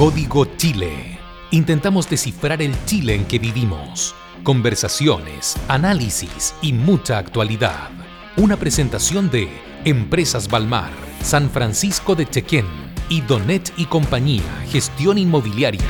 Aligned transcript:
Código 0.00 0.46
Chile. 0.56 1.18
Intentamos 1.50 2.08
descifrar 2.08 2.62
el 2.62 2.72
Chile 2.86 3.14
en 3.14 3.26
que 3.26 3.38
vivimos. 3.38 4.14
Conversaciones, 4.42 5.58
análisis 5.68 6.54
y 6.62 6.72
mucha 6.72 7.18
actualidad. 7.18 7.90
Una 8.38 8.56
presentación 8.56 9.28
de 9.28 9.50
Empresas 9.84 10.48
Balmar, 10.48 10.90
San 11.22 11.50
Francisco 11.50 12.14
de 12.14 12.26
Chequén 12.26 12.64
y 13.10 13.20
Donet 13.20 13.74
y 13.76 13.84
Compañía, 13.84 14.64
Gestión 14.70 15.18
Inmobiliaria. 15.18 15.84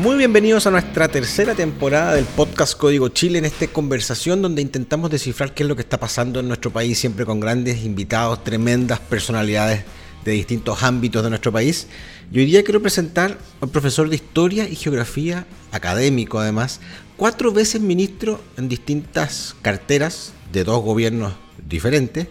Muy 0.00 0.16
bienvenidos 0.16 0.66
a 0.66 0.70
nuestra 0.70 1.08
tercera 1.08 1.54
temporada 1.54 2.14
del 2.14 2.24
podcast 2.24 2.78
Código 2.78 3.10
Chile 3.10 3.40
en 3.40 3.44
esta 3.44 3.66
conversación 3.66 4.40
donde 4.40 4.62
intentamos 4.62 5.10
descifrar 5.10 5.52
qué 5.52 5.64
es 5.64 5.68
lo 5.68 5.76
que 5.76 5.82
está 5.82 6.00
pasando 6.00 6.40
en 6.40 6.48
nuestro 6.48 6.70
país, 6.70 6.98
siempre 6.98 7.26
con 7.26 7.40
grandes 7.40 7.84
invitados, 7.84 8.42
tremendas 8.42 9.00
personalidades 9.00 9.84
de 10.24 10.32
distintos 10.32 10.82
ámbitos 10.82 11.22
de 11.22 11.30
nuestro 11.30 11.52
país. 11.52 11.86
Y 12.32 12.38
hoy 12.40 12.46
día 12.46 12.62
quiero 12.62 12.82
presentar 12.82 13.38
a 13.60 13.64
un 13.64 13.70
profesor 13.70 14.08
de 14.08 14.16
Historia 14.16 14.68
y 14.68 14.74
Geografía, 14.74 15.46
académico 15.72 16.38
además, 16.38 16.80
cuatro 17.16 17.52
veces 17.52 17.80
ministro 17.80 18.40
en 18.56 18.68
distintas 18.68 19.56
carteras 19.62 20.32
de 20.52 20.64
dos 20.64 20.82
gobiernos 20.82 21.34
diferentes. 21.68 22.28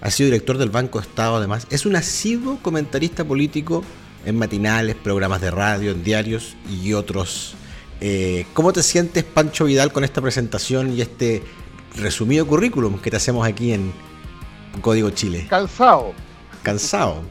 Ha 0.00 0.10
sido 0.10 0.26
director 0.26 0.58
del 0.58 0.70
Banco 0.70 1.00
de 1.00 1.06
Estado 1.06 1.36
además. 1.36 1.66
Es 1.70 1.86
un 1.86 1.96
asiduo 1.96 2.58
comentarista 2.62 3.24
político 3.24 3.84
en 4.24 4.36
matinales, 4.36 4.96
programas 4.96 5.40
de 5.40 5.50
radio, 5.50 5.92
en 5.92 6.02
diarios 6.02 6.56
y 6.68 6.92
otros. 6.92 7.54
Eh, 8.00 8.46
¿Cómo 8.54 8.72
te 8.72 8.82
sientes, 8.82 9.24
Pancho 9.24 9.64
Vidal, 9.66 9.92
con 9.92 10.04
esta 10.04 10.20
presentación 10.20 10.92
y 10.92 11.02
este 11.02 11.42
resumido 11.96 12.46
currículum 12.46 12.98
que 12.98 13.10
te 13.10 13.16
hacemos 13.16 13.46
aquí 13.46 13.72
en 13.72 13.92
Código 14.80 15.10
Chile? 15.10 15.46
Cansado. 15.48 16.14
Cansado. 16.62 17.22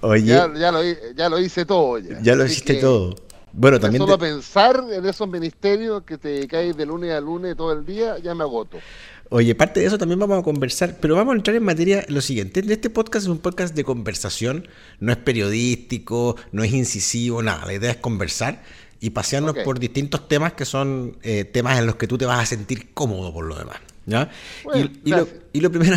Oye. 0.00 0.26
Ya, 0.26 1.28
lo, 1.28 1.38
hice 1.38 1.64
todo. 1.64 1.98
Ya, 1.98 2.20
ya 2.20 2.34
lo 2.34 2.44
hiciste 2.44 2.74
todo. 2.74 3.14
Bueno, 3.52 3.78
también. 3.78 4.02
Solo 4.02 4.18
pensar 4.18 4.84
en 4.90 5.06
esos 5.06 5.28
ministerios 5.28 6.02
que 6.02 6.18
te 6.18 6.46
caes 6.48 6.76
de 6.76 6.84
lunes 6.84 7.12
a 7.12 7.20
lunes 7.20 7.56
todo 7.56 7.72
el 7.72 7.86
día, 7.86 8.18
ya 8.18 8.34
me 8.34 8.42
agoto. 8.42 8.78
Oye, 9.30 9.54
parte 9.54 9.80
de 9.80 9.86
eso 9.86 9.96
también 9.96 10.18
vamos 10.18 10.38
a 10.38 10.42
conversar, 10.42 10.96
pero 11.00 11.16
vamos 11.16 11.32
a 11.32 11.36
entrar 11.36 11.56
en 11.56 11.62
materia 11.62 12.04
lo 12.08 12.20
siguiente. 12.20 12.62
Este 12.68 12.90
podcast 12.90 13.24
es 13.24 13.30
un 13.30 13.38
podcast 13.38 13.74
de 13.74 13.84
conversación, 13.84 14.68
no 15.00 15.12
es 15.12 15.18
periodístico, 15.18 16.36
no 16.52 16.62
es 16.62 16.72
incisivo, 16.72 17.42
nada. 17.42 17.64
La 17.64 17.72
idea 17.72 17.92
es 17.92 17.96
conversar 17.96 18.62
y 19.00 19.10
pasearnos 19.10 19.56
por 19.64 19.78
distintos 19.78 20.28
temas 20.28 20.54
que 20.54 20.64
son 20.64 21.16
eh, 21.22 21.44
temas 21.44 21.78
en 21.78 21.86
los 21.86 21.96
que 21.96 22.06
tú 22.06 22.18
te 22.18 22.26
vas 22.26 22.40
a 22.40 22.46
sentir 22.46 22.92
cómodo 22.92 23.32
por 23.32 23.46
lo 23.46 23.56
demás. 23.56 23.78
¿ya? 24.06 24.30
y, 25.02 25.60
lo, 25.60 25.70
primero, 25.70 25.96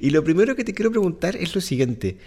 y 0.00 0.10
lo 0.10 0.24
primero 0.24 0.56
que 0.56 0.64
te 0.64 0.74
quiero 0.74 0.90
preguntar 0.90 1.36
es 1.36 1.54
lo 1.54 1.60
siguiente. 1.60 2.18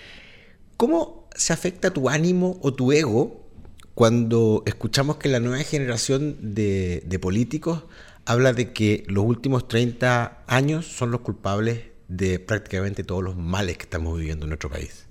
¿Cómo 0.76 1.28
se 1.36 1.54
afecta 1.54 1.92
tu 1.92 2.09
ánimo 2.09 2.59
o 2.62 2.73
tu 2.73 2.92
ego 2.92 3.48
cuando 3.95 4.64
escuchamos 4.66 5.17
que 5.17 5.30
la 5.30 5.39
nueva 5.39 5.64
generación 5.64 6.38
de, 6.54 7.02
de 7.06 7.20
políticos 7.20 7.84
habla 8.26 8.54
de 8.54 8.73
que 8.73 9.04
los 9.08 9.26
últimos 9.26 9.67
30 9.67 10.44
años 10.48 10.86
son 10.86 11.12
los 11.12 11.22
culpables 11.22 11.81
de 12.08 12.39
prácticamente 12.39 13.04
todos 13.04 13.23
los 13.23 13.36
males 13.36 13.78
que 13.78 13.84
estamos 13.84 14.17
viviendo 14.17 14.45
en 14.45 14.50
nuestro 14.50 14.70
país. 14.70 15.08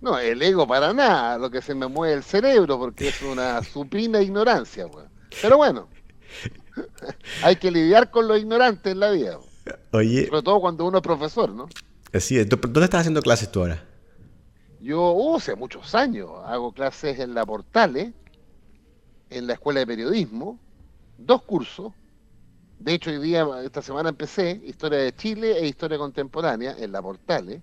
No, 0.00 0.18
el 0.18 0.42
ego 0.42 0.66
para 0.66 0.92
nada, 0.92 1.38
lo 1.38 1.50
que 1.50 1.62
se 1.62 1.74
me 1.74 1.86
mueve 1.86 2.14
el 2.14 2.22
cerebro, 2.24 2.78
porque 2.78 3.08
es 3.08 3.22
una 3.22 3.62
supina 3.72 4.20
ignorancia, 4.20 4.86
Pero 5.40 5.56
bueno, 5.56 5.88
hay 7.42 7.56
que 7.56 7.70
lidiar 7.70 8.10
con 8.10 8.26
lo 8.26 8.36
ignorante 8.36 8.90
en 8.90 9.00
la 9.00 9.10
vida. 9.12 9.38
Oye. 9.92 10.26
Sobre 10.26 10.42
todo 10.42 10.60
cuando 10.60 10.86
uno 10.86 10.98
es 10.98 11.02
profesor, 11.02 11.50
¿no? 11.50 11.68
Así 12.12 12.38
es. 12.38 12.48
¿Dónde 12.48 12.84
estás 12.84 13.00
haciendo 13.00 13.22
clases 13.22 13.50
tú 13.50 13.60
ahora? 13.60 13.84
Yo, 14.80 15.12
uh, 15.12 15.36
hace 15.36 15.54
muchos 15.54 15.94
años, 15.94 16.30
hago 16.44 16.72
clases 16.72 17.18
en 17.20 17.34
la 17.34 17.46
Portale, 17.46 18.12
en 19.30 19.46
la 19.46 19.52
Escuela 19.54 19.80
de 19.80 19.86
Periodismo, 19.86 20.58
dos 21.16 21.42
cursos, 21.42 21.92
de 22.82 22.94
hecho, 22.94 23.10
hoy 23.10 23.18
día, 23.18 23.46
esta 23.64 23.80
semana 23.80 24.08
empecé 24.08 24.60
Historia 24.64 24.98
de 24.98 25.14
Chile 25.14 25.56
e 25.56 25.68
Historia 25.68 25.98
Contemporánea 25.98 26.74
en 26.76 26.90
la 26.90 27.00
Portales. 27.00 27.62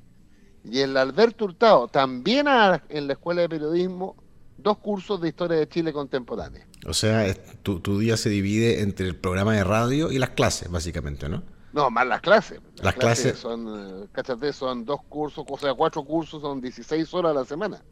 Y 0.63 0.79
en 0.79 0.93
la 0.93 1.01
Alberto 1.01 1.45
Hurtado, 1.45 1.89
también 1.89 2.47
en 2.47 3.07
la 3.07 3.13
Escuela 3.13 3.41
de 3.41 3.49
Periodismo, 3.49 4.15
dos 4.57 4.77
cursos 4.77 5.19
de 5.19 5.27
Historia 5.27 5.57
de 5.57 5.67
Chile 5.67 5.91
Contemporánea. 5.91 6.65
O 6.85 6.93
sea, 6.93 7.33
tu, 7.63 7.99
día 7.99 8.15
se 8.15 8.29
divide 8.29 8.81
entre 8.81 9.07
el 9.07 9.15
programa 9.17 9.53
de 9.53 9.65
radio 9.65 10.09
y 10.09 10.19
las 10.19 10.29
clases, 10.29 10.71
básicamente, 10.71 11.27
¿no? 11.27 11.43
No, 11.73 11.89
más 11.89 12.07
las 12.07 12.21
clases. 12.21 12.59
Las, 12.81 12.95
clases, 12.95 13.37
son, 13.37 14.07
cáchate, 14.11 14.51
son 14.53 14.85
dos 14.85 15.01
cursos, 15.07 15.45
o 15.47 15.57
sea, 15.57 15.73
cuatro 15.73 16.03
cursos, 16.03 16.41
son 16.41 16.61
16 16.61 17.13
horas 17.13 17.31
a 17.31 17.33
la 17.35 17.45
semana. 17.45 17.83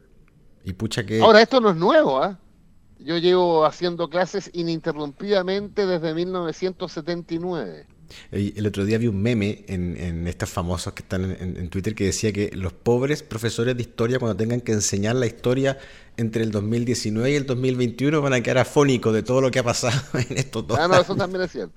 Y 0.64 0.72
pucha 0.72 1.04
que... 1.04 1.20
Ahora, 1.20 1.40
esto 1.40 1.60
no 1.60 1.70
es 1.70 1.76
nuevo, 1.76 2.22
¿ah? 2.22 2.38
Yo 2.98 3.16
llevo 3.18 3.64
haciendo 3.64 4.10
clases 4.10 4.50
ininterrumpidamente 4.52 5.86
desde 5.86 6.14
1979. 6.14 7.86
El 8.30 8.66
otro 8.66 8.84
día 8.84 8.98
vi 8.98 9.06
un 9.06 9.20
meme 9.20 9.64
en, 9.68 10.26
estos 10.26 10.48
famosos 10.48 10.92
que 10.92 11.02
están 11.02 11.24
en, 11.24 11.68
Twitter 11.68 11.94
que 11.94 12.04
decía 12.04 12.32
que 12.32 12.50
los 12.54 12.72
pobres 12.72 13.22
profesores 13.22 13.76
de 13.76 13.82
historia 13.82 14.18
cuando 14.18 14.36
tengan 14.36 14.60
que 14.60 14.72
enseñar 14.72 15.16
la 15.16 15.26
historia 15.26 15.78
entre 16.16 16.42
el 16.42 16.50
2019 16.50 17.30
y 17.30 17.34
el 17.34 17.46
2021 17.46 18.20
van 18.20 18.32
a 18.32 18.40
quedar 18.40 18.58
afónicos 18.58 19.12
de 19.14 19.22
todo 19.22 19.40
lo 19.40 19.50
que 19.50 19.58
ha 19.58 19.64
pasado 19.64 20.00
en 20.28 20.38
estos 20.38 20.66
dos 20.66 20.78
Ah, 20.78 20.88
no, 20.88 21.00
eso 21.00 21.14
también 21.14 21.44
es 21.44 21.52
cierto. 21.52 21.74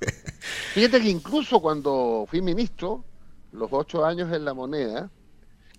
Fíjate 0.73 1.01
que 1.01 1.09
incluso 1.09 1.59
cuando 1.59 2.25
fui 2.29 2.41
ministro, 2.41 3.03
los 3.51 3.69
ocho 3.71 4.05
años 4.05 4.33
en 4.33 4.45
la 4.45 4.53
moneda, 4.53 5.09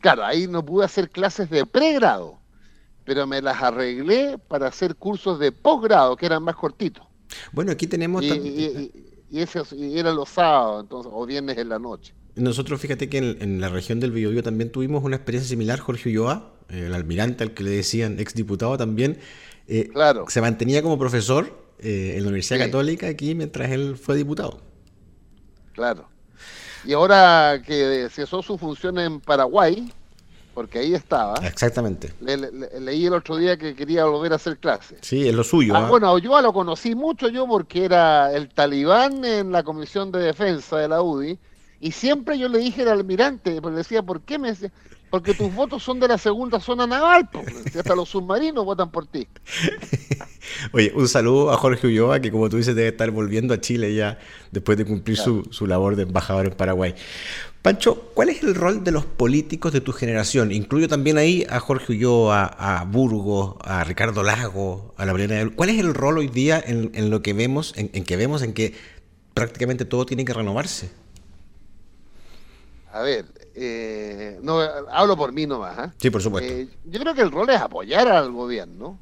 claro, 0.00 0.24
ahí 0.24 0.46
no 0.46 0.64
pude 0.64 0.84
hacer 0.84 1.10
clases 1.10 1.48
de 1.50 1.66
pregrado 1.66 2.42
pero 3.04 3.26
me 3.26 3.42
las 3.42 3.60
arreglé 3.62 4.38
para 4.38 4.68
hacer 4.68 4.96
cursos 4.96 5.38
de 5.38 5.52
posgrado 5.52 6.16
que 6.16 6.26
eran 6.26 6.42
más 6.42 6.56
cortitos. 6.56 7.04
Bueno, 7.52 7.72
aquí 7.72 7.86
tenemos... 7.86 8.22
Y, 8.22 8.28
y, 8.28 9.11
eso, 9.40 9.66
eran 9.72 10.16
los 10.16 10.28
sábados 10.28 10.82
entonces, 10.82 11.12
o 11.14 11.24
viernes 11.26 11.56
en 11.58 11.68
la 11.68 11.78
noche. 11.78 12.14
Nosotros, 12.34 12.80
fíjate 12.80 13.08
que 13.08 13.18
en, 13.18 13.60
la 13.60 13.68
región 13.68 14.00
del 14.00 14.10
Biobío 14.10 14.42
también 14.42 14.70
tuvimos 14.70 15.04
una 15.04 15.16
experiencia 15.16 15.48
similar. 15.48 15.78
Jorge 15.78 16.08
Ulloa, 16.08 16.54
el 16.68 16.94
almirante 16.94 17.44
al 17.44 17.52
que 17.52 17.62
le 17.62 17.70
decían 17.70 18.18
exdiputado 18.18 18.76
también, 18.78 19.18
eh, 19.68 19.88
claro. 19.92 20.24
se 20.28 20.40
mantenía 20.40 20.82
como 20.82 20.98
profesor 20.98 21.62
eh, 21.78 22.14
en 22.16 22.22
la 22.22 22.28
Universidad 22.28 22.58
Católica 22.58 23.08
aquí 23.08 23.34
mientras 23.34 23.70
él 23.70 23.96
fue 23.96 24.16
diputado. 24.16 24.60
Claro. 25.72 26.08
Y 26.84 26.92
ahora 26.94 27.62
que 27.64 28.08
cesó 28.10 28.42
su 28.42 28.58
función 28.58 28.98
en 28.98 29.20
Paraguay, 29.20 29.92
porque 30.54 30.80
ahí 30.80 30.94
estaba. 30.94 31.34
Exactamente. 31.46 32.12
leí 32.20 33.06
el 33.06 33.14
otro 33.14 33.36
día 33.36 33.56
que 33.56 33.74
quería 33.74 34.04
volver 34.04 34.32
a 34.32 34.36
hacer 34.36 34.58
clases. 34.58 34.98
Sí, 35.00 35.28
es 35.28 35.34
lo 35.34 35.44
suyo. 35.44 35.74
Ah, 35.74 35.86
¿ah? 35.86 35.88
Bueno, 35.88 36.18
yo 36.18 36.40
lo 36.40 36.52
conocí 36.52 36.94
mucho 36.94 37.28
yo 37.28 37.46
porque 37.46 37.84
era 37.84 38.32
el 38.32 38.48
talibán 38.48 39.24
en 39.24 39.52
la 39.52 39.62
Comisión 39.62 40.12
de 40.12 40.20
Defensa 40.20 40.78
de 40.78 40.88
la 40.88 41.02
UDI 41.02 41.38
y 41.80 41.92
siempre 41.92 42.38
yo 42.38 42.48
le 42.48 42.58
dije 42.58 42.82
al 42.82 42.88
almirante, 42.88 43.60
porque 43.60 43.78
decía, 43.78 44.02
¿por 44.02 44.20
qué 44.20 44.38
me 44.38 44.50
decía? 44.50 44.70
Porque 45.10 45.34
tus 45.34 45.54
votos 45.54 45.82
son 45.82 46.00
de 46.00 46.08
la 46.08 46.16
segunda 46.16 46.58
zona 46.58 46.86
naval, 46.86 47.28
porque 47.30 47.52
hasta 47.76 47.94
los 47.94 48.08
submarinos 48.08 48.64
votan 48.64 48.90
por 48.90 49.06
ti. 49.06 49.26
Oye, 50.72 50.92
un 50.94 51.08
saludo 51.08 51.50
a 51.50 51.56
Jorge 51.56 51.88
Ulloa, 51.88 52.20
que 52.20 52.30
como 52.30 52.48
tú 52.48 52.56
dices 52.56 52.74
debe 52.74 52.88
estar 52.88 53.10
volviendo 53.10 53.52
a 53.52 53.60
Chile 53.60 53.94
ya 53.94 54.18
después 54.52 54.78
de 54.78 54.84
cumplir 54.84 55.16
su, 55.16 55.44
su 55.50 55.66
labor 55.66 55.96
de 55.96 56.04
embajador 56.04 56.46
en 56.46 56.54
Paraguay. 56.54 56.94
Pancho, 57.62 58.10
¿cuál 58.14 58.28
es 58.28 58.42
el 58.42 58.56
rol 58.56 58.82
de 58.82 58.90
los 58.90 59.06
políticos 59.06 59.72
de 59.72 59.80
tu 59.80 59.92
generación? 59.92 60.50
Incluyo 60.50 60.88
también 60.88 61.16
ahí 61.16 61.46
a 61.48 61.60
Jorge 61.60 61.92
Ulloa, 61.92 62.44
a 62.44 62.84
Burgos, 62.84 63.54
a 63.60 63.84
Ricardo 63.84 64.24
Lago, 64.24 64.92
a 64.96 65.06
la 65.06 65.12
Mariana. 65.12 65.48
¿Cuál 65.54 65.68
es 65.68 65.78
el 65.78 65.94
rol 65.94 66.18
hoy 66.18 66.26
día 66.26 66.60
en, 66.60 67.08
lo 67.08 67.22
que 67.22 67.34
vemos, 67.34 67.72
en, 67.76 67.88
que 67.88 68.16
vemos 68.16 68.42
en 68.42 68.52
que 68.52 68.74
prácticamente 69.32 69.84
todo 69.84 70.04
tiene 70.04 70.24
que 70.24 70.34
renovarse? 70.34 70.90
A 72.90 73.00
ver, 73.02 73.26
eh, 73.54 74.40
no 74.42 74.58
hablo 74.90 75.16
por 75.16 75.30
mí 75.30 75.46
nomás. 75.46 75.78
¿ah? 75.78 75.94
Sí, 75.98 76.10
por 76.10 76.20
supuesto. 76.20 76.52
Eh, 76.52 76.68
yo 76.86 76.98
creo 76.98 77.14
que 77.14 77.22
el 77.22 77.30
rol 77.30 77.48
es 77.48 77.60
apoyar 77.60 78.08
al 78.08 78.32
gobierno, 78.32 78.98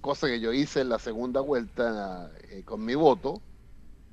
cosa 0.00 0.26
que 0.26 0.40
yo 0.40 0.52
hice 0.52 0.80
en 0.80 0.88
la 0.88 0.98
segunda 0.98 1.40
vuelta 1.40 2.32
eh, 2.50 2.62
con 2.64 2.84
mi 2.84 2.96
voto. 2.96 3.40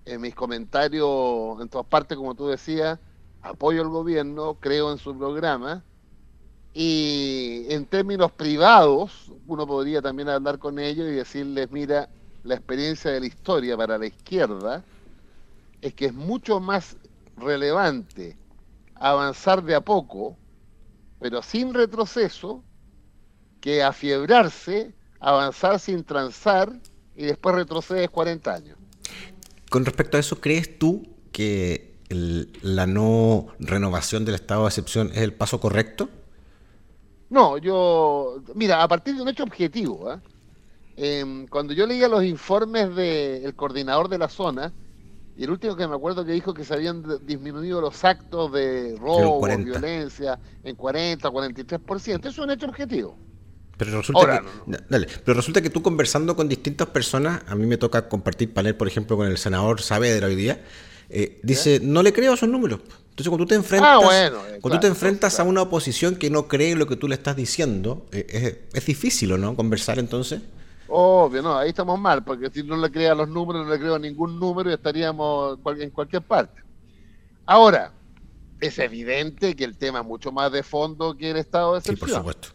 En 0.06 0.22
mis 0.22 0.36
comentarios, 0.36 1.60
en 1.60 1.70
todas 1.70 1.88
partes, 1.88 2.18
como 2.18 2.36
tú 2.36 2.48
decías, 2.50 3.00
apoyo 3.44 3.82
al 3.82 3.90
gobierno, 3.90 4.56
creo 4.60 4.92
en 4.92 4.98
su 4.98 5.16
programa 5.18 5.84
y 6.74 7.66
en 7.70 7.86
términos 7.86 8.32
privados 8.32 9.32
uno 9.46 9.68
podría 9.68 10.02
también 10.02 10.30
hablar 10.30 10.58
con 10.58 10.80
ellos 10.80 11.08
y 11.08 11.12
decirles, 11.12 11.70
mira, 11.70 12.10
la 12.44 12.56
experiencia 12.56 13.12
de 13.12 13.20
la 13.20 13.26
historia 13.28 13.78
para 13.78 13.98
la 13.98 14.08
izquierda 14.08 14.84
es 15.82 15.94
que 15.94 16.08
es 16.08 16.14
mucho 16.14 16.60
más 16.60 16.98
relevante 17.38 18.38
avanzar 18.96 19.64
de 19.64 19.76
a 19.76 19.82
poco, 19.82 20.38
pero 21.20 21.42
sin 21.42 21.74
retroceso, 21.74 22.64
que 23.60 23.84
afiebrarse, 23.84 24.94
avanzar 25.20 25.80
sin 25.80 26.04
transar 26.04 26.74
y 27.16 27.24
después 27.26 27.56
retrocedes 27.56 28.10
40 28.10 28.54
años. 28.54 28.78
Con 29.70 29.86
respecto 29.86 30.18
a 30.18 30.20
eso, 30.20 30.40
¿crees 30.40 30.78
tú 30.78 31.08
que 31.32 31.93
la 32.10 32.86
no 32.88 33.48
renovación 33.60 34.26
del 34.26 34.36
estado 34.36 34.64
de 34.64 34.68
excepción 34.70 35.10
es 35.14 35.20
el 35.20 35.34
paso 35.34 35.60
correcto? 35.60 36.10
No, 37.30 37.58
yo, 37.58 38.44
mira, 38.54 38.84
a 38.84 38.88
partir 38.88 39.16
de 39.16 39.22
un 39.22 39.30
hecho 39.30 39.44
objetivo, 39.44 40.10
¿ah? 40.10 40.22
em, 40.96 41.48
cuando 41.48 41.74
yo 41.74 41.88
leía 41.88 42.08
los 42.08 42.24
informes 42.24 42.96
del 42.96 43.56
coordinador 43.56 44.08
de 44.08 44.20
la 44.20 44.30
zona, 44.30 44.72
y 45.36 45.44
el 45.46 45.50
último 45.50 45.76
que 45.76 45.88
me 45.88 45.96
acuerdo 45.96 46.24
que 46.24 46.32
dijo 46.32 46.54
que 46.54 46.64
se 46.64 46.76
habían 46.76 47.04
disminuido 47.26 47.82
los 47.82 48.04
actos 48.04 48.52
de 48.54 48.96
robo, 49.00 49.42
violencia, 49.58 50.38
en 50.64 50.76
40, 50.76 51.28
43%, 51.28 52.20
eso 52.20 52.30
es 52.30 52.38
un 52.38 52.52
hecho 52.52 52.68
objetivo. 52.68 53.18
Pero 53.78 53.98
resulta, 53.98 54.42
que, 54.42 55.08
pero 55.26 55.36
resulta 55.36 55.62
que 55.62 55.72
tú 55.72 55.82
conversando 55.82 56.36
con 56.36 56.48
distintas 56.48 56.88
personas, 56.90 57.42
a 57.48 57.56
mí 57.56 57.66
me 57.66 57.78
toca 57.78 58.08
compartir 58.08 58.54
panel, 58.54 58.76
por 58.76 58.88
ejemplo, 58.88 59.18
con 59.18 59.28
el 59.28 59.40
senador 59.40 59.82
Saavedra 59.82 60.28
hoy 60.28 60.36
día, 60.36 60.64
eh, 61.14 61.40
dice, 61.44 61.80
no 61.82 62.02
le 62.02 62.12
creo 62.12 62.32
a 62.32 62.36
esos 62.36 62.50
números. 62.50 62.80
Entonces, 62.82 63.30
cuando 63.30 63.46
tú 63.46 63.50
te 63.50 63.56
enfrentas, 63.56 64.04
ah, 64.04 64.26
eh, 64.26 64.60
cuando 64.60 64.80
tú 64.80 64.82
te 64.82 64.88
enfrentas 64.88 65.40
a 65.40 65.44
una 65.44 65.62
oposición 65.62 66.16
que 66.16 66.32
no 66.32 66.48
cree 66.48 66.76
lo 66.76 66.88
que 66.88 66.96
tú 66.96 67.08
le 67.08 67.14
estás 67.14 67.36
diciendo, 67.36 68.08
eh, 68.12 68.68
es, 68.74 68.86
difícil, 68.86 69.32
¿o 69.34 69.38
no? 69.38 69.56
Conversar 69.56 70.00
entonces. 70.00 70.42
Obvio, 70.88 71.44
no, 71.44 71.56
ahí 71.56 71.70
estamos 71.70 72.00
mal, 72.00 72.24
porque 72.24 72.50
si 72.50 72.64
no 72.64 72.76
le 72.76 72.92
crea 72.92 73.12
a 73.12 73.16
los 73.16 73.30
números, 73.30 73.66
no 73.66 73.72
le 73.72 73.80
creo 73.80 73.96
a 73.96 74.00
ningún 74.00 74.40
número 74.40 74.72
y 74.72 74.74
estaríamos 74.74 75.60
en 75.78 75.92
cualquier 75.92 76.24
parte. 76.24 76.62
Ahora, 77.46 77.92
es 78.60 78.80
evidente 78.80 79.56
que 79.56 79.64
el 79.64 79.78
tema 79.78 80.00
es 80.00 80.06
mucho 80.06 80.32
más 80.32 80.52
de 80.52 80.64
fondo 80.64 81.16
que 81.16 81.32
el 81.32 81.38
estado 81.38 81.74
de 81.74 81.80
excepción. 81.80 82.10
Sí, 82.10 82.16
por 82.16 82.34
supuesto. 82.34 82.48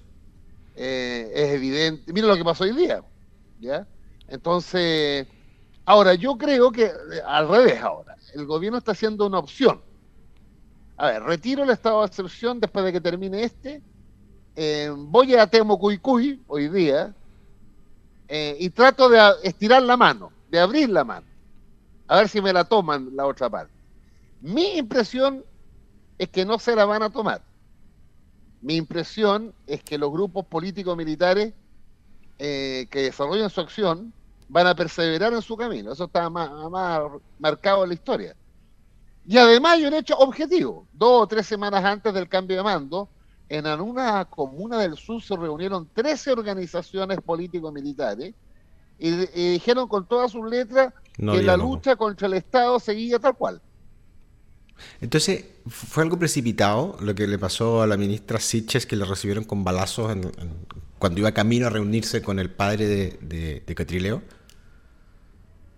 Eh, 0.75 1.31
es 1.35 1.49
evidente. 1.51 2.13
Mira 2.13 2.27
lo 2.27 2.37
que 2.37 2.45
pasó 2.45 2.65
hoy 2.65 2.73
día, 2.73 3.03
¿ya? 3.61 3.87
Entonces, 4.27 5.27
ahora 5.85 6.15
yo 6.15 6.37
creo 6.37 6.73
que 6.73 6.91
al 7.27 7.49
revés 7.49 7.81
ahora, 7.81 8.17
el 8.35 8.47
gobierno 8.47 8.79
está 8.79 8.93
haciendo 8.93 9.27
una 9.27 9.39
opción 9.39 9.81
a 10.99 11.07
ver, 11.07 11.23
retiro 11.23 11.63
el 11.63 11.71
estado 11.71 12.01
de 12.01 12.07
excepción 12.09 12.59
después 12.59 12.85
de 12.85 12.93
que 12.93 13.01
termine 13.01 13.45
este, 13.45 13.81
eh, 14.57 14.93
voy 14.95 15.37
a 15.37 15.47
Temo 15.47 15.79
Cuy 15.79 16.43
hoy 16.49 16.69
día 16.69 17.15
eh, 18.27 18.57
y 18.59 18.69
trato 18.71 19.09
de 19.09 19.21
estirar 19.45 19.83
la 19.85 19.97
mano, 19.97 20.33
de 20.51 20.59
abrir 20.59 20.91
la 20.91 21.05
mano, 21.05 21.27
a 22.09 22.17
ver 22.17 22.29
si 22.29 22.43
me 22.43 22.53
la 22.53 22.65
toman 22.65 23.15
la 23.15 23.27
otra 23.27 23.49
parte. 23.49 23.73
Mi 24.41 24.79
impresión 24.79 25.45
es 26.19 26.29
que 26.31 26.45
no 26.45 26.59
se 26.59 26.75
la 26.75 26.85
van 26.85 27.05
a 27.05 27.11
tomar. 27.11 27.43
Mi 28.61 28.75
impresión 28.75 29.55
es 29.69 29.85
que 29.85 29.99
los 29.99 30.11
grupos 30.11 30.47
políticos 30.47 30.97
militares 30.97 31.55
eh, 32.41 32.89
que 32.91 33.03
desarrollan 33.03 33.51
su 33.51 33.61
acción 33.61 34.13
van 34.49 34.67
a 34.67 34.75
perseverar 34.75 35.33
en 35.33 35.43
su 35.43 35.57
camino. 35.57 35.93
Eso 35.93 36.05
está 36.05 36.29
más 36.31 36.51
marcado 37.39 37.83
en 37.85 37.89
la 37.91 37.95
historia. 37.95 38.37
Y 39.27 39.37
además 39.37 39.75
hay 39.75 39.85
un 39.85 39.95
hecho 39.95 40.17
objetivo. 40.17 40.87
Dos 40.93 41.23
o 41.23 41.27
tres 41.27 41.47
semanas 41.47 41.85
antes 41.85 42.15
del 42.15 42.29
cambio 42.29 42.57
de 42.57 42.63
mando, 42.63 43.09
en 43.49 43.67
una 43.67 44.25
comuna 44.25 44.79
del 44.79 44.97
sur 44.97 45.23
se 45.23 45.37
reunieron 45.37 45.89
13 45.95 46.33
organizaciones 46.33 47.21
político-militares 47.21 48.35
y, 48.99 49.11
dijeron 49.53 49.87
con 49.87 50.07
todas 50.07 50.33
sus 50.33 50.49
letras 50.49 50.93
que 51.15 51.43
la 51.43 51.57
lucha 51.57 51.97
contra 51.97 52.27
el 52.27 52.35
Estado 52.35 52.81
seguía 52.81 53.19
tal 53.19 53.37
cual. 53.37 53.61
Entonces, 55.01 55.45
¿fue 55.67 56.05
algo 56.05 56.19
precipitado 56.19 56.97
lo 57.01 57.15
que 57.15 57.27
le 57.27 57.39
pasó 57.39 57.83
a 57.83 57.87
la 57.87 57.97
ministra 57.97 58.39
Siches 58.39 58.87
que 58.87 58.97
le 58.97 59.05
recibieron 59.05 59.45
con 59.45 59.65
balazos 59.65 60.17
cuando 60.99 61.21
iba 61.21 61.33
camino 61.33 61.67
a 61.67 61.71
reunirse 61.71 62.23
con 62.23 62.39
el 62.39 62.51
padre 62.51 62.87
de, 62.87 63.63
de 63.67 63.75
Catrileo? 63.75 64.23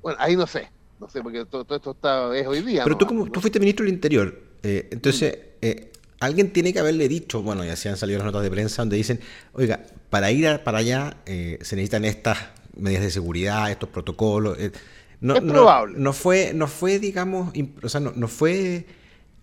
Bueno, 0.03 0.19
ahí 0.21 0.37
no 0.37 0.47
sé. 0.47 0.69
No 1.01 1.09
sé, 1.09 1.23
porque 1.23 1.47
todo, 1.47 1.65
esto 1.75 1.93
está, 1.93 2.37
es 2.37 2.47
hoy 2.47 2.61
día. 2.61 2.85
Pero 2.85 2.99
tú, 2.99 3.07
como, 3.07 3.31
tú 3.31 3.41
fuiste 3.41 3.59
ministro 3.59 3.85
del 3.85 3.95
Interior, 3.95 4.39
eh, 4.63 4.89
entonces 4.93 5.39
eh, 5.63 5.93
alguien 6.21 6.53
tiene 6.53 6.75
que 6.75 6.79
haberle 6.79 7.09
dicho, 7.09 7.43
bueno, 7.43 7.65
ya 7.65 7.75
se 7.75 7.89
han 7.89 7.97
salido 7.97 8.19
las 8.19 8.27
notas 8.27 8.43
de 8.43 8.51
prensa 8.51 8.83
donde 8.83 8.97
dicen, 8.97 9.19
oiga, 9.55 9.81
para 10.11 10.31
ir 10.31 10.61
para 10.63 10.79
allá 10.79 11.17
eh, 11.25 11.59
se 11.63 11.75
necesitan 11.77 12.05
estas 12.05 12.37
medidas 12.77 13.03
de 13.03 13.11
seguridad, 13.11 13.71
estos 13.71 13.89
protocolos. 13.89 14.59
no, 15.21 15.35
es 15.35 15.41
probable. 15.41 15.95
No, 15.97 16.13
fue, 16.13 16.53
no 16.55 16.67
fue, 16.67 16.99
digamos, 16.99 17.51
o 17.83 17.89
sea, 17.89 18.01
no, 18.01 18.29
fue 18.29 18.85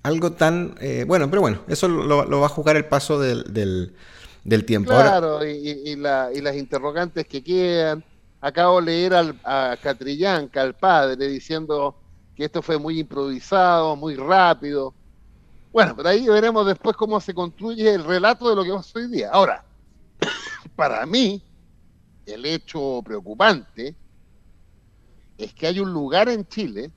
algo 0.04 0.34
tan... 0.34 0.76
bueno, 1.08 1.28
pero 1.28 1.42
bueno, 1.42 1.62
eso 1.68 1.88
lo, 1.88 2.40
va 2.40 2.46
a 2.46 2.50
jugar 2.50 2.78
el 2.78 2.86
paso 2.86 3.20
del, 3.20 3.52
del, 4.44 4.66
tiempo. 4.66 4.92
Claro, 4.92 5.44
y, 5.44 5.96
la, 5.96 6.30
y 6.34 6.42
las 6.42 6.56
interrogantes 6.56 7.26
que 7.26 7.44
quedan 7.44 8.04
acabo 8.42 8.80
de 8.80 8.86
leer 8.86 9.14
al, 9.14 9.40
a 9.44 9.78
Catrillanca, 9.82 10.62
al 10.62 10.76
padre, 10.76 11.28
diciendo 11.28 12.00
que 12.36 12.46
esto 12.46 12.62
fue 12.62 12.78
muy 12.78 13.00
improvisado, 13.00 13.96
muy 13.96 14.16
rápido. 14.16 14.94
Bueno, 15.72 15.96
pero 15.96 16.10
ahí 16.10 16.28
veremos 16.28 16.66
después 16.66 16.96
cómo 16.96 17.20
se 17.20 17.34
construye 17.34 17.94
el 17.94 18.04
relato 18.04 18.50
de 18.50 18.56
lo 18.56 18.64
que 18.64 18.72
pasa 18.72 19.00
hoy 19.00 19.08
día. 19.08 19.30
Ahora, 19.32 19.66
para 20.76 21.06
mí, 21.06 21.44
el 22.26 22.46
hecho 22.46 23.02
preocupante 23.04 23.96
es 25.38 25.54
que 25.54 25.68
hay 25.68 25.80
un 25.80 25.92
lugar 25.92 26.30
en 26.30 26.48
Chile 26.48 26.92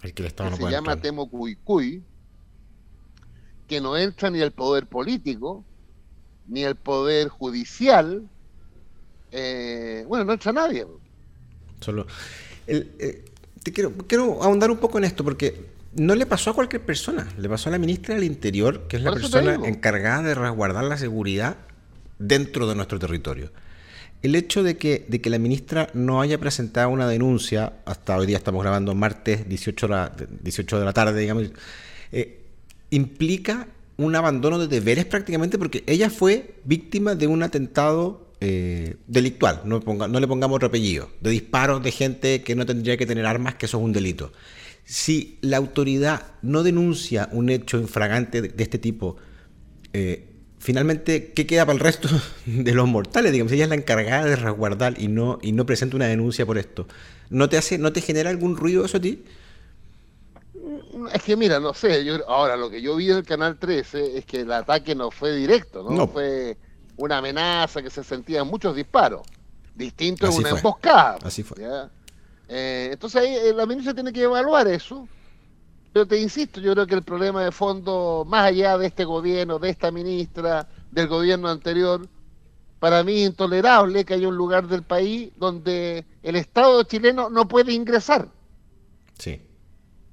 que, 0.00 0.30
se 0.30 0.70
llama 0.70 0.96
Temocuicuy, 0.96 2.02
que 3.66 3.80
no 3.80 3.96
entra 3.96 4.30
ni 4.30 4.40
el 4.40 4.52
poder 4.52 4.86
político, 4.86 5.64
ni 6.46 6.62
el 6.62 6.76
poder 6.76 7.28
judicial, 7.28 8.28
eh, 9.34 10.04
bueno, 10.06 10.24
no 10.24 10.32
entra 10.32 10.52
nadie. 10.52 10.86
Solo. 11.80 12.06
Eh, 12.66 13.24
te 13.62 13.72
quiero, 13.72 13.92
quiero 14.06 14.42
ahondar 14.42 14.70
un 14.70 14.78
poco 14.78 14.98
en 14.98 15.04
esto 15.04 15.24
porque 15.24 15.74
no 15.96 16.14
le 16.14 16.26
pasó 16.26 16.50
a 16.50 16.54
cualquier 16.54 16.82
persona, 16.82 17.28
le 17.38 17.48
pasó 17.48 17.68
a 17.68 17.72
la 17.72 17.78
ministra 17.78 18.14
del 18.14 18.24
Interior, 18.24 18.86
que 18.88 18.96
es 18.96 19.02
la 19.02 19.12
persona 19.12 19.54
encargada 19.64 20.22
de 20.22 20.34
resguardar 20.34 20.84
la 20.84 20.96
seguridad 20.96 21.56
dentro 22.18 22.66
de 22.66 22.74
nuestro 22.74 22.98
territorio. 22.98 23.50
El 24.22 24.34
hecho 24.34 24.62
de 24.62 24.78
que, 24.78 25.04
de 25.08 25.20
que 25.20 25.28
la 25.28 25.38
ministra 25.38 25.88
no 25.92 26.20
haya 26.20 26.38
presentado 26.38 26.88
una 26.88 27.06
denuncia, 27.06 27.74
hasta 27.84 28.16
hoy 28.16 28.26
día 28.26 28.38
estamos 28.38 28.62
grabando 28.62 28.94
martes 28.94 29.48
18, 29.48 29.88
la, 29.88 30.12
18 30.42 30.78
de 30.78 30.84
la 30.84 30.92
tarde, 30.92 31.20
digamos, 31.20 31.50
eh, 32.10 32.40
implica 32.90 33.68
un 33.96 34.16
abandono 34.16 34.58
de 34.58 34.66
deberes 34.66 35.04
prácticamente 35.04 35.58
porque 35.58 35.84
ella 35.86 36.10
fue 36.10 36.54
víctima 36.64 37.14
de 37.14 37.26
un 37.26 37.42
atentado 37.42 38.23
eh, 38.40 38.96
delictual, 39.06 39.62
no, 39.64 39.80
no 39.80 40.20
le 40.20 40.28
pongamos 40.28 40.56
otro 40.56 40.68
apellido, 40.68 41.08
de 41.20 41.30
disparos 41.30 41.82
de 41.82 41.92
gente 41.92 42.42
que 42.42 42.54
no 42.54 42.66
tendría 42.66 42.96
que 42.96 43.06
tener 43.06 43.26
armas, 43.26 43.54
que 43.54 43.66
eso 43.66 43.78
es 43.78 43.84
un 43.84 43.92
delito. 43.92 44.32
Si 44.84 45.38
la 45.40 45.56
autoridad 45.56 46.26
no 46.42 46.62
denuncia 46.62 47.28
un 47.32 47.48
hecho 47.48 47.78
infragante 47.78 48.42
de, 48.42 48.62
este 48.62 48.78
tipo, 48.78 49.16
eh, 49.92 50.26
finalmente, 50.58 51.32
¿qué 51.32 51.46
queda 51.46 51.64
para 51.64 51.74
el 51.74 51.80
resto 51.80 52.08
de 52.46 52.74
los 52.74 52.86
mortales? 52.86 53.32
Digamos, 53.32 53.52
ella 53.52 53.64
es 53.64 53.70
la 53.70 53.76
encargada 53.76 54.24
de 54.24 54.36
resguardar 54.36 55.00
y 55.00 55.08
no, 55.08 55.38
y 55.40 55.52
no 55.52 55.64
presenta 55.64 55.96
una 55.96 56.06
denuncia 56.06 56.44
por 56.44 56.58
esto. 56.58 56.86
¿No 57.30 57.48
te, 57.48 57.56
hace, 57.56 57.78
¿No 57.78 57.92
te 57.92 58.02
genera 58.02 58.30
algún 58.30 58.56
ruido 58.56 58.84
eso 58.84 58.98
a 58.98 59.00
ti? 59.00 59.24
Es 61.12 61.22
que 61.22 61.36
mira, 61.36 61.60
no 61.60 61.74
sé, 61.74 62.04
yo, 62.04 62.28
ahora 62.28 62.56
lo 62.56 62.70
que 62.70 62.80
yo 62.80 62.96
vi 62.96 63.10
en 63.10 63.18
el 63.18 63.24
Canal 63.24 63.58
13 63.58 64.18
es 64.18 64.24
que 64.24 64.40
el 64.40 64.52
ataque 64.52 64.94
no 64.94 65.10
fue 65.10 65.34
directo, 65.34 65.82
no, 65.82 65.90
no. 65.90 66.08
fue 66.08 66.56
una 66.96 67.18
amenaza 67.18 67.82
que 67.82 67.90
se 67.90 68.04
sentía 68.04 68.40
en 68.40 68.48
muchos 68.48 68.74
disparos. 68.74 69.22
Distinto 69.74 70.26
en 70.26 70.32
una 70.34 70.50
emboscada. 70.50 71.18
Así 71.24 71.42
fue. 71.42 71.56
Eh, 72.48 72.90
entonces 72.92 73.22
ahí 73.22 73.34
eh, 73.34 73.52
la 73.54 73.66
ministra 73.66 73.94
tiene 73.94 74.12
que 74.12 74.22
evaluar 74.22 74.68
eso. 74.68 75.08
Pero 75.92 76.06
te 76.06 76.20
insisto, 76.20 76.60
yo 76.60 76.72
creo 76.72 76.86
que 76.86 76.96
el 76.96 77.02
problema 77.02 77.44
de 77.44 77.52
fondo, 77.52 78.24
más 78.26 78.46
allá 78.46 78.76
de 78.76 78.86
este 78.86 79.04
gobierno, 79.04 79.60
de 79.60 79.70
esta 79.70 79.92
ministra, 79.92 80.68
del 80.90 81.06
gobierno 81.06 81.48
anterior, 81.48 82.08
para 82.80 83.04
mí 83.04 83.22
es 83.22 83.28
intolerable 83.30 84.04
que 84.04 84.14
haya 84.14 84.28
un 84.28 84.36
lugar 84.36 84.66
del 84.66 84.82
país 84.82 85.30
donde 85.36 86.04
el 86.22 86.36
Estado 86.36 86.82
chileno 86.82 87.30
no 87.30 87.46
puede 87.46 87.72
ingresar. 87.72 88.28
Sí. 89.18 89.40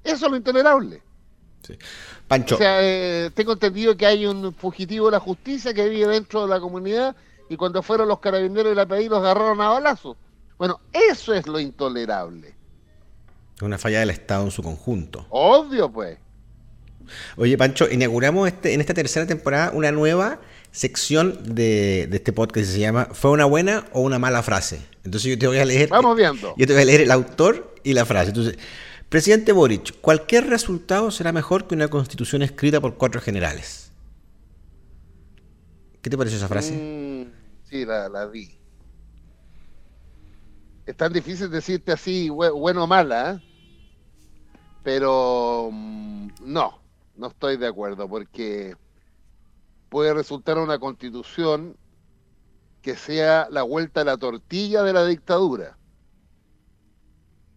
Eso 0.04 0.26
es 0.26 0.30
lo 0.30 0.36
intolerable. 0.36 1.02
Sí. 1.62 1.78
O 2.28 2.56
sea, 2.56 2.78
eh, 2.82 3.30
tengo 3.34 3.52
entendido 3.52 3.96
que 3.96 4.06
hay 4.06 4.26
un 4.26 4.54
fugitivo 4.54 5.06
de 5.06 5.12
la 5.12 5.20
justicia 5.20 5.72
que 5.72 5.88
vive 5.88 6.08
dentro 6.08 6.42
de 6.42 6.48
la 6.48 6.60
comunidad 6.60 7.14
y 7.48 7.56
cuando 7.56 7.82
fueron 7.82 8.08
los 8.08 8.18
carabineros 8.18 8.70
de 8.70 8.74
la 8.74 8.86
país 8.86 9.08
los 9.08 9.20
agarraron 9.20 9.60
a 9.60 9.68
balazos. 9.68 10.16
Bueno, 10.58 10.80
eso 10.92 11.34
es 11.34 11.46
lo 11.46 11.60
intolerable. 11.60 12.54
Es 13.56 13.62
una 13.62 13.78
falla 13.78 14.00
del 14.00 14.10
Estado 14.10 14.44
en 14.44 14.50
su 14.50 14.62
conjunto. 14.62 15.26
Obvio, 15.30 15.90
pues. 15.90 16.18
Oye, 17.36 17.58
Pancho, 17.58 17.88
inauguramos 17.90 18.48
este, 18.48 18.74
en 18.74 18.80
esta 18.80 18.94
tercera 18.94 19.26
temporada 19.26 19.72
una 19.74 19.92
nueva 19.92 20.40
sección 20.70 21.54
de, 21.54 22.06
de, 22.08 22.16
este 22.16 22.32
podcast 22.32 22.66
que 22.66 22.72
se 22.72 22.78
llama 22.78 23.08
¿Fue 23.12 23.30
una 23.30 23.44
buena 23.44 23.84
o 23.92 24.00
una 24.00 24.18
mala 24.18 24.42
frase? 24.42 24.80
Entonces 25.04 25.30
yo 25.30 25.38
te 25.38 25.46
voy 25.46 25.58
a 25.58 25.64
leer. 25.64 25.88
Vamos 25.88 26.16
viendo. 26.16 26.54
Yo 26.56 26.66
te 26.66 26.72
voy 26.72 26.82
a 26.82 26.84
leer 26.86 27.02
el 27.02 27.10
autor 27.10 27.74
y 27.82 27.92
la 27.92 28.06
frase. 28.06 28.28
Entonces, 28.28 28.58
Presidente 29.12 29.52
Boric, 29.52 30.00
cualquier 30.00 30.46
resultado 30.46 31.10
será 31.10 31.32
mejor 31.32 31.66
que 31.66 31.74
una 31.74 31.88
constitución 31.88 32.40
escrita 32.40 32.80
por 32.80 32.96
cuatro 32.96 33.20
generales. 33.20 33.92
¿Qué 36.00 36.08
te 36.08 36.16
pareció 36.16 36.38
esa 36.38 36.48
frase? 36.48 36.72
Mm, 36.72 37.30
sí, 37.62 37.84
la, 37.84 38.24
vi. 38.24 38.58
Es 40.86 40.96
tan 40.96 41.12
difícil 41.12 41.50
decirte 41.50 41.92
así, 41.92 42.30
bueno 42.30 42.84
o 42.84 42.86
mala, 42.86 43.32
¿eh? 43.32 43.40
pero 44.82 45.68
mm, 45.70 46.28
no, 46.46 46.80
no 47.14 47.26
estoy 47.26 47.58
de 47.58 47.66
acuerdo, 47.66 48.08
porque 48.08 48.76
puede 49.90 50.14
resultar 50.14 50.56
una 50.56 50.78
constitución 50.78 51.76
que 52.80 52.96
sea 52.96 53.46
la 53.50 53.62
vuelta 53.62 54.00
a 54.00 54.04
la 54.04 54.16
tortilla 54.16 54.82
de 54.82 54.94
la 54.94 55.04
dictadura. 55.04 55.76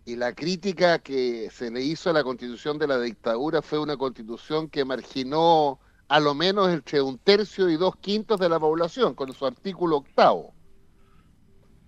Y 0.05 0.15
la 0.15 0.33
crítica 0.33 1.00
que 1.00 1.50
se 1.51 1.71
le 1.71 1.81
hizo 1.81 2.12
a 2.12 2.13
la 2.13 2.24
constitución 2.24 2.77
de 2.77 2.88
la 2.88 3.00
dictadura 3.00 3.62
fue 3.63 3.79
una 3.79 3.97
constitución 3.97 4.69
que 4.69 4.85
marginó 4.85 5.79
a 6.07 6.19
lo 6.19 6.35
menos 6.35 6.69
entre 6.71 7.01
un 7.01 7.17
tercio 7.17 7.69
y 7.69 7.77
dos 7.77 7.95
quintos 7.97 8.39
de 8.39 8.47
la 8.47 8.59
población, 8.59 9.15
con 9.15 9.33
su 9.33 9.45
artículo 9.45 9.97
octavo. 9.97 10.53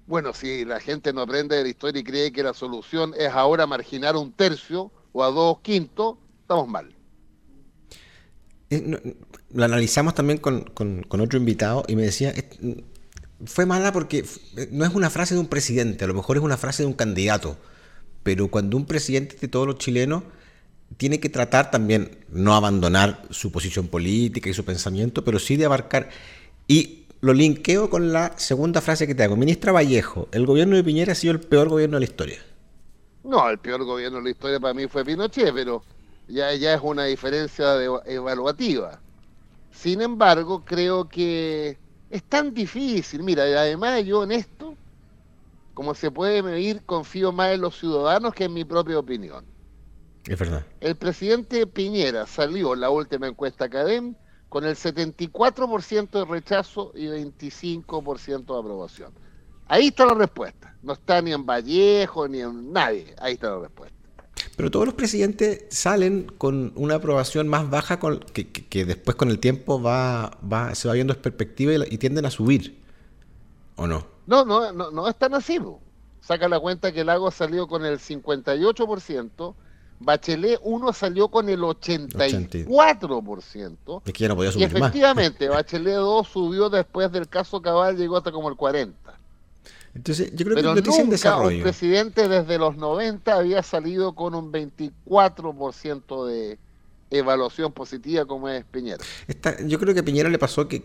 Bueno, 0.07 0.33
si 0.33 0.65
la 0.65 0.79
gente 0.79 1.13
no 1.13 1.21
aprende 1.21 1.57
de 1.57 1.63
la 1.63 1.69
historia 1.69 2.00
y 2.00 2.03
cree 2.03 2.31
que 2.31 2.41
la 2.41 2.53
solución 2.53 3.13
es 3.17 3.29
ahora 3.29 3.67
marginar 3.67 4.15
un 4.15 4.31
tercio 4.31 4.91
o 5.12 5.24
a 5.24 5.29
dos 5.29 5.59
quintos, 5.59 6.17
estamos 6.41 6.67
mal. 6.67 6.95
Eh, 8.69 9.15
lo 9.51 9.63
analizamos 9.63 10.15
también 10.15 10.39
con, 10.39 10.63
con, 10.63 11.21
otro 11.21 11.38
invitado 11.38 11.83
y 11.88 11.95
me 11.95 12.03
decía, 12.03 12.33
fue 13.45 13.65
mala 13.65 13.91
porque 13.91 14.25
no 14.71 14.86
es 14.86 14.93
una 14.93 15.09
frase 15.09 15.36
de 15.36 15.39
un 15.39 15.47
presidente, 15.47 16.03
a 16.03 16.07
lo 16.07 16.13
mejor 16.13 16.38
es 16.38 16.43
una 16.43 16.57
frase 16.57 16.83
de 16.83 16.88
un 16.88 16.93
candidato, 16.93 17.57
pero 18.27 18.50
cuando 18.50 18.75
un 18.75 18.86
presidente 18.86 19.38
de 19.39 19.48
todos 19.48 19.65
los 19.65 19.77
chilenos 19.77 20.22
tiene 20.98 21.22
que 21.22 21.29
tratar 21.29 21.72
también, 21.72 22.17
no 22.27 22.55
abandonar 22.55 23.22
su 23.29 23.53
posición 23.53 23.88
política 23.88 24.50
y 24.50 24.53
su 24.53 24.65
pensamiento, 24.65 25.24
pero 25.24 25.39
sí 25.39 25.55
de 25.55 25.63
abarcar. 25.63 26.10
Y 26.67 27.05
lo 27.22 27.31
linkeo 27.31 27.89
con 27.89 28.12
la 28.12 28.38
segunda 28.38 28.81
frase 28.81 29.07
que 29.07 29.15
te 29.15 29.24
hago. 29.24 29.38
Ministra 29.38 29.72
Vallejo, 29.72 30.27
el 30.34 30.46
gobierno 30.46 30.75
de 30.75 30.84
Piñera 30.84 31.13
ha 31.13 31.15
sido 31.15 31.31
el 31.31 31.39
peor 31.39 31.69
gobierno 31.69 31.96
de 31.96 32.01
la 32.01 32.05
historia. 32.05 32.38
No, 33.24 33.50
el 33.50 33.60
peor 33.60 33.86
gobierno 33.86 34.17
de 34.17 34.25
la 34.25 34.29
historia 34.31 34.60
para 34.60 34.74
mí 34.74 34.88
fue 34.88 35.05
Pinochet, 35.05 35.53
pero 35.53 35.81
ya, 36.27 36.53
ya 36.53 36.74
es 36.74 36.81
una 36.84 37.05
diferencia 37.05 37.81
evaluativa. 38.05 39.00
Sin 39.72 40.01
embargo, 40.01 40.65
creo 40.65 41.07
que 41.07 41.77
es 42.10 42.24
tan 42.24 42.53
difícil. 42.53 43.24
Mira, 43.24 43.43
además 43.43 44.03
yo 44.03 44.25
en 44.25 44.34
esto, 44.34 44.75
como 45.77 45.93
se 45.93 46.10
puede 46.10 46.41
medir, 46.41 46.81
confío 46.88 47.31
más 47.31 47.53
en 47.53 47.62
los 47.62 47.77
ciudadanos 47.77 48.34
que 48.34 48.46
en 48.46 48.53
mi 48.55 48.65
propia 48.65 48.98
opinión. 48.98 49.46
Es 50.25 50.39
verdad. 50.39 50.65
El 50.79 50.96
presidente 50.96 51.67
Piñera 51.67 52.25
salió 52.25 52.74
en 52.74 52.79
la 52.79 52.89
última 52.89 53.27
encuesta 53.27 53.69
CADEM 53.69 54.15
con 54.50 54.65
el 54.65 54.75
74% 54.75 56.10
de 56.10 56.25
rechazo 56.25 56.93
y 56.96 57.05
25% 57.05 58.46
de 58.53 58.60
aprobación. 58.60 59.13
Ahí 59.67 59.89
está 59.89 60.07
la 60.07 60.15
respuesta. 60.15 60.75
No 60.81 60.93
está 60.93 61.22
ni 61.22 61.31
en 61.31 61.46
Vallejo 61.46 62.27
ni 62.27 62.41
en 62.41 62.74
nadie. 62.74 63.13
Ahí 63.19 63.34
está 63.34 63.51
la 63.51 63.60
respuesta. 63.60 63.96
Pero 64.55 64.72
todos 64.72 64.88
los 64.88 64.96
presidentes 64.96 65.65
salen 65.69 66.25
con 66.39 66.74
una 66.75 66.96
aprobación 66.96 67.48
más 67.48 67.69
baja 67.69 68.00
con, 68.00 68.22
que, 68.22 68.84
después 68.84 69.15
con 69.15 69.29
el 69.29 69.38
tiempo 69.38 69.79
va, 69.79 70.39
va, 70.41 70.74
se 70.74 70.88
va 70.88 70.96
viendo 70.96 71.13
en 71.13 71.22
perspectiva 71.22 71.74
y, 71.88 72.00
tienden 72.00 72.25
a 72.25 72.31
subir. 72.31 72.79
¿O 73.75 73.86
no? 73.86 74.16
No, 74.27 74.46
no, 74.46 74.72
no, 74.72 74.91
no 74.91 75.07
es 75.07 75.15
tan 75.15 75.34
así. 75.34 75.60
Saca 76.22 76.48
la 76.48 76.60
cuenta 76.60 76.91
que 76.91 77.01
el 77.01 77.07
Lago 77.07 77.31
salió 77.31 77.67
con 77.67 77.84
el 77.86 77.98
58%, 78.00 79.55
Bachelet 80.00 80.60
1 80.62 80.93
salió 80.93 81.29
con 81.29 81.50
el 81.50 81.62
84%. 81.62 84.01
Es 84.05 84.13
que 84.13 84.19
ya 84.19 84.27
no 84.27 84.36
podía 84.36 84.51
subir 84.51 84.62
y 84.62 84.65
efectivamente, 84.65 85.50
Bachelet 85.50 85.96
2 85.96 86.27
subió 86.27 86.69
después 86.69 87.12
del 87.12 87.27
caso 87.27 87.60
Cabal, 87.62 87.98
llegó 87.98 88.17
hasta 88.17 88.31
como 88.31 88.50
el 88.50 88.55
40%. 88.55 88.93
Entonces, 89.96 90.31
yo 90.36 90.46
creo 90.46 90.57
que 90.57 90.63
nunca 90.63 91.03
desarrollo. 91.10 91.57
un 91.57 91.63
presidente 91.63 92.27
desde 92.27 92.60
los 92.60 92.77
90 92.77 93.34
había 93.34 93.63
salido 93.63 94.13
con 94.13 94.36
un 94.36 94.51
24% 94.51 96.27
de 96.27 96.60
evaluación 97.10 97.72
positiva 97.72 98.25
como 98.25 98.50
es 98.50 98.65
Piñera. 98.65 99.01
yo 99.65 99.79
creo 99.79 99.93
que 99.93 100.01
a 100.01 100.03
Piñera 100.03 100.27
le 100.29 100.38
pasó 100.38 100.67
que, 100.67 100.84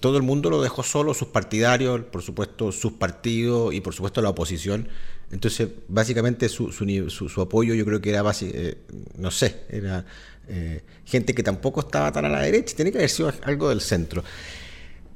todo 0.00 0.16
el 0.16 0.22
mundo 0.22 0.50
lo 0.50 0.62
dejó 0.62 0.82
solo, 0.82 1.14
sus 1.14 1.28
partidarios, 1.28 2.00
por 2.00 2.22
supuesto 2.22 2.72
sus 2.72 2.92
partidos 2.92 3.72
y 3.74 3.80
por 3.80 3.94
supuesto 3.94 4.22
la 4.22 4.30
oposición. 4.30 4.88
Entonces, 5.30 5.68
básicamente 5.88 6.48
su, 6.48 6.72
su, 6.72 7.40
apoyo 7.40 7.74
yo 7.74 7.84
creo 7.84 8.00
que 8.00 8.10
era, 8.10 8.24
eh, 8.40 8.78
no 9.16 9.30
sé, 9.30 9.64
era 9.68 10.04
eh, 10.48 10.82
gente 11.04 11.34
que 11.34 11.42
tampoco 11.42 11.80
estaba 11.80 12.10
tan 12.10 12.24
a 12.24 12.28
la 12.28 12.40
derecha, 12.40 12.74
tiene 12.74 12.90
que 12.90 12.98
haber 12.98 13.10
sido 13.10 13.32
algo 13.44 13.68
del 13.68 13.80
centro. 13.80 14.24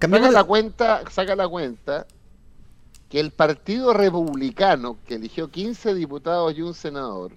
Saca 0.01 0.31
la 0.31 0.45
cuenta, 0.45 1.03
saca 1.11 1.35
la 1.35 1.49
cuenta 1.49 2.07
que 3.09 3.19
el 3.19 3.31
Partido 3.31 3.95
Republicano, 3.95 4.99
que 5.09 5.15
eligió 5.15 5.51
15 5.51 5.95
diputados 5.95 6.57
y 6.57 6.63
un 6.63 6.75
senador, 6.75 7.33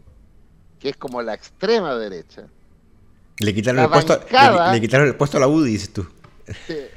que 0.79 0.89
es 0.89 0.97
como 0.97 1.21
la 1.21 1.33
extrema 1.33 1.95
derecha, 1.95 2.47
le 3.39 3.53
quitaron, 3.53 3.83
el, 3.83 3.89
puesto, 3.89 4.19
le, 4.71 4.81
quitaron 4.81 5.07
el 5.07 5.15
puesto 5.15 5.37
a 5.37 5.39
la 5.39 5.47
UDI, 5.47 5.71
dices 5.71 5.93
tú. 5.93 6.07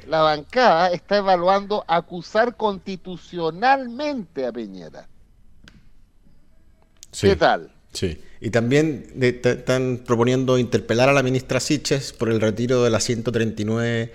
La 0.07 0.21
bancada 0.21 0.91
está 0.91 1.17
evaluando 1.17 1.83
acusar 1.87 2.55
constitucionalmente 2.55 4.45
a 4.45 4.51
Piñera. 4.51 5.07
¿Qué 7.19 7.35
tal? 7.35 7.71
Sí. 7.91 8.21
Y 8.39 8.49
también 8.49 9.13
están 9.19 10.01
proponiendo 10.05 10.57
interpelar 10.57 11.09
a 11.09 11.13
la 11.13 11.23
ministra 11.23 11.59
Siches 11.59 12.13
por 12.13 12.29
el 12.29 12.39
retiro 12.39 12.83
de 12.83 12.89
la 12.89 12.99
139 12.99 14.13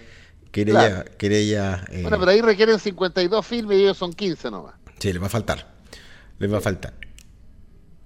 Querella, 0.51 1.05
querella 1.19 1.85
eh, 1.91 2.01
Bueno, 2.01 2.19
pero 2.19 2.31
ahí 2.31 2.41
requieren 2.41 2.79
52 2.79 3.47
filmes 3.47 3.79
y 3.79 3.83
ellos 3.83 3.99
son 3.99 4.15
15 4.15 4.51
nomás. 4.51 4.75
Sí, 4.99 5.13
les 5.13 5.21
va 5.21 5.27
a 5.27 5.31
faltar. 5.31 5.75
Les 6.39 6.51
va 6.51 6.59
a 6.59 6.61
faltar. 6.63 6.95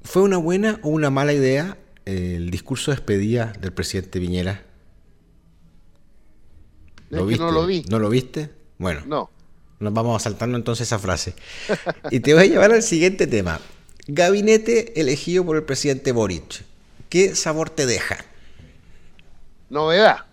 ¿Fue 0.02 0.22
una 0.22 0.36
buena 0.36 0.80
o 0.82 0.88
una 0.88 1.10
mala 1.10 1.32
idea 1.32 1.78
el 2.06 2.50
discurso 2.50 2.90
de 2.90 2.96
despedida 2.96 3.52
del 3.60 3.72
presidente 3.72 4.18
Viñera? 4.18 4.64
¿Lo 7.10 7.26
viste? 7.26 7.44
no 7.44 7.50
lo 7.52 7.66
vi. 7.66 7.84
¿No 7.88 7.98
lo 7.98 8.08
viste? 8.08 8.50
Bueno. 8.78 9.02
No. 9.06 9.30
Nos 9.78 9.92
vamos 9.92 10.16
a 10.16 10.24
saltarnos 10.24 10.58
entonces 10.58 10.86
esa 10.88 10.98
frase. 10.98 11.34
y 12.10 12.20
te 12.20 12.34
voy 12.34 12.44
a 12.44 12.46
llevar 12.46 12.72
al 12.72 12.82
siguiente 12.82 13.26
tema. 13.26 13.60
Gabinete 14.06 15.00
elegido 15.00 15.44
por 15.44 15.56
el 15.56 15.64
presidente 15.64 16.12
Boric. 16.12 16.64
¿Qué 17.08 17.34
sabor 17.34 17.70
te 17.70 17.86
deja? 17.86 18.18
Novedad. 19.68 20.26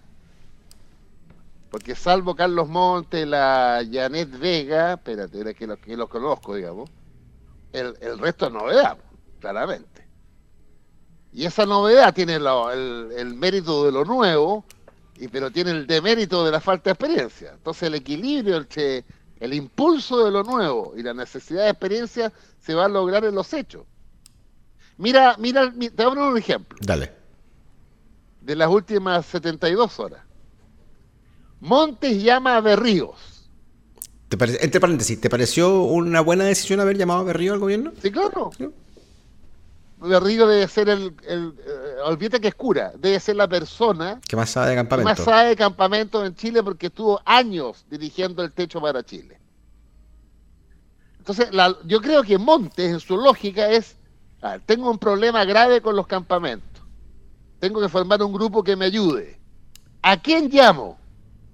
Porque 1.70 1.96
salvo 1.96 2.36
Carlos 2.36 2.68
Monte, 2.70 3.26
la 3.26 3.86
Janet 3.92 4.40
Vega, 4.40 4.94
espérate, 4.94 5.54
que 5.54 5.68
los 5.68 5.80
que 5.80 5.98
conozco, 6.08 6.56
digamos, 6.56 6.90
el, 7.74 8.20
resto 8.20 8.48
es 8.48 8.54
novedad, 8.54 8.98
claramente. 9.40 10.08
Y 11.34 11.46
esa 11.46 11.66
novedad 11.66 12.14
tiene 12.14 12.36
el, 12.36 13.34
mérito 13.36 13.86
de 13.86 13.92
lo 13.92 14.06
nuevo, 14.06 14.66
y, 15.20 15.28
pero 15.28 15.52
tiene 15.52 15.72
el 15.72 15.88
demérito 15.88 16.46
de 16.46 16.52
la 16.52 16.60
falta 16.60 16.90
de 16.90 16.94
experiencia. 16.94 17.52
Entonces 17.54 17.84
el 17.84 17.96
equilibrio 17.96 18.58
entre 18.58 19.04
el 19.40 19.54
impulso 19.54 20.24
de 20.26 20.32
lo 20.32 20.44
nuevo 20.44 20.94
y 20.98 21.04
la 21.04 21.14
necesidad 21.14 21.64
de 21.64 21.70
experiencia 21.70 22.32
se 22.60 22.74
va 22.74 22.86
a 22.86 22.90
lograr 22.90 23.26
en 23.26 23.36
los 23.36 23.54
hechos. 23.54 23.86
Mira, 24.98 25.36
mira, 25.38 25.72
te 25.72 25.90
voy 25.90 26.06
a 26.06 26.10
poner 26.10 26.24
un 26.24 26.38
ejemplo. 26.38 26.78
Dale. 26.82 27.12
De 28.42 28.56
las 28.56 28.70
últimas 28.70 29.26
72 29.28 30.00
horas. 30.00 30.24
Montes 31.60 32.22
llama 32.22 32.58
a 32.58 32.62
Berríos. 32.62 33.50
¿Te 34.30 34.38
entre 34.64 34.80
paréntesis, 34.80 35.22
¿te 35.22 35.30
pareció 35.30 35.84
una 35.84 36.22
buena 36.22 36.44
decisión 36.44 36.80
haber 36.80 36.98
llamado 36.98 37.22
a 37.22 37.24
Berrío 37.24 37.54
al 37.54 37.60
gobierno? 37.60 37.94
Sí, 38.02 38.12
claro. 38.12 38.52
Berrío 40.00 40.48
debe 40.48 40.68
ser 40.68 40.90
el, 40.90 41.14
el 41.28 41.54
olvídate 42.04 42.42
que 42.42 42.50
es 42.50 42.56
cura, 42.56 42.94
debe 42.98 43.20
ser 43.20 43.36
la 43.36 43.48
persona 43.48 44.20
que 44.28 44.36
más 44.36 44.50
sabe 44.50 44.72
de 44.72 44.76
campamento. 44.76 45.10
más 45.10 45.20
sabe 45.20 45.50
de 45.50 45.56
campamento 45.56 46.26
en 46.26 46.36
Chile 46.36 46.64
porque 46.64 46.88
estuvo 46.88 47.22
años 47.26 47.86
dirigiendo 47.90 48.44
el 48.44 48.52
techo 48.52 48.82
para 48.82 49.04
Chile. 49.04 49.40
Entonces, 51.20 51.50
yo 51.86 52.02
creo 52.02 52.24
que 52.24 52.38
Montes, 52.38 52.92
en 52.92 53.00
su 53.02 53.18
lógica, 53.18 53.70
es, 53.70 53.98
tengo 54.66 54.90
un 54.90 54.98
problema 54.98 55.44
grave 55.44 55.82
con 55.82 55.96
los 55.96 56.08
campamentos. 56.08 56.82
Tengo 57.60 57.82
que 57.82 57.90
formar 57.90 58.24
un 58.24 58.32
grupo 58.32 58.64
que 58.64 58.78
me 58.78 58.86
ayude. 58.86 59.38
¿A 60.02 60.16
quién 60.16 60.48
llamo? 60.50 60.98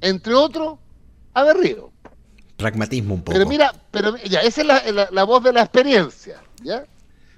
entre 0.03 0.35
otros, 0.35 0.77
a 1.33 1.43
Berrío. 1.43 1.91
Pragmatismo 2.57 3.15
un 3.15 3.23
poco. 3.23 3.33
Pero 3.33 3.47
mira, 3.47 3.73
pero 3.89 4.15
ya, 4.17 4.41
esa 4.41 4.61
es 4.79 4.93
la, 5.11 5.23
voz 5.23 5.43
de 5.43 5.53
la 5.53 5.61
experiencia, 5.61 6.41
¿ya? 6.61 6.85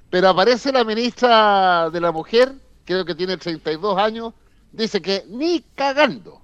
Pero 0.10 0.30
aparece 0.30 0.72
la 0.72 0.84
ministra 0.84 1.90
de 1.92 2.02
la 2.02 2.12
Mujer, 2.12 2.54
creo 2.86 3.06
que 3.06 3.15
tiene 3.15 3.38
32 3.38 3.98
años, 3.98 4.34
dice 4.72 5.01
que 5.01 5.25
ni 5.27 5.62
cagando, 5.75 6.42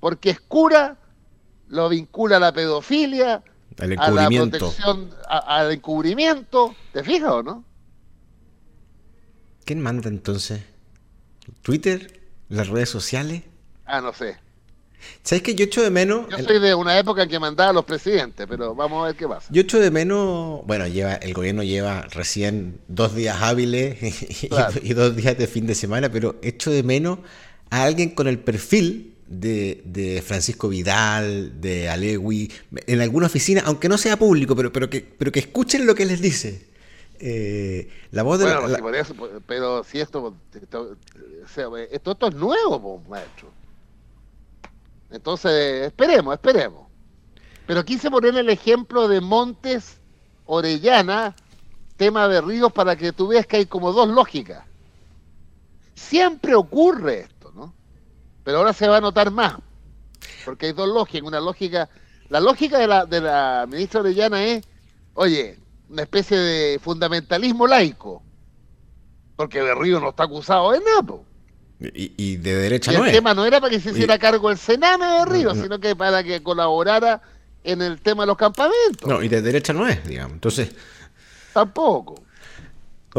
porque 0.00 0.30
es 0.30 0.40
cura, 0.40 0.96
lo 1.68 1.88
vincula 1.88 2.36
a 2.36 2.40
la 2.40 2.52
pedofilia, 2.52 3.42
a 3.98 4.10
la 4.10 4.28
protección, 4.28 5.10
al 5.28 5.72
encubrimiento, 5.72 6.74
¿te 6.92 7.04
fijas 7.04 7.30
o 7.30 7.42
no? 7.42 7.64
¿Quién 9.64 9.82
manda 9.82 10.08
entonces? 10.08 10.62
¿Twitter? 11.62 12.22
¿Las 12.48 12.68
redes 12.68 12.88
sociales? 12.88 13.42
Ah, 13.84 14.00
no 14.00 14.12
sé. 14.12 14.38
¿Sabes 15.22 15.42
que 15.42 15.54
yo 15.54 15.64
echo 15.64 15.82
de 15.82 15.90
menos? 15.90 16.26
Yo 16.30 16.44
soy 16.44 16.60
de 16.60 16.74
una 16.74 16.98
época 16.98 17.22
en 17.22 17.28
que 17.28 17.38
mandaba 17.38 17.70
a 17.70 17.72
los 17.72 17.84
presidentes, 17.84 18.46
pero 18.48 18.74
vamos 18.74 19.02
a 19.02 19.06
ver 19.08 19.16
qué 19.16 19.26
pasa. 19.26 19.48
Yo 19.50 19.62
echo 19.62 19.78
de 19.78 19.90
menos, 19.90 20.64
bueno, 20.66 20.86
lleva 20.86 21.14
el 21.14 21.34
gobierno 21.34 21.62
lleva 21.62 22.02
recién 22.02 22.80
dos 22.88 23.14
días 23.14 23.38
hábiles 23.40 23.98
y, 24.82 24.94
dos 24.94 25.16
días 25.16 25.36
de 25.36 25.46
fin 25.46 25.66
de 25.66 25.74
semana, 25.74 26.10
pero 26.10 26.36
echo 26.42 26.70
de 26.70 26.82
menos 26.82 27.18
a 27.70 27.84
alguien 27.84 28.10
con 28.10 28.28
el 28.28 28.38
perfil 28.38 29.14
de, 29.26 30.22
Francisco 30.24 30.68
Vidal, 30.68 31.60
de 31.60 31.88
Alewi, 31.88 32.52
en 32.86 33.00
alguna 33.00 33.26
oficina, 33.26 33.62
aunque 33.66 33.88
no 33.88 33.98
sea 33.98 34.16
público, 34.16 34.54
pero, 34.54 34.72
pero, 34.72 34.88
que, 34.88 35.00
pero 35.00 35.32
que 35.32 35.40
escuchen 35.40 35.86
lo 35.86 35.94
que 35.94 36.06
les 36.06 36.20
dice. 36.20 36.66
Eh, 37.18 37.88
la 38.10 38.22
voz 38.22 38.38
de 38.38 38.46
pero 39.46 39.84
si 39.84 40.00
esto 40.00 40.36
esto, 40.54 40.96
esto, 41.90 42.28
es 42.28 42.34
nuevo, 42.34 43.02
maestro. 43.08 43.50
Entonces, 45.10 45.86
esperemos, 45.86 46.34
esperemos. 46.34 46.86
Pero 47.66 47.84
quise 47.84 48.10
poner 48.10 48.36
el 48.36 48.48
ejemplo 48.48 49.08
de 49.08 49.20
Montes 49.20 50.00
Orellana, 50.44 51.34
tema 51.96 52.28
de 52.28 52.40
ríos, 52.40 52.72
para 52.72 52.96
que 52.96 53.12
tú 53.12 53.28
veas 53.28 53.46
que 53.46 53.56
hay 53.56 53.66
como 53.66 53.92
dos 53.92 54.08
lógicas. 54.08 54.64
Siempre 55.94 56.54
ocurre 56.54 57.20
esto, 57.20 57.52
¿no? 57.54 57.74
Pero 58.44 58.58
ahora 58.58 58.72
se 58.72 58.86
va 58.86 58.98
a 58.98 59.00
notar 59.00 59.30
más, 59.30 59.56
porque 60.44 60.66
hay 60.66 60.72
dos 60.72 60.88
lógicas. 60.88 61.26
Una 61.26 61.40
lógica, 61.40 61.88
la 62.28 62.40
lógica 62.40 62.78
de 62.78 62.86
la, 62.86 63.06
de 63.06 63.20
la 63.20 63.66
ministra 63.68 64.00
Orellana 64.00 64.44
es, 64.44 64.64
oye, 65.14 65.58
una 65.88 66.02
especie 66.02 66.38
de 66.38 66.78
fundamentalismo 66.78 67.66
laico, 67.66 68.22
porque 69.36 69.62
Berrío 69.62 70.00
no 70.00 70.10
está 70.10 70.24
acusado 70.24 70.70
de 70.72 70.80
nada. 70.80 71.18
Y, 71.78 72.36
de 72.36 72.54
derecha 72.54 72.90
y 72.90 72.96
no 72.96 73.04
el 73.04 73.12
tema 73.12 73.34
no 73.34 73.44
era 73.44 73.60
para 73.60 73.70
que 73.70 73.80
se 73.80 73.90
hiciera 73.90 74.18
cargo 74.18 74.50
el 74.50 74.56
Sename 74.56 75.04
de 75.04 75.24
Río, 75.26 75.54
sino 75.54 75.78
que 75.78 75.94
para 75.94 76.24
que 76.24 76.42
colaborara 76.42 77.20
en 77.64 77.82
el 77.82 78.00
tema 78.00 78.22
de 78.22 78.28
los 78.28 78.38
campamentos. 78.38 79.06
No, 79.06 79.22
y 79.22 79.28
de 79.28 79.42
derecha 79.42 79.74
no 79.74 79.86
es, 79.86 80.06
digamos. 80.06 80.32
Entonces. 80.32 80.70
Tampoco 81.52 82.26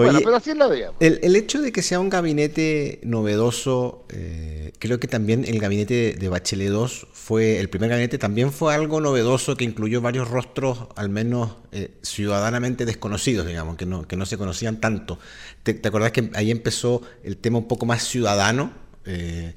bueno, 0.03 0.19
pero 0.23 0.35
así 0.35 0.51
es 0.51 0.57
la 0.57 0.67
vida. 0.67 0.93
El, 0.99 1.19
el, 1.23 1.35
hecho 1.35 1.61
de 1.61 1.71
que 1.71 1.81
sea 1.81 1.99
un 1.99 2.09
gabinete 2.09 2.99
novedoso, 3.03 4.05
eh, 4.09 4.71
creo 4.79 4.99
que 4.99 5.07
también 5.07 5.43
el 5.45 5.59
gabinete 5.59 6.13
de 6.13 6.29
Bachelet 6.29 6.69
2 6.69 7.07
fue, 7.27 7.59
el 7.59 7.67
primer 7.67 7.89
gabinete 7.89 8.17
también 8.17 8.53
fue 8.53 8.73
algo 8.73 9.01
novedoso 9.01 9.57
que 9.57 9.65
incluyó 9.65 9.99
varios 9.99 10.29
rostros, 10.29 10.87
al 10.95 11.09
menos 11.09 11.57
eh, 11.73 11.91
ciudadanamente 12.01 12.85
desconocidos, 12.85 13.45
digamos, 13.45 13.75
que 13.75 13.85
no, 13.85 14.07
que 14.07 14.15
no 14.15 14.25
se 14.25 14.37
conocían 14.37 14.79
tanto. 14.79 15.19
¿Te, 15.61 15.73
te 15.73 15.89
acordás 15.89 16.13
que 16.13 16.31
ahí 16.35 16.51
empezó 16.51 17.01
el 17.25 17.35
tema 17.35 17.57
un 17.57 17.67
poco 17.67 17.85
más 17.85 18.07
ciudadano? 18.07 18.71
Eh, 19.03 19.53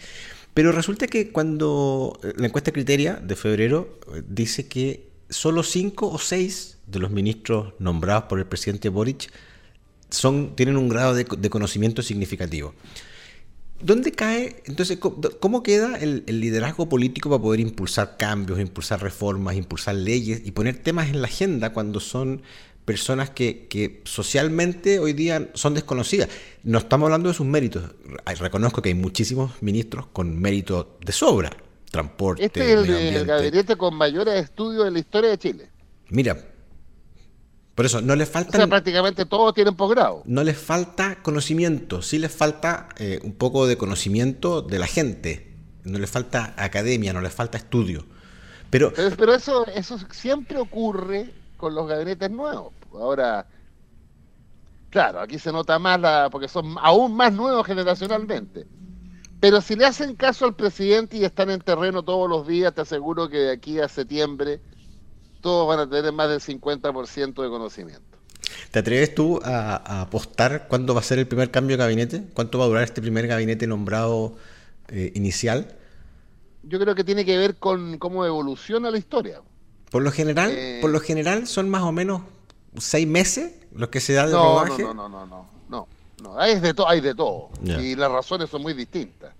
pero 0.52 0.72
resulta 0.72 1.06
que 1.06 1.30
cuando 1.30 2.18
la 2.34 2.48
encuesta 2.48 2.72
Criteria 2.72 3.14
de 3.14 3.36
febrero 3.36 4.00
dice 4.26 4.66
que 4.66 5.06
solo 5.28 5.62
cinco 5.62 6.10
o 6.10 6.18
seis 6.18 6.78
de 6.88 6.98
los 6.98 7.12
ministros 7.12 7.74
nombrados 7.78 8.24
por 8.24 8.40
el 8.40 8.46
presidente 8.46 8.88
Boric 8.88 9.30
son, 10.08 10.56
tienen 10.56 10.76
un 10.76 10.88
grado 10.88 11.14
de, 11.14 11.24
conocimiento 11.24 12.02
significativo. 12.02 12.74
¿Dónde 13.82 14.12
cae, 14.12 14.62
entonces, 14.66 14.98
cómo 14.98 15.62
queda 15.62 15.96
el, 15.96 16.24
liderazgo 16.26 16.88
político 16.88 17.30
para 17.30 17.42
poder 17.42 17.60
impulsar 17.60 18.16
cambios, 18.18 18.60
impulsar 18.60 19.02
reformas, 19.02 19.56
impulsar 19.56 19.94
leyes 19.94 20.42
y 20.44 20.50
poner 20.50 20.76
temas 20.78 21.08
en 21.08 21.22
la 21.22 21.28
agenda 21.28 21.72
cuando 21.72 21.98
son 21.98 22.42
personas 22.84 23.30
que, 23.30 24.02
socialmente 24.04 24.98
hoy 24.98 25.14
día 25.14 25.50
son 25.54 25.74
desconocidas? 25.74 26.28
No 26.62 26.78
estamos 26.78 27.06
hablando 27.06 27.30
de 27.30 27.34
sus 27.34 27.46
méritos. 27.46 27.84
Reconozco 28.38 28.82
que 28.82 28.90
hay 28.90 28.94
muchísimos 28.94 29.62
ministros 29.62 30.06
con 30.12 30.38
mérito 30.38 30.98
de 31.04 31.12
sobra. 31.12 31.50
Transporte. 31.90 32.44
Este 32.44 32.72
es 32.72 32.88
el, 32.88 33.26
gabinete 33.26 33.76
con 33.76 33.96
mayores 33.96 34.44
estudios 34.44 34.86
en 34.86 34.92
la 34.92 35.00
historia 35.00 35.30
de 35.30 35.38
Chile. 35.38 35.70
Mira, 36.08 36.49
por 37.80 37.86
eso, 37.86 38.02
no 38.02 38.14
les 38.14 38.28
falta. 38.28 38.50
O 38.50 38.60
sea, 38.60 38.66
prácticamente 38.66 39.24
todos 39.24 39.54
tienen 39.54 39.74
posgrado. 39.74 40.20
No 40.26 40.44
les 40.44 40.58
falta 40.58 41.22
conocimiento, 41.22 42.02
sí 42.02 42.18
les 42.18 42.30
falta 42.30 42.90
eh, 42.98 43.20
un 43.22 43.32
poco 43.32 43.66
de 43.66 43.78
conocimiento 43.78 44.60
de 44.60 44.78
la 44.78 44.86
gente. 44.86 45.56
No 45.84 45.98
les 45.98 46.10
falta 46.10 46.52
academia, 46.58 47.14
no 47.14 47.22
les 47.22 47.32
falta 47.32 47.56
estudio. 47.56 48.04
Pero, 48.68 48.92
pero, 49.16 49.32
eso, 49.32 49.66
eso 49.68 49.98
siempre 50.10 50.58
ocurre 50.58 51.32
con 51.56 51.74
los 51.74 51.88
gabinetes 51.88 52.30
nuevos. 52.30 52.74
Ahora, 52.92 53.46
claro, 54.90 55.20
aquí 55.20 55.38
se 55.38 55.50
nota 55.50 55.78
más 55.78 55.98
la, 55.98 56.28
porque 56.30 56.48
son 56.48 56.76
aún 56.82 57.16
más 57.16 57.32
nuevos 57.32 57.66
generacionalmente. 57.66 58.66
Pero 59.40 59.62
si 59.62 59.74
le 59.74 59.86
hacen 59.86 60.16
caso 60.16 60.44
al 60.44 60.54
presidente 60.54 61.16
y 61.16 61.24
están 61.24 61.48
en 61.48 61.62
terreno 61.62 62.02
todos 62.02 62.28
los 62.28 62.46
días, 62.46 62.74
te 62.74 62.82
aseguro 62.82 63.30
que 63.30 63.38
de 63.38 63.52
aquí 63.52 63.80
a 63.80 63.88
septiembre 63.88 64.60
todos 65.40 65.66
van 65.66 65.80
a 65.80 65.88
tener 65.88 66.12
más 66.12 66.28
del 66.28 66.40
50% 66.40 67.42
de 67.42 67.48
conocimiento. 67.48 68.18
¿Te 68.70 68.78
atreves 68.78 69.14
tú 69.14 69.40
a, 69.44 70.02
apostar 70.02 70.68
cuándo 70.68 70.94
va 70.94 71.00
a 71.00 71.02
ser 71.02 71.18
el 71.18 71.26
primer 71.26 71.50
cambio 71.50 71.76
de 71.76 71.82
gabinete? 71.82 72.24
¿Cuánto 72.34 72.58
va 72.58 72.64
a 72.64 72.68
durar 72.68 72.84
este 72.84 73.00
primer 73.00 73.26
gabinete 73.26 73.66
nombrado 73.66 74.36
eh, 74.88 75.12
inicial? 75.14 75.76
Yo 76.62 76.78
creo 76.78 76.94
que 76.94 77.04
tiene 77.04 77.24
que 77.24 77.36
ver 77.36 77.56
con 77.56 77.98
cómo 77.98 78.24
evoluciona 78.24 78.90
la 78.90 78.98
historia. 78.98 79.40
Por 79.90 80.02
lo 80.02 80.12
general, 80.12 80.52
eh, 80.54 80.78
por 80.80 80.90
lo 80.90 81.00
general 81.00 81.46
son 81.46 81.68
más 81.68 81.82
o 81.82 81.92
menos 81.92 82.22
seis 82.76 83.06
meses 83.06 83.52
los 83.74 83.88
que 83.88 84.00
se 84.00 84.12
da 84.12 84.26
de 84.26 84.32
no, 84.32 84.64
No, 84.64 84.76
no, 84.78 84.94
no, 84.94 85.26
no, 85.26 85.48
no, 85.68 85.88
no, 86.22 86.38
Hay 86.38 86.60
de, 86.60 86.74
hay 86.86 87.00
de 87.00 87.14
todo. 87.14 87.50
Y 87.62 87.96
las 87.96 88.10
razones 88.10 88.50
son 88.50 88.62
muy 88.62 88.74
distintas. 88.74 89.34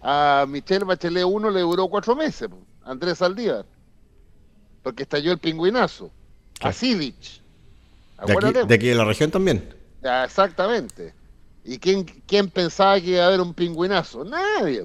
A 0.00 0.46
Michelle 0.48 0.84
Bachelet 0.84 1.24
1 1.24 1.50
le 1.50 1.60
duró 1.60 1.88
cuatro 1.88 2.16
meses, 2.16 2.48
Andrés 2.84 3.18
Saldívar 3.18 3.64
porque 4.82 5.02
estalló 5.04 5.32
el 5.32 5.38
pingüinazo. 5.38 6.10
A 6.60 6.72
Silich. 6.72 7.40
¿De 8.26 8.74
aquí, 8.74 8.88
de 8.88 8.94
la 8.94 9.04
región 9.04 9.30
también? 9.30 9.74
exactamente. 10.02 11.14
¿Y 11.64 11.78
quién, 11.78 12.04
quién 12.26 12.48
pensaba 12.48 13.00
que 13.00 13.10
iba 13.10 13.24
a 13.24 13.26
haber 13.28 13.40
un 13.40 13.54
pingüinazo? 13.54 14.24
Nadie. 14.24 14.84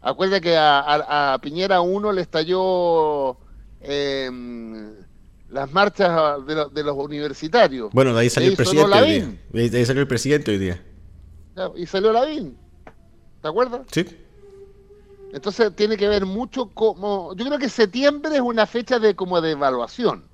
Acuérdate 0.00 0.40
que 0.40 0.56
a, 0.56 1.38
Piñera 1.42 1.80
1 1.80 2.12
le 2.12 2.22
estalló 2.22 3.36
em, 3.80 4.94
las 5.50 5.70
marchas 5.72 6.46
de, 6.46 6.82
los 6.82 6.96
universitarios. 6.96 7.90
Bueno, 7.92 8.14
de 8.14 8.20
ahí 8.20 8.30
salió 8.30 8.50
el 8.50 8.56
presidente 8.56 8.98
hoy 8.98 9.10
día. 9.10 9.38
De 9.50 9.78
ahí 9.78 9.84
salió 9.84 10.02
el 10.02 10.08
presidente 10.08 10.50
hoy 10.52 10.58
día. 10.58 10.82
Y 11.76 11.86
salió 11.86 12.12
Lavín. 12.12 12.56
¿Te 13.42 13.48
acuerdas? 13.48 13.82
Sí. 13.90 14.06
Entonces 15.32 15.74
tiene 15.74 15.96
que 15.96 16.08
ver 16.08 16.26
mucho 16.26 16.66
como... 16.70 17.34
Yo 17.34 17.44
creo 17.44 17.58
que 17.58 17.68
septiembre 17.68 18.34
es 18.34 18.40
una 18.40 18.66
fecha 18.66 18.98
de 18.98 19.14
como 19.14 19.40
de 19.40 19.52
evaluación, 19.52 20.24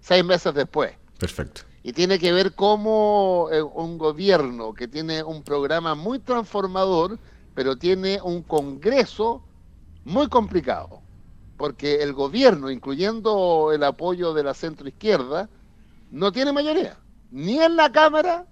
seis 0.00 0.24
meses 0.24 0.54
después. 0.54 0.92
Perfecto. 1.18 1.62
Y 1.82 1.92
tiene 1.92 2.18
que 2.18 2.32
ver 2.32 2.54
como 2.54 3.48
eh, 3.52 3.62
un 3.62 3.96
gobierno 3.96 4.74
que 4.74 4.88
tiene 4.88 5.22
un 5.22 5.42
programa 5.42 5.94
muy 5.94 6.18
transformador, 6.18 7.18
pero 7.54 7.76
tiene 7.76 8.20
un 8.22 8.42
Congreso 8.42 9.42
muy 10.04 10.28
complicado. 10.28 11.00
Porque 11.56 12.02
el 12.02 12.12
gobierno, 12.12 12.70
incluyendo 12.70 13.70
el 13.72 13.84
apoyo 13.84 14.34
de 14.34 14.42
la 14.42 14.54
centroizquierda, 14.54 15.48
no 16.10 16.32
tiene 16.32 16.52
mayoría. 16.52 16.98
Ni 17.30 17.58
en 17.60 17.76
la 17.76 17.92
Cámara, 17.92 18.46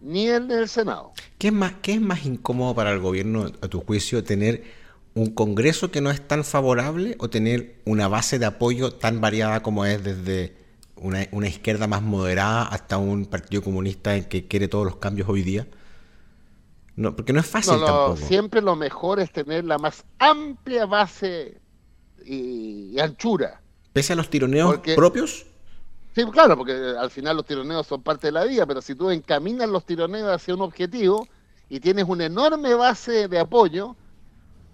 ni 0.00 0.28
en 0.28 0.50
el 0.50 0.68
Senado. 0.68 1.12
¿Qué 1.38 1.48
es 1.48 1.52
más, 1.52 1.74
qué 1.80 1.94
es 1.94 2.00
más 2.00 2.26
incómodo 2.26 2.74
para 2.74 2.90
el 2.90 3.00
gobierno, 3.00 3.46
a 3.60 3.68
tu 3.68 3.80
juicio, 3.80 4.22
tener 4.22 4.64
un 5.14 5.30
Congreso 5.30 5.90
que 5.90 6.00
no 6.00 6.10
es 6.10 6.26
tan 6.26 6.44
favorable 6.44 7.16
o 7.18 7.30
tener 7.30 7.76
una 7.84 8.08
base 8.08 8.38
de 8.38 8.46
apoyo 8.46 8.92
tan 8.92 9.20
variada 9.20 9.62
como 9.62 9.84
es 9.84 10.02
desde 10.02 10.56
una, 10.96 11.48
izquierda 11.48 11.86
más 11.86 12.02
moderada 12.02 12.64
hasta 12.64 12.98
un 12.98 13.26
partido 13.26 13.62
comunista 13.62 14.28
que 14.28 14.46
quiere 14.46 14.68
todos 14.68 14.84
los 14.84 14.96
cambios 14.96 15.28
hoy 15.28 15.42
día? 15.42 15.66
No, 16.96 17.14
porque 17.14 17.32
no 17.32 17.40
es 17.40 17.46
fácil 17.46 17.74
tampoco. 17.84 18.16
Siempre 18.16 18.60
lo 18.60 18.76
mejor 18.76 19.20
es 19.20 19.30
tener 19.32 19.64
la 19.64 19.78
más 19.78 20.04
amplia 20.18 20.86
base 20.86 21.60
y, 22.24 22.98
anchura. 22.98 23.60
Pese 23.92 24.12
a 24.12 24.16
los 24.16 24.30
tironeos 24.30 24.78
propios. 24.96 25.46
Sí, 26.14 26.24
claro, 26.30 26.56
porque 26.56 26.72
al 26.72 27.10
final 27.10 27.36
los 27.36 27.44
tironeos 27.44 27.86
son 27.86 28.02
parte 28.02 28.28
de 28.28 28.32
la 28.32 28.44
vida, 28.44 28.66
pero 28.66 28.80
si 28.80 28.94
tú 28.94 29.10
encaminas 29.10 29.68
los 29.68 29.84
tironeos 29.84 30.30
hacia 30.30 30.54
un 30.54 30.62
objetivo 30.62 31.26
y 31.68 31.80
tienes 31.80 32.04
una 32.06 32.26
enorme 32.26 32.74
base 32.74 33.26
de 33.26 33.38
apoyo, 33.40 33.96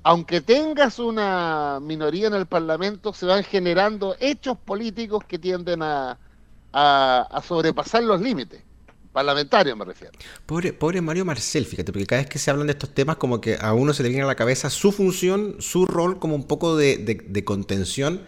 aunque 0.03 0.41
tengas 0.41 0.99
una 0.99 1.79
minoría 1.81 2.29
en 2.29 2.35
el 2.35 2.47
Parlamento, 2.47 3.13
se 3.13 3.27
van 3.27 3.45
generando 3.45 4.17
hechos 4.21 4.57
políticos 4.59 5.25
que 5.27 5.39
tienden 5.39 5.83
a, 5.83 6.19
sobrepasar 7.47 8.03
los 8.03 8.21
límites. 8.21 8.63
Parlamentarios 9.13 9.77
me 9.77 9.85
refiero. 9.85 10.13
Pobre, 10.47 10.73
pobre 10.73 11.01
Mario 11.01 11.25
Marcel, 11.25 11.67
fíjate, 11.67 11.93
porque 11.93 12.07
cada 12.07 12.23
vez 12.23 12.31
que 12.31 12.39
se 12.39 12.51
hablan 12.51 12.69
de 12.69 12.75
estos 12.75 12.95
temas, 12.95 13.17
como 13.17 13.41
que 13.41 13.59
a 13.61 13.75
uno 13.75 13.93
se 13.93 14.05
le 14.05 14.09
viene 14.09 14.23
a 14.23 14.29
la 14.29 14.37
cabeza 14.37 14.71
su 14.71 14.93
función, 14.93 15.57
su 15.59 15.85
rol 15.85 16.21
como 16.21 16.37
un 16.37 16.45
poco 16.45 16.77
de 16.77 17.43
contención 17.45 18.23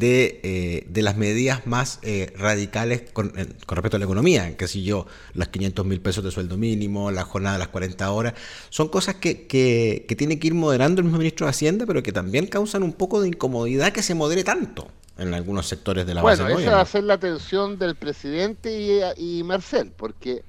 eh, 0.00 0.86
de, 0.88 1.02
las 1.02 1.16
medidas 1.16 1.66
más 1.66 1.98
eh, 2.02 2.32
radicales 2.36 3.02
con, 3.12 3.32
respecto 3.34 3.96
a 3.96 3.98
la 3.98 4.04
economía, 4.04 4.56
que 4.56 4.68
si 4.68 4.82
yo, 4.82 5.06
las 5.34 5.48
500 5.48 5.84
mil 5.86 6.00
pesos 6.00 6.24
de 6.24 6.30
sueldo 6.30 6.56
mínimo, 6.56 7.10
la 7.10 7.24
jornada 7.24 7.56
de 7.56 7.58
las 7.60 7.68
40 7.68 8.10
horas, 8.10 8.34
son 8.70 8.88
cosas 8.88 9.16
que, 9.16 9.46
que, 9.46 10.14
tiene 10.16 10.38
que 10.38 10.48
ir 10.48 10.54
moderando 10.54 11.00
el 11.00 11.04
mismo 11.04 11.18
ministro 11.18 11.46
de 11.46 11.50
Hacienda, 11.50 11.86
pero 11.86 12.02
que 12.02 12.12
también 12.12 12.46
causan 12.46 12.82
un 12.82 12.92
poco 12.92 13.20
de 13.20 13.28
incomodidad 13.28 13.92
que 13.92 14.02
se 14.02 14.14
modere 14.14 14.44
tanto 14.44 14.88
en 15.18 15.34
algunos 15.34 15.66
sectores 15.66 16.06
de 16.06 16.14
la 16.14 16.22
base 16.22 16.42
Bueno, 16.42 16.58
esa 16.58 16.76
va 16.76 16.80
a 16.80 16.86
ser 16.86 17.04
la 17.04 17.14
atención 17.14 17.78
del 17.78 17.94
presidente 17.94 19.14
y, 19.16 19.38
y 19.38 19.42
Marcel, 19.42 19.92
porque 19.96 20.42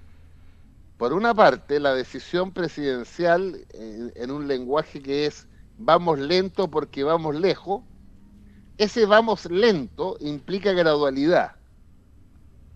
por 1.03 1.11
una 1.11 1.33
parte, 1.33 1.81
la 1.81 1.93
decisión 1.93 2.53
presidencial 2.53 3.65
en, 3.73 4.31
un 4.31 4.47
lenguaje 4.47 5.01
que 5.01 5.25
es 5.25 5.47
vamos 5.77 6.17
lento 6.17 6.69
porque 6.69 7.03
vamos 7.03 7.35
lejos, 7.35 7.81
ese 8.77 9.05
vamos 9.05 9.45
lento 9.45 10.17
implica 10.19 10.71
gradualidad. 10.71 11.53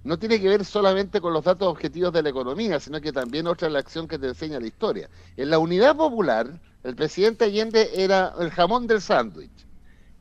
No 0.03 0.17
tiene 0.17 0.39
que 0.39 0.47
ver 0.47 0.63
solamente 0.63 1.19
con 1.19 1.33
los 1.33 1.43
datos 1.43 1.67
objetivos 1.67 2.13
de 2.13 2.23
la 2.23 2.29
economía, 2.29 2.79
sino 2.79 3.01
que 3.01 3.11
también 3.11 3.47
otra 3.47 3.69
la 3.69 3.79
acción 3.79 4.07
que 4.07 4.17
te 4.17 4.27
enseña 4.27 4.59
la 4.59 4.67
historia. 4.67 5.09
En 5.35 5.49
la 5.49 5.59
unidad 5.59 5.95
popular, 5.97 6.59
el 6.83 6.95
presidente 6.95 7.45
Allende 7.45 7.89
era 7.93 8.33
el 8.39 8.49
jamón 8.51 8.87
del 8.87 9.01
sándwich 9.01 9.51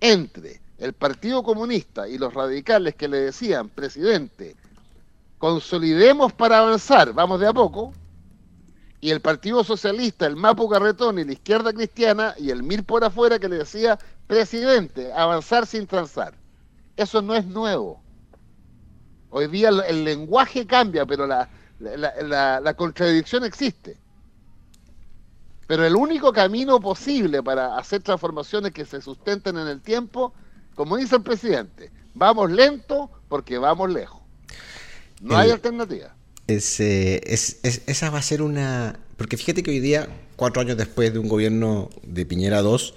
entre 0.01 0.61
el 0.79 0.93
Partido 0.93 1.43
Comunista 1.43 2.09
y 2.09 2.19
los 2.19 2.35
radicales 2.35 2.95
que 2.95 3.09
le 3.09 3.19
decían, 3.19 3.69
presidente, 3.69 4.57
consolidemos 5.39 6.33
para 6.33 6.59
avanzar, 6.59 7.13
vamos 7.13 7.41
de 7.41 7.47
a 7.47 7.53
poco, 7.53 7.93
y 9.01 9.11
el 9.11 9.21
Partido 9.21 9.63
Socialista, 9.63 10.27
el 10.27 10.37
Mapu 10.37 10.69
Carretón 10.69 11.19
y 11.19 11.25
la 11.25 11.33
izquierda 11.33 11.73
cristiana 11.73 12.35
y 12.39 12.51
el 12.51 12.63
Mir 12.63 12.83
por 12.85 13.05
afuera 13.05 13.39
que 13.39 13.49
le 13.49 13.59
decía, 13.59 13.99
presidente, 14.27 15.13
avanzar 15.13 15.67
sin 15.67 15.87
transar. 15.87 16.35
Eso 16.97 17.23
no 17.23 17.35
es 17.35 17.47
nuevo. 17.47 18.03
Hoy 19.31 19.49
día 19.49 19.69
el 19.69 20.05
lenguaje 20.05 20.67
cambia, 20.67 21.05
pero 21.05 21.27
la, 21.27 21.49
la 21.79 22.75
contradicción 22.75 23.45
existe. 23.45 23.99
Pero 25.67 25.85
el 25.85 25.97
único 25.97 26.33
camino 26.33 26.81
posible 26.81 27.43
para 27.43 27.77
hacer 27.77 28.03
transformaciones 28.03 28.73
que 28.73 28.85
se 28.85 29.01
sustenten 29.03 29.59
en 29.59 29.67
el 29.67 29.81
tiempo, 29.81 30.33
como 30.75 30.97
dice 30.97 31.17
el 31.17 31.23
presidente, 31.23 31.91
vamos 32.15 32.51
lento 32.51 33.11
porque 33.29 33.59
vamos 33.59 33.93
lejos. 33.93 34.23
No 35.21 35.37
hay 35.37 35.51
alternativa. 35.51 36.15
Es, 36.47 36.79
esa 36.81 38.11
va 38.11 38.19
a 38.19 38.23
ser 38.23 38.43
una... 38.43 39.01
Porque 39.17 39.37
fíjate 39.37 39.63
que 39.63 39.71
hoy 39.71 39.81
día, 39.81 40.09
cuatro 40.37 40.63
años 40.63 40.77
después 40.77 41.13
de 41.13 41.19
un 41.19 41.29
gobierno 41.29 41.89
de 42.03 42.27
Piñera 42.27 42.61
II, 42.61 42.93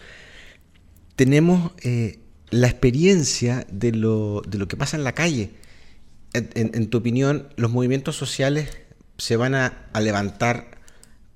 tenemos 1.20 1.74
eh, 1.82 2.18
la 2.50 2.68
experiencia 2.68 3.68
de 3.70 3.92
lo, 3.92 4.42
de 4.48 4.58
lo, 4.58 4.70
que 4.70 4.78
pasa 4.78 4.96
en 4.96 5.04
la 5.04 5.12
calle. 5.12 5.52
En, 6.32 6.90
tu 6.90 7.00
opinión, 7.00 7.50
¿los 7.58 7.72
movimientos 7.72 8.16
sociales 8.16 8.70
se 9.18 9.36
van 9.36 9.54
a, 9.54 9.90
a 9.92 10.00
levantar 10.00 10.80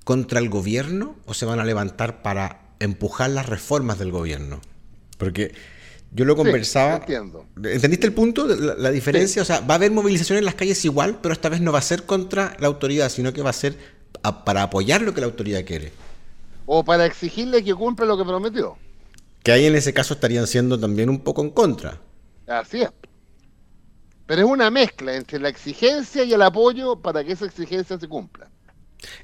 contra 0.06 0.40
el 0.40 0.48
gobierno 0.48 1.18
o 1.26 1.34
se 1.34 1.46
van 1.46 1.60
a 1.60 1.66
levantar 1.66 2.22
para 2.22 2.62
empujar 2.80 3.32
las 3.32 3.50
reformas 3.50 4.00
del 4.00 4.10
gobierno? 4.12 4.62
Porque 5.18 5.54
yo 6.14 6.24
lo 6.24 6.38
conversaba. 6.38 6.96
entiendo. 6.96 7.46
¿Entendiste 7.58 8.08
el 8.08 8.14
punto? 8.14 8.48
La, 8.48 8.90
diferencia. 8.90 9.42
O 9.42 9.46
sea, 9.46 9.60
va 9.60 9.74
a 9.74 9.76
haber 9.76 9.92
movilización 9.92 10.38
en 10.38 10.46
las 10.46 10.56
calles 10.56 10.86
igual, 10.86 11.20
pero 11.22 11.34
esta 11.34 11.50
vez 11.50 11.60
no 11.60 11.74
va 11.74 11.80
a 11.80 11.82
ser 11.82 12.06
contra 12.06 12.56
la 12.62 12.68
autoridad, 12.68 13.10
sino 13.10 13.34
que 13.34 13.42
va 13.42 13.50
a 13.50 13.54
ser 13.54 13.78
para 14.46 14.64
apoyar 14.64 15.02
lo 15.02 15.14
que 15.14 15.20
la 15.20 15.28
autoridad 15.28 15.66
quiere. 15.66 15.92
O 16.68 16.86
para 16.86 17.06
exigirle 17.06 17.66
que 17.66 17.76
cumpla 17.76 18.06
lo 18.06 18.18
que 18.18 18.24
prometió. 18.24 18.78
Que 19.44 19.52
ahí 19.52 19.66
en 19.66 19.76
ese 19.76 19.94
caso 19.94 20.14
estarían 20.14 20.48
siendo 20.48 20.80
también 20.80 21.10
un 21.10 21.20
poco 21.20 21.42
en 21.42 21.50
contra. 21.50 22.00
Así 22.48 22.82
es. 22.82 22.90
Pero 24.26 24.42
es 24.42 24.48
una 24.48 24.72
mezcla 24.72 25.16
entre 25.16 25.40
la 25.40 25.50
exigencia 25.50 26.24
y 26.24 26.34
el 26.34 26.42
apoyo 26.42 26.96
para 27.02 27.24
que 27.24 27.34
esa 27.34 27.46
exigencia 27.46 28.00
se 28.00 28.08
cumpla. 28.08 28.50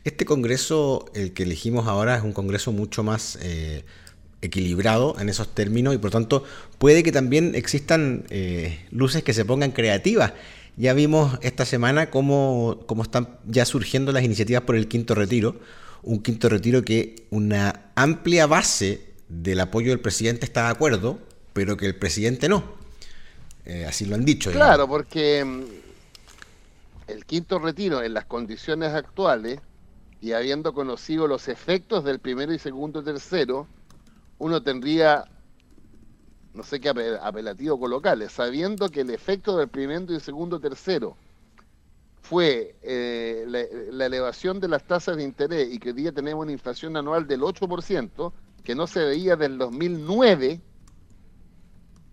Este 0.03 0.25
congreso, 0.25 1.05
el 1.13 1.33
que 1.33 1.43
elegimos 1.43 1.87
ahora, 1.87 2.17
es 2.17 2.23
un 2.23 2.33
congreso 2.33 2.73
mucho 2.73 3.01
más 3.01 3.37
eh, 3.41 3.85
equilibrado 4.41 5.15
en 5.19 5.29
esos 5.29 5.53
términos 5.55 5.95
y 5.95 5.97
por 5.97 6.11
tanto 6.11 6.43
puede 6.77 7.01
que 7.03 7.11
también 7.11 7.55
existan 7.55 8.25
eh, 8.29 8.85
luces 8.91 9.23
que 9.23 9.33
se 9.33 9.45
pongan 9.45 9.71
creativas. 9.71 10.33
Ya 10.75 10.93
vimos 10.93 11.37
esta 11.41 11.65
semana 11.65 12.09
cómo, 12.09 12.81
cómo, 12.85 13.03
están 13.03 13.37
ya 13.45 13.65
surgiendo 13.65 14.11
las 14.11 14.23
iniciativas 14.23 14.63
por 14.63 14.75
el 14.75 14.87
quinto 14.87 15.15
retiro, 15.15 15.59
un 16.03 16.21
quinto 16.21 16.47
retiro 16.47 16.83
que 16.83 17.27
una 17.31 17.91
amplia 17.95 18.47
base 18.47 19.08
del 19.29 19.59
apoyo 19.59 19.91
del 19.91 19.99
presidente 19.99 20.45
está 20.45 20.65
de 20.65 20.71
acuerdo, 20.71 21.19
pero 21.53 21.77
que 21.77 21.85
el 21.85 21.95
presidente 21.95 22.49
no. 22.49 22.63
Eh, 23.65 23.85
así 23.85 24.05
lo 24.05 24.15
han 24.15 24.25
dicho. 24.25 24.51
Claro, 24.51 24.87
porque 24.87 25.45
mm, 25.45 25.63
el 27.07 27.25
quinto 27.25 27.59
retiro 27.59 28.01
en 28.01 28.13
las 28.13 28.25
condiciones 28.25 28.93
actuales 28.93 29.59
y 30.21 30.33
habiendo 30.33 30.73
conocido 30.73 31.27
los 31.27 31.47
efectos 31.47 32.03
del 32.03 32.19
primero 32.19 32.53
y 32.53 32.59
segundo 32.59 33.03
tercero, 33.03 33.67
uno 34.39 34.61
tendría, 34.63 35.25
no 36.53 36.63
sé 36.63 36.79
qué 36.79 36.89
apelativo 36.89 37.79
colocarle, 37.79 38.29
sabiendo 38.29 38.89
que 38.89 39.01
el 39.01 39.11
efecto 39.11 39.57
del 39.57 39.69
primero 39.69 40.13
y 40.13 40.19
segundo 40.19 40.59
tercero 40.59 41.15
fue 42.21 42.75
eh, 42.83 43.45
la, 43.91 44.05
elevación 44.05 44.59
de 44.59 44.67
las 44.67 44.83
tasas 44.83 45.17
de 45.17 45.23
interés 45.23 45.71
y 45.71 45.79
que 45.79 45.89
hoy 45.89 45.95
día 45.95 46.11
tenemos 46.11 46.43
una 46.43 46.51
inflación 46.51 46.95
anual 46.97 47.27
del 47.27 47.41
8%, 47.41 48.31
que 48.61 48.75
no 48.75 48.87
se 48.87 49.03
veía 49.03 49.35
del 49.35 49.57
2009, 49.57 50.61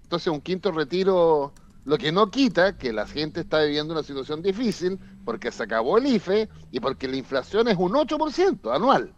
entonces 0.02 0.28
un 0.28 0.40
quinto 0.40 0.70
retiro, 0.70 1.52
lo 1.84 1.98
que 1.98 2.12
no 2.12 2.30
quita 2.30 2.76
que 2.78 2.92
la 2.92 3.06
gente 3.06 3.40
está 3.40 3.62
viviendo 3.62 3.92
una 3.92 4.02
situación 4.02 4.42
difícil 4.42 4.98
porque 5.24 5.50
se 5.50 5.62
acabó 5.62 5.98
el 5.98 6.06
IFE 6.06 6.48
y 6.70 6.80
porque 6.80 7.08
la 7.08 7.16
inflación 7.16 7.68
es 7.68 7.76
un 7.76 7.92
8% 7.92 8.74
anual. 8.74 9.12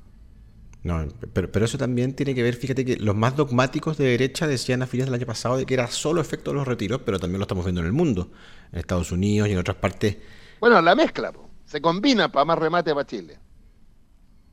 No, 0.83 1.07
pero, 1.33 1.51
pero, 1.51 1.65
eso 1.65 1.77
también 1.77 2.15
tiene 2.15 2.35
que 2.35 2.43
ver, 2.43 2.55
fíjate 2.55 2.85
que 2.85 2.97
los 2.97 3.15
más 3.15 3.37
dogmáticos 3.37 3.99
de 3.99 4.05
derecha 4.05 4.47
decían 4.47 4.81
a 4.81 4.87
fines 4.87 5.07
del 5.07 5.15
año 5.15 5.27
pasado 5.27 5.57
de 5.57 5.67
que 5.67 5.75
era 5.75 5.89
solo 5.89 6.21
efecto 6.21 6.53
de 6.53 6.57
los 6.57 6.69
retiros, 6.69 7.03
pero 7.05 7.19
también 7.19 7.41
lo 7.41 7.45
estamos 7.45 7.65
viendo 7.65 7.81
en 7.81 7.89
el 7.89 7.93
mundo, 7.93 8.31
en 8.73 8.79
Estados 8.79 9.11
Unidos 9.11 9.49
y 9.49 9.53
en 9.53 9.59
otras 9.59 9.77
partes. 9.77 10.17
Bueno, 10.61 10.81
la 10.81 10.95
mezcla, 10.95 11.33
se 11.67 11.81
combina 11.83 12.31
para 12.31 12.45
más 12.45 12.59
remate 12.59 12.95
para 12.95 13.07
Chile. 13.07 13.39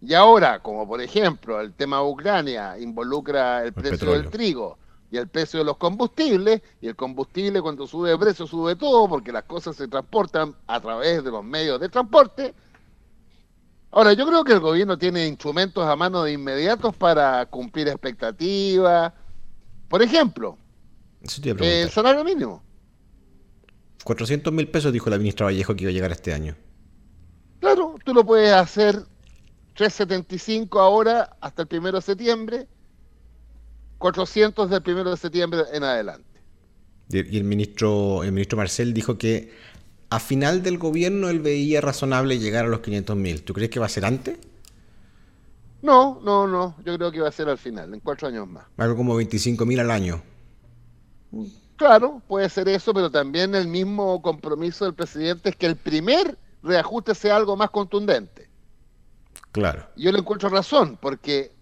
Y 0.02 0.14
ahora, 0.14 0.60
como 0.62 0.88
por 0.88 1.02
ejemplo 1.02 1.60
el 1.60 1.74
tema 1.74 1.98
de 1.98 2.04
Ucrania 2.04 2.78
involucra 2.78 3.64
el, 3.64 3.74
precio 3.74 4.12
del 4.12 4.30
trigo 4.30 4.78
y 5.10 5.18
el 5.18 5.28
precio 5.28 5.60
de 5.60 5.66
los 5.66 5.78
combustibles, 5.78 6.62
y 6.82 6.88
el 6.88 6.96
combustible 6.96 7.62
cuando 7.62 7.88
sube 7.88 8.10
de 8.10 8.18
precio 8.18 8.46
sube 8.46 8.76
todo 8.76 9.08
porque 9.08 9.32
las 9.32 9.44
cosas 9.44 9.76
se 9.76 9.88
transportan 9.88 10.56
a 10.68 10.80
través 10.80 11.24
de 11.24 11.32
los 11.32 11.44
medios 11.44 11.80
de 11.80 11.90
transporte, 11.90 12.54
Ahora, 13.96 14.12
yo 14.12 14.28
creo 14.28 14.44
que 14.44 14.52
el 14.52 14.60
gobierno 14.60 14.98
tiene 14.98 15.26
instrumentos 15.26 15.88
a 15.88 15.96
mano 15.96 16.22
de 16.24 16.34
inmediatos 16.34 16.94
para 16.98 17.46
cumplir 17.46 17.88
expectativas. 17.88 19.14
Por 19.88 20.02
ejemplo, 20.02 20.58
el 21.62 21.90
salario 21.90 22.26
mínimo. 22.26 22.62
400 24.04 24.52
mil 24.52 24.68
pesos 24.68 24.92
dijo 24.92 25.10
la 25.10 25.18
ministra 25.18 25.46
Vallejo 25.46 25.78
que 25.78 25.84
iba 25.84 25.92
a 25.92 25.94
llegar 25.94 26.12
este 26.12 26.34
año. 26.34 26.58
Claro, 27.62 27.96
tú 28.04 28.14
lo 28.14 28.26
puedes 28.26 28.52
hacer 28.52 29.02
375 29.76 30.80
ahora 30.80 31.38
hasta 31.42 31.64
el 31.64 31.68
primero 31.68 31.98
de 31.98 32.02
septiembre, 32.02 32.68
400 33.98 34.70
del 34.70 34.82
primero 34.82 35.12
de 35.12 35.18
septiembre 35.18 35.62
en 35.74 35.84
adelante. 35.84 36.42
Y 37.10 37.38
el 37.38 37.44
ministro, 37.44 38.24
el 38.24 38.32
ministro 38.32 38.58
Marcel 38.58 38.94
dijo 38.94 39.18
que 39.18 39.52
a 40.10 40.20
final 40.20 40.64
del 40.64 40.78
gobierno 40.78 41.30
él 41.30 41.40
veía 41.40 41.82
razonable 41.82 42.40
llegar 42.40 42.66
a 42.66 42.68
los 42.70 42.80
500.000. 42.82 43.44
¿Tú 43.44 43.54
crees 43.54 43.70
que 43.70 43.80
va 43.80 43.86
a 43.86 43.90
ser 43.90 44.06
antes? 44.06 44.38
No, 45.82 46.20
no, 46.24 46.48
no. 46.48 46.76
Yo 46.84 46.96
creo 46.96 47.12
que 47.12 47.20
va 47.20 47.30
a 47.30 47.32
ser 47.32 47.50
al 47.50 47.58
final, 47.58 47.94
en 47.94 48.00
cuatro 48.00 48.28
años 48.28 48.48
más. 48.48 48.66
Algo 48.78 48.96
como 48.96 49.20
25.000 49.20 49.80
al 49.82 49.92
año. 49.92 50.24
Claro, 51.76 52.22
puede 52.28 52.50
ser 52.50 52.70
eso, 52.70 52.94
pero 52.94 53.12
también 53.12 53.54
el 53.54 53.68
mismo 53.68 54.22
compromiso 54.22 54.86
del 54.86 54.94
presidente 54.94 55.50
es 55.50 55.56
que 55.56 55.66
el 55.66 55.76
primer 55.76 56.38
reajuste 56.64 57.14
sea 57.14 57.36
algo 57.36 57.56
más 57.56 57.70
contundente. 57.70 58.45
Claro. 59.56 59.88
Yo 59.96 60.12
le 60.12 60.20
encuentro 60.20 60.50
razón, 60.50 60.98
porque 61.02 61.54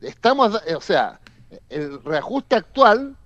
estamos, 0.00 0.60
o 0.76 0.80
sea, 0.80 1.20
el 1.68 2.02
reajuste 2.02 2.56
actual, 2.56 3.16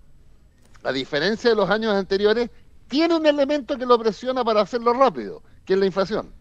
a 0.82 0.92
diferencia 0.92 1.48
de 1.48 1.56
los 1.56 1.70
años 1.70 1.94
anteriores, 1.94 2.50
tiene 2.86 3.16
un 3.16 3.24
elemento 3.24 3.78
que 3.78 3.86
lo 3.86 3.98
presiona 3.98 4.44
para 4.44 4.60
hacerlo 4.60 4.92
rápido, 4.92 5.42
que 5.64 5.72
es 5.72 5.78
la 5.78 5.86
inflación. 5.86 6.34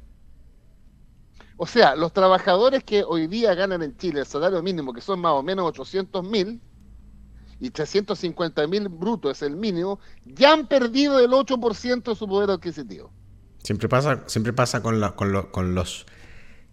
O 1.56 1.66
sea, 1.66 1.96
los 1.96 2.12
trabajadores 2.12 2.84
que 2.84 3.02
hoy 3.02 3.28
día 3.28 3.56
ganan 3.56 3.82
en 3.82 3.96
Chile 3.96 4.20
el 4.20 4.26
salario 4.26 4.62
mínimo, 4.62 4.92
que 4.92 5.00
son 5.00 5.22
más 5.22 5.32
o 5.32 5.42
menos 5.42 5.66
800 5.66 6.22
mil, 6.22 6.60
y 7.62 7.70
350 7.70 8.68
mil 8.68 8.90
bruto 8.90 9.32
es 9.32 9.42
el 9.42 9.56
mínimo, 9.56 10.02
ya 10.26 10.52
han 10.52 10.68
perdido 10.68 11.18
el 11.18 11.32
8% 11.32 12.04
de 12.04 12.16
su 12.16 12.28
poder 12.28 12.52
adquisitivo. 12.52 13.10
Siempre 13.64 13.88
pasa, 13.88 14.22
siempre 14.26 14.52
pasa 14.52 14.84
con, 14.84 15.00
la, 15.00 15.16
con, 15.16 15.44
con 15.44 15.74
los 15.74 16.06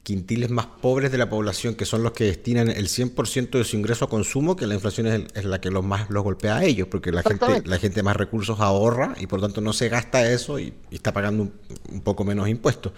quintiles 0.02 0.50
más 0.50 0.66
pobres 0.66 1.12
de 1.12 1.18
la 1.18 1.28
población, 1.28 1.74
que 1.74 1.84
son 1.84 2.02
los 2.02 2.12
que 2.12 2.24
destinan 2.24 2.70
el 2.70 2.88
100% 2.88 3.50
de 3.50 3.64
su 3.64 3.76
ingreso 3.76 4.06
a 4.06 4.08
consumo, 4.08 4.56
que 4.56 4.66
la 4.66 4.74
inflación 4.74 5.06
es, 5.06 5.44
la 5.44 5.60
que 5.60 5.70
los 5.70 5.84
más 5.84 6.08
los 6.10 6.24
golpea 6.24 6.56
a 6.56 6.64
ellos, 6.64 6.88
porque 6.90 7.12
la 7.12 7.22
gente 7.22 7.62
la 7.64 7.78
gente 7.78 8.02
más 8.02 8.16
recursos 8.16 8.60
ahorra 8.60 9.14
y 9.20 9.26
por 9.26 9.40
tanto 9.40 9.60
no 9.60 9.72
se 9.72 9.88
gasta 9.88 10.30
eso 10.30 10.58
y, 10.58 10.72
está 10.90 11.12
pagando 11.12 11.50
un, 11.90 12.00
poco 12.00 12.24
menos 12.24 12.48
impuestos. 12.48 12.92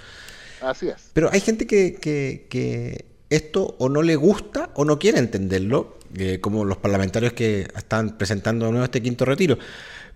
Así 0.61 0.89
es. 0.89 1.11
Pero 1.13 1.29
hay 1.33 1.41
gente 1.41 1.67
que, 1.67 1.95
que, 2.49 3.05
esto 3.31 3.77
o 3.79 3.89
no 3.89 4.03
le 4.03 4.15
gusta 4.15 4.71
o 4.75 4.85
no 4.85 4.99
quiere 4.99 5.19
entenderlo, 5.19 5.99
eh, 6.17 6.39
como 6.41 6.65
los 6.65 6.77
parlamentarios 6.77 7.33
que 7.33 7.67
están 7.75 8.19
presentando 8.19 8.67
de 8.67 8.73
nuevo 8.73 8.85
este 8.85 9.03
quinto 9.03 9.25
retiro. 9.25 9.59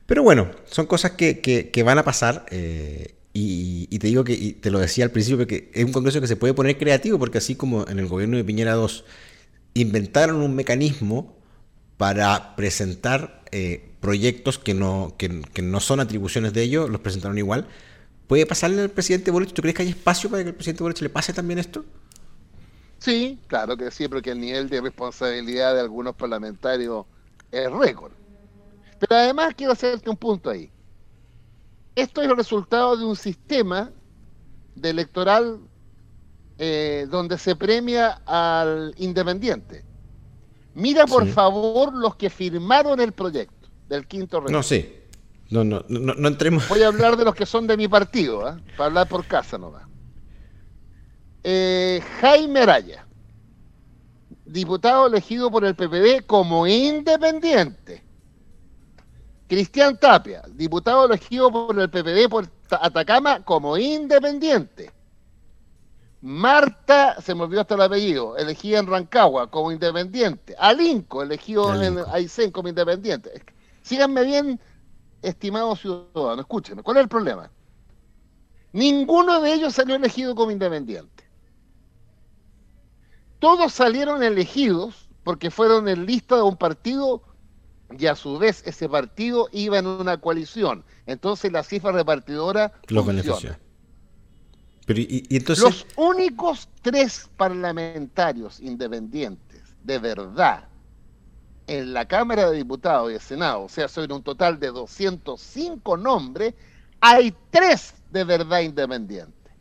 Pero 0.06 0.22
bueno, 0.22 0.50
son 0.66 0.86
cosas 0.86 1.12
que, 1.12 1.82
van 1.84 1.98
a 1.98 2.04
pasar. 2.04 2.46
Eh, 2.50 3.15
Y, 3.38 3.98
te 3.98 4.06
digo 4.06 4.24
que, 4.24 4.56
te 4.58 4.70
lo 4.70 4.78
decía 4.78 5.04
al 5.04 5.10
principio, 5.10 5.46
que 5.46 5.70
es 5.74 5.84
un 5.84 5.92
Congreso 5.92 6.22
que 6.22 6.26
se 6.26 6.36
puede 6.36 6.54
poner 6.54 6.78
creativo, 6.78 7.18
porque 7.18 7.36
así 7.36 7.54
como 7.54 7.86
en 7.86 7.98
el 7.98 8.06
gobierno 8.06 8.38
de 8.38 8.44
Piñera 8.44 8.74
II 8.76 9.02
inventaron 9.74 10.36
un 10.36 10.54
mecanismo 10.54 11.36
para 11.98 12.56
presentar 12.56 13.44
eh, 13.52 13.92
proyectos 14.00 14.58
que 14.58 14.72
no, 14.72 15.16
que, 15.18 15.28
no 15.62 15.80
son 15.80 16.00
atribuciones 16.00 16.54
de 16.54 16.62
ellos, 16.62 16.88
los 16.88 17.02
presentaron 17.02 17.36
igual. 17.36 17.66
¿Puede 18.26 18.46
pasarle 18.46 18.80
al 18.80 18.90
presidente 18.90 19.30
Boric? 19.30 19.52
¿Tú 19.52 19.60
crees 19.60 19.76
que 19.76 19.82
hay 19.82 19.90
espacio 19.90 20.30
para 20.30 20.42
que 20.42 20.48
el 20.48 20.54
presidente 20.54 20.82
Boric 20.82 21.02
le 21.02 21.10
pase 21.10 21.34
también 21.34 21.58
esto? 21.58 21.84
Sí, 22.98 23.38
claro 23.48 23.76
que 23.76 23.90
sí, 23.90 24.08
porque 24.08 24.30
el 24.30 24.40
nivel 24.40 24.70
de 24.70 24.80
responsabilidad 24.80 25.74
de 25.74 25.80
algunos 25.80 26.16
parlamentarios 26.16 27.04
es 27.52 27.70
récord. 27.70 28.12
Pero 28.98 29.14
además 29.14 29.52
quiero 29.54 29.74
hacerte 29.74 30.08
un 30.08 30.16
punto 30.16 30.48
ahí. 30.48 30.70
Esto 31.96 32.20
es 32.20 32.28
el 32.28 32.36
resultado 32.36 32.96
de 32.96 33.06
un 33.06 33.16
sistema 33.16 33.90
de 34.74 34.90
electoral 34.90 35.60
eh, 36.58 37.06
donde 37.10 37.38
se 37.38 37.56
premia 37.56 38.20
al 38.26 38.94
independiente. 38.98 39.82
Mira 40.74 41.06
por 41.06 41.26
favor 41.26 41.94
los 41.94 42.16
que 42.16 42.28
firmaron 42.28 43.00
el 43.00 43.12
proyecto 43.12 43.68
del 43.88 44.06
quinto 44.06 44.42
No, 44.42 44.62
sí. 44.62 44.92
No, 45.48 45.64
no, 45.64 45.84
no, 45.88 46.12
no 46.14 46.28
entremos. 46.28 46.68
Voy 46.68 46.82
a 46.82 46.88
hablar 46.88 47.16
de 47.16 47.24
los 47.24 47.34
que 47.34 47.46
son 47.46 47.66
de 47.66 47.76
mi 47.78 47.88
partido, 47.88 48.46
¿eh? 48.46 48.60
para 48.76 48.88
hablar 48.88 49.08
por 49.08 49.24
casa 49.24 49.56
nomás. 49.56 49.84
Eh, 51.44 52.02
Jaime 52.20 52.60
Araya, 52.60 53.06
diputado 54.44 55.06
elegido 55.06 55.50
por 55.50 55.64
el 55.64 55.74
PPD 55.74 56.26
como 56.26 56.66
independiente. 56.66 58.05
Cristian 59.48 59.98
Tapia, 59.98 60.42
diputado 60.48 61.06
elegido 61.06 61.50
por 61.52 61.78
el 61.78 61.88
PPD 61.88 62.28
por 62.28 62.48
Atacama 62.70 63.44
como 63.44 63.76
independiente. 63.76 64.92
Marta, 66.20 67.20
se 67.20 67.34
me 67.34 67.44
olvidó 67.44 67.60
hasta 67.60 67.74
el 67.76 67.82
apellido, 67.82 68.36
elegida 68.36 68.80
en 68.80 68.86
Rancagua 68.86 69.48
como 69.48 69.70
independiente. 69.70 70.56
Alinco, 70.58 71.22
elegido 71.22 71.80
en 71.80 71.98
Aysén 72.08 72.50
como 72.50 72.68
independiente. 72.68 73.30
Síganme 73.82 74.24
bien, 74.24 74.60
estimados 75.22 75.80
ciudadanos, 75.80 76.40
escúchenme, 76.40 76.82
¿cuál 76.82 76.96
es 76.96 77.02
el 77.04 77.08
problema? 77.08 77.50
Ninguno 78.72 79.40
de 79.40 79.52
ellos 79.52 79.74
salió 79.74 79.94
elegido 79.94 80.34
como 80.34 80.50
independiente. 80.50 81.24
Todos 83.38 83.72
salieron 83.72 84.22
elegidos 84.22 85.08
porque 85.22 85.50
fueron 85.50 85.88
en 85.88 86.06
lista 86.06 86.36
de 86.36 86.42
un 86.42 86.56
partido 86.56 87.22
y 87.90 88.06
a 88.06 88.14
su 88.14 88.38
vez 88.38 88.62
ese 88.66 88.88
partido 88.88 89.48
iba 89.52 89.78
en 89.78 89.86
una 89.86 90.18
coalición. 90.18 90.84
Entonces 91.06 91.52
la 91.52 91.62
cifra 91.62 91.92
repartidora 91.92 92.72
los 92.88 93.06
beneficia. 93.06 93.58
Pero, 94.86 95.00
y, 95.00 95.26
entonces... 95.30 95.64
Los 95.64 95.86
únicos 95.96 96.68
tres 96.82 97.28
parlamentarios 97.36 98.60
independientes 98.60 99.62
de 99.82 99.98
verdad 99.98 100.68
en 101.66 101.92
la 101.92 102.06
Cámara 102.06 102.50
de 102.50 102.56
Diputados 102.56 103.10
y 103.10 103.14
el 103.14 103.20
Senado, 103.20 103.62
o 103.62 103.68
sea, 103.68 103.88
sobre 103.88 104.14
un 104.14 104.22
total 104.22 104.60
de 104.60 104.68
205 104.68 105.96
nombres, 105.96 106.54
hay 107.00 107.34
tres 107.50 107.94
de 108.10 108.24
verdad 108.24 108.60
independientes. 108.60 109.52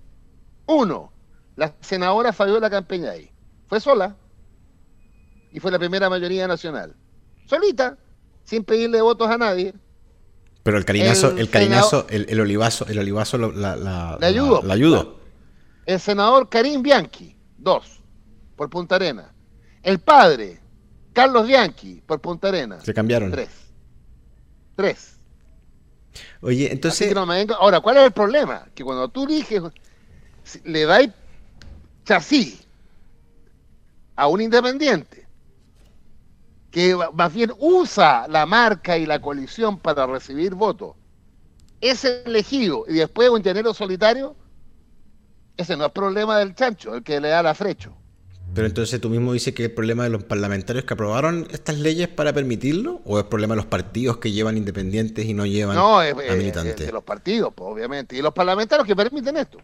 Uno, 0.67 1.11
la 1.55 1.73
senadora 1.81 2.33
Fabiola 2.33 2.69
Campeñay. 2.69 3.31
Fue 3.67 3.79
sola 3.79 4.15
y 5.51 5.59
fue 5.59 5.71
la 5.71 5.79
primera 5.79 6.09
mayoría 6.09 6.47
nacional. 6.47 6.95
Solita, 7.45 7.97
sin 8.45 8.63
pedirle 8.63 9.01
votos 9.01 9.29
a 9.29 9.37
nadie. 9.37 9.73
Pero 10.63 10.77
el 10.77 10.85
cariñazo, 10.85 11.37
el, 11.37 11.49
cariñazo, 11.49 12.07
el, 12.09 12.39
olivazo, 12.39 12.87
el 12.87 12.97
olivazo 12.97 13.37
la, 13.37 13.75
la, 13.75 14.17
le 14.19 14.25
ayudó. 14.25 14.63
La, 14.63 14.73
ayudó. 14.73 15.19
El 15.85 15.99
senador 15.99 16.49
Karim 16.49 16.81
Bianchi, 16.81 17.35
dos, 17.57 17.99
por 18.55 18.69
Punta 18.69 18.95
Arena. 18.95 19.31
El 19.83 19.99
padre, 19.99 20.59
Carlos 21.13 21.45
Bianchi, 21.45 22.01
por 22.05 22.19
Punta 22.19 22.47
Arena. 22.47 22.79
Se 22.79 22.93
cambiaron. 22.93 23.31
Tres. 23.31 23.49
Tres. 24.75 25.17
Oye, 26.41 26.71
entonces. 26.71 27.13
Ahora, 27.59 27.81
¿cuál 27.81 27.97
es 27.97 28.03
el 28.05 28.11
problema? 28.11 28.67
Que 28.73 28.83
cuando 28.83 29.07
tú 29.09 29.25
eliges, 29.25 29.61
le 30.63 30.85
dais 30.85 31.11
chasis 32.05 32.65
a 34.15 34.27
un 34.27 34.41
independiente 34.41 35.24
que 36.75 36.93
más 37.13 37.33
bien 37.33 37.53
usa 37.57 38.27
la 38.27 38.45
marca 38.45 38.97
y 38.97 39.05
la 39.05 39.21
coalición 39.21 39.79
para 39.79 40.05
recibir 40.05 40.55
votos, 40.55 40.97
es 41.79 42.03
elegido 42.03 42.83
y 42.89 42.95
después 42.95 43.29
un 43.29 43.41
llanero 43.41 43.73
solitario, 43.73 44.35
ese 45.55 45.77
no 45.77 45.85
es 45.85 45.93
problema 45.93 46.37
del 46.37 46.53
chancho, 46.53 46.95
el 46.95 47.01
que 47.01 47.21
le 47.21 47.29
da 47.29 47.41
la 47.41 47.55
frecho. 47.55 47.95
Pero 48.53 48.67
entonces 48.67 48.99
tú 48.99 49.09
mismo 49.09 49.31
dices 49.31 49.55
que 49.55 49.63
el 49.63 49.71
problema 49.71 50.03
de 50.03 50.09
los 50.09 50.25
parlamentarios 50.25 50.83
que 50.83 50.93
aprobaron 50.93 51.47
estas 51.49 51.77
leyes 51.79 52.09
para 52.09 52.33
permitirlo, 52.33 52.99
o 53.05 53.19
es 53.19 53.23
problema 53.23 53.53
de 53.53 53.61
los 53.61 53.67
partidos 53.67 54.17
que 54.17 54.33
llevan 54.33 54.57
independientes 54.57 55.25
y 55.25 55.33
no 55.33 55.45
llevan 55.45 55.77
no, 55.77 56.01
a 56.01 56.13
militantes. 56.35 56.87
de 56.87 56.91
los 56.91 57.05
partidos, 57.05 57.53
pues, 57.55 57.69
obviamente, 57.71 58.17
y 58.17 58.21
los 58.21 58.33
parlamentarios 58.33 58.85
que 58.85 58.97
permiten 58.97 59.37
esto. 59.37 59.59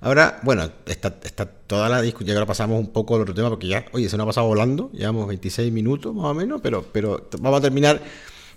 Ahora, 0.00 0.38
bueno, 0.42 0.70
está, 0.86 1.16
está 1.24 1.46
toda 1.46 1.88
la 1.88 2.00
discusión, 2.00 2.28
ya 2.28 2.34
ahora 2.34 2.46
pasamos 2.46 2.78
un 2.78 2.92
poco 2.92 3.16
al 3.16 3.22
otro 3.22 3.34
tema 3.34 3.48
porque 3.48 3.66
ya, 3.66 3.84
oye, 3.92 4.08
se 4.08 4.16
nos 4.16 4.24
ha 4.24 4.28
pasado 4.28 4.46
volando, 4.46 4.90
llevamos 4.92 5.26
26 5.26 5.72
minutos 5.72 6.14
más 6.14 6.26
o 6.26 6.34
menos, 6.34 6.60
pero, 6.62 6.84
pero 6.92 7.28
vamos 7.40 7.58
a 7.58 7.62
terminar 7.62 8.00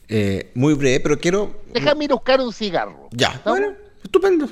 eh, 0.07 0.51
muy 0.53 0.75
breve, 0.75 0.99
pero 0.99 1.17
quiero... 1.17 1.61
Déjame 1.73 2.05
ir 2.05 2.11
a 2.11 2.15
buscar 2.15 2.39
un 2.41 2.53
cigarro. 2.53 3.09
Ya, 3.11 3.41
bueno, 3.43 3.73
estupendo. 4.03 4.47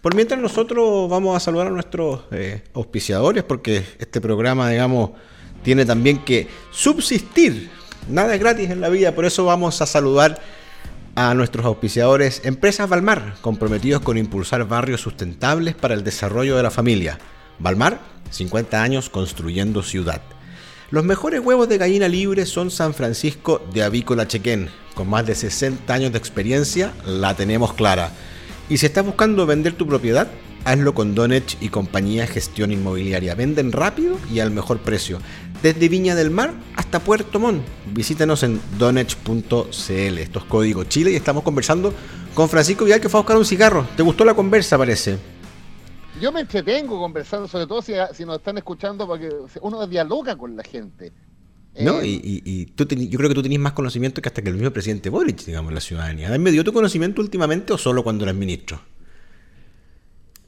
Por 0.00 0.14
mientras 0.14 0.40
nosotros 0.40 1.08
vamos 1.08 1.36
a 1.36 1.40
saludar 1.40 1.68
a 1.68 1.70
nuestros 1.70 2.22
eh, 2.32 2.62
auspiciadores 2.74 3.44
porque 3.44 3.84
este 3.98 4.20
programa, 4.20 4.70
digamos, 4.70 5.10
tiene 5.62 5.84
también 5.84 6.24
que 6.24 6.48
subsistir. 6.70 7.70
Nada 8.08 8.34
es 8.34 8.40
gratis 8.40 8.70
en 8.70 8.80
la 8.80 8.88
vida, 8.88 9.14
por 9.14 9.24
eso 9.24 9.44
vamos 9.44 9.80
a 9.80 9.86
saludar 9.86 10.40
a 11.16 11.32
nuestros 11.34 11.64
auspiciadores 11.64 12.42
Empresas 12.44 12.88
Balmar, 12.88 13.36
comprometidos 13.40 14.02
con 14.02 14.18
impulsar 14.18 14.68
barrios 14.68 15.00
sustentables 15.00 15.74
para 15.74 15.94
el 15.94 16.04
desarrollo 16.04 16.56
de 16.56 16.62
la 16.62 16.70
familia. 16.70 17.18
Balmar, 17.58 17.98
50 18.30 18.82
años 18.82 19.08
construyendo 19.08 19.82
ciudad. 19.82 20.20
Los 20.90 21.04
mejores 21.04 21.40
huevos 21.40 21.68
de 21.70 21.78
gallina 21.78 22.06
libre 22.06 22.44
son 22.44 22.70
San 22.70 22.92
Francisco 22.92 23.66
de 23.72 23.82
Avícola 23.82 24.28
Chequén. 24.28 24.68
Con 24.94 25.08
más 25.08 25.26
de 25.26 25.34
60 25.34 25.92
años 25.92 26.12
de 26.12 26.18
experiencia, 26.18 26.92
la 27.06 27.34
tenemos 27.34 27.72
clara. 27.72 28.12
Y 28.68 28.76
si 28.76 28.86
estás 28.86 29.04
buscando 29.04 29.46
vender 29.46 29.72
tu 29.72 29.86
propiedad, 29.86 30.28
hazlo 30.66 30.94
con 30.94 31.14
Donech 31.14 31.56
y 31.60 31.68
compañía 31.68 32.26
gestión 32.26 32.72
inmobiliaria. 32.72 33.34
Venden 33.36 33.70
rápido 33.70 34.18
y 34.32 34.40
al 34.40 34.50
mejor 34.50 34.80
precio 34.80 35.20
desde 35.62 35.88
Viña 35.88 36.14
del 36.14 36.30
Mar 36.30 36.52
hasta 36.74 36.98
Puerto 36.98 37.38
Montt. 37.38 37.62
Visítanos 37.92 38.42
en 38.42 38.60
donech.cl. 38.76 40.18
Esto 40.18 40.38
es 40.40 40.44
Código 40.46 40.84
Chile 40.84 41.12
y 41.12 41.14
estamos 41.14 41.44
conversando 41.44 41.94
con 42.34 42.48
Francisco 42.48 42.84
Vidal 42.84 43.00
que 43.00 43.08
fue 43.08 43.20
a 43.20 43.22
buscar 43.22 43.36
un 43.36 43.44
cigarro. 43.44 43.86
¿Te 43.96 44.02
gustó 44.02 44.24
la 44.24 44.34
conversa, 44.34 44.76
parece? 44.76 45.18
Yo 46.20 46.32
me 46.32 46.40
entretengo 46.40 46.98
conversando, 46.98 47.46
sobre 47.46 47.66
todo 47.66 47.80
si, 47.80 47.92
nos 48.24 48.38
están 48.38 48.58
escuchando, 48.58 49.06
porque 49.06 49.28
uno 49.60 49.86
dialoga 49.86 50.36
con 50.36 50.56
la 50.56 50.64
gente. 50.64 51.12
No, 51.78 52.00
eh, 52.00 52.06
y, 52.06 52.66
yo 52.74 53.18
creo 53.18 53.28
que 53.28 53.34
tú 53.34 53.42
tenés 53.42 53.58
más 53.58 53.72
conocimiento 53.72 54.20
que 54.20 54.28
hasta 54.28 54.42
que 54.42 54.48
el 54.48 54.54
mismo 54.54 54.70
presidente 54.72 55.10
Boric, 55.10 55.44
digamos, 55.44 55.72
la 55.72 55.80
ciudadanía. 55.80 56.36
¿Me 56.38 56.50
dio 56.50 56.64
tu 56.64 56.72
conocimiento 56.72 57.20
últimamente 57.20 57.72
o 57.72 57.78
solo 57.78 58.02
cuando 58.02 58.24
eras 58.24 58.34
ministro? 58.34 58.80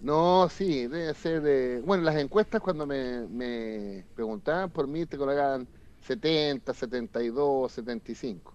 No, 0.01 0.49
sí, 0.49 0.87
debe 0.87 1.13
ser 1.15 1.43
de... 1.43 1.81
Bueno, 1.85 2.05
las 2.05 2.17
encuestas 2.17 2.61
cuando 2.61 2.87
me, 2.87 4.05
preguntaban 4.15 4.71
por 4.71 4.87
mí 4.87 5.07
te 5.07 5.19
colocaban 5.19 5.67
70, 6.07 6.73
72, 6.73 7.73
75. 7.73 8.55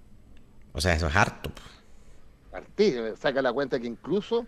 O 0.71 0.81
sea, 0.81 0.95
eso 0.95 1.07
es 1.07 1.15
harto. 1.15 1.51
Partido, 2.49 3.15
saca 3.17 3.41
la 3.41 3.51
cuenta 3.51 3.79
que 3.79 3.87
incluso 3.87 4.45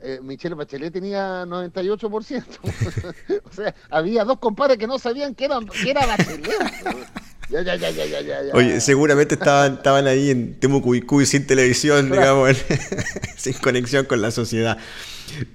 eh, 0.00 0.20
Michelle 0.22 0.54
Bachelet 0.54 0.92
tenía 0.92 1.44
98%. 1.44 3.40
o 3.44 3.52
sea, 3.52 3.74
había 3.90 4.24
dos 4.24 4.38
compadres 4.38 4.78
que 4.78 4.86
no 4.86 4.98
sabían 4.98 5.34
que, 5.34 5.46
eran, 5.46 5.66
que 5.66 5.90
era 5.90 6.06
Bachelet. 6.06 6.48
Ya, 7.48 7.62
ya, 7.62 7.76
ya, 7.76 7.90
ya, 7.90 8.06
ya, 8.06 8.20
ya, 8.22 8.54
Oye, 8.54 8.80
seguramente 8.80 9.34
estaban, 9.34 9.74
estaban 9.74 10.06
ahí 10.06 10.30
en 10.30 10.58
Temucuicú 10.58 11.24
sin 11.24 11.46
televisión, 11.46 12.10
digamos, 12.10 12.56
sin 13.36 13.52
conexión 13.54 14.04
con 14.06 14.20
la 14.20 14.32
sociedad. 14.32 14.78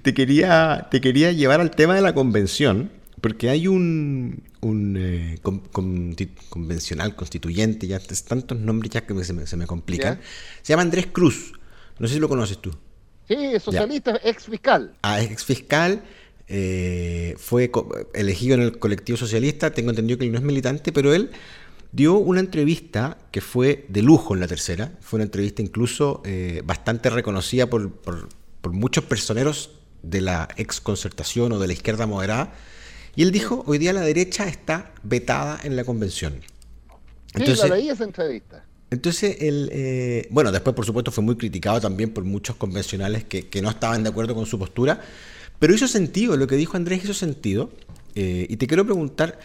Te 0.02 0.14
quería, 0.14 0.88
te 0.90 1.00
quería 1.00 1.32
llevar 1.32 1.60
al 1.60 1.70
tema 1.70 1.94
de 1.94 2.00
la 2.00 2.14
convención, 2.14 2.90
porque 3.20 3.50
hay 3.50 3.68
un, 3.68 4.42
un 4.62 4.96
eh, 4.98 5.38
convencional 5.42 7.14
constituyente, 7.14 7.86
ya 7.86 8.00
tantos 8.26 8.58
nombres 8.58 8.90
ya 8.90 9.02
que 9.02 9.24
se 9.24 9.32
me, 9.34 9.46
se 9.46 9.56
me 9.56 9.66
complican. 9.66 10.18
Se 10.62 10.72
llama 10.72 10.82
Andrés 10.82 11.08
Cruz. 11.12 11.52
No 11.98 12.08
sé 12.08 12.14
si 12.14 12.20
lo 12.20 12.28
conoces 12.28 12.58
tú. 12.58 12.70
Sí, 13.28 13.34
es 13.34 13.62
socialista, 13.62 14.18
ex 14.24 14.44
fiscal. 14.44 14.94
Ah, 15.02 15.22
ex 15.22 15.44
fiscal. 15.44 16.02
Eh, 16.48 17.34
fue 17.38 17.70
elegido 18.14 18.54
en 18.54 18.62
el 18.62 18.78
colectivo 18.78 19.16
socialista. 19.16 19.70
Tengo 19.70 19.90
entendido 19.90 20.18
que 20.18 20.24
él 20.24 20.32
no 20.32 20.38
es 20.38 20.44
militante, 20.44 20.92
pero 20.92 21.14
él 21.14 21.30
dio 21.92 22.14
una 22.14 22.40
entrevista 22.40 23.18
que 23.30 23.40
fue 23.40 23.86
de 23.88 24.02
lujo 24.02 24.34
en 24.34 24.40
la 24.40 24.48
tercera. 24.48 24.92
Fue 25.00 25.18
una 25.18 25.24
entrevista 25.24 25.62
incluso 25.62 26.22
eh, 26.24 26.62
bastante 26.64 27.10
reconocida 27.10 27.68
por, 27.68 27.92
por 27.92 28.72
muchos 28.72 29.04
personeros 29.04 29.70
de 30.02 30.20
la 30.20 30.48
ex 30.56 30.80
concertación 30.80 31.52
o 31.52 31.58
de 31.58 31.66
la 31.66 31.72
izquierda 31.72 32.06
moderada. 32.06 32.52
Y 33.14 33.22
él 33.22 33.30
dijo, 33.30 33.62
hoy 33.66 33.78
día 33.78 33.92
la 33.92 34.00
derecha 34.00 34.46
está 34.46 34.92
vetada 35.02 35.60
en 35.62 35.76
la 35.76 35.84
convención. 35.84 36.40
Entonces, 37.34 37.60
sí, 37.60 37.68
leí 37.68 37.88
esa 37.88 38.04
entrevista. 38.04 38.64
Entonces, 38.90 39.38
el, 39.40 39.70
eh, 39.72 40.28
bueno, 40.30 40.52
después 40.52 40.76
por 40.76 40.84
supuesto 40.84 41.10
fue 41.10 41.24
muy 41.24 41.36
criticado 41.36 41.80
también 41.80 42.10
por 42.10 42.24
muchos 42.24 42.56
convencionales 42.56 43.24
que, 43.24 43.62
no 43.62 43.70
estaban 43.70 44.02
de 44.02 44.10
acuerdo 44.10 44.34
con 44.34 44.46
su 44.46 44.58
postura, 44.58 45.00
pero 45.58 45.74
hizo 45.74 45.88
sentido, 45.88 46.36
lo 46.36 46.46
que 46.46 46.56
dijo 46.56 46.76
Andrés 46.76 47.04
hizo 47.04 47.14
sentido. 47.14 47.70
Eh, 48.14 48.46
y 48.48 48.56
te 48.56 48.66
quiero 48.66 48.84
preguntar, 48.84 49.38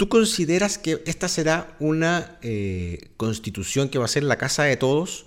¿tú 0.00 0.08
consideras 0.08 0.78
que 0.78 1.02
esta 1.04 1.28
será 1.28 1.76
una 1.78 2.38
eh, 2.40 3.10
constitución 3.18 3.90
que 3.90 3.98
va 3.98 4.06
a 4.06 4.08
ser 4.08 4.22
la 4.22 4.38
casa 4.38 4.62
de 4.62 4.78
todos? 4.78 5.26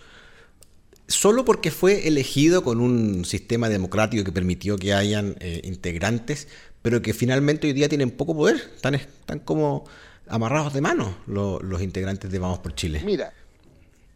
Solo 1.08 1.46
porque 1.46 1.70
fue 1.70 2.08
elegido 2.08 2.64
con 2.64 2.82
un 2.82 3.24
sistema 3.24 3.70
democrático 3.70 4.24
que 4.24 4.32
permitió 4.32 4.78
que 4.78 4.96
hayan 4.96 5.36
integrantes, 5.62 6.48
pero 6.82 7.04
que 7.04 7.14
finalmente 7.14 7.68
hoy 7.68 7.74
día 7.74 7.88
tienen 7.88 8.10
poco 8.10 8.36
poder, 8.36 8.56
están, 8.56 8.96
están 8.96 9.38
como 9.38 9.86
amarrados 10.28 10.74
de 10.74 10.82
mano 10.82 11.18
los, 11.28 11.82
integrantes 11.84 12.32
de 12.32 12.40
Vamos 12.40 12.58
por 12.58 12.74
Chile. 12.74 13.04
Mira, 13.06 13.32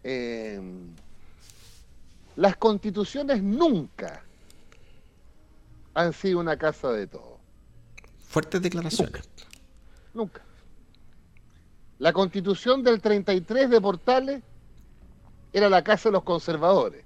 eh, 0.03 0.59
las 2.35 2.57
constituciones 2.57 3.43
nunca 3.43 4.23
han 5.93 6.13
sido 6.13 6.39
una 6.39 6.57
casa 6.57 6.91
de 6.91 7.05
todo. 7.05 7.37
Fuertes 8.27 8.59
declaraciones. 8.59 9.21
Nunca. 10.15 10.46
La 11.99 12.13
constitución 12.13 12.83
del 12.83 13.01
33 13.01 13.69
de 13.69 13.81
Portales 13.81 14.43
era 15.53 15.69
la 15.69 15.83
casa 15.83 16.09
de 16.09 16.13
los 16.13 16.23
conservadores. 16.23 17.03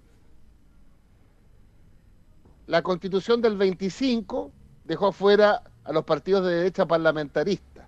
La 2.68 2.82
constitución 2.82 3.42
del 3.42 3.58
25 3.58 4.52
dejó 4.86 5.12
fuera 5.12 5.64
a 5.84 5.94
los 5.94 6.04
partidos 6.04 6.46
de 6.46 6.56
derecha 6.56 6.86
parlamentaristas 6.86 7.88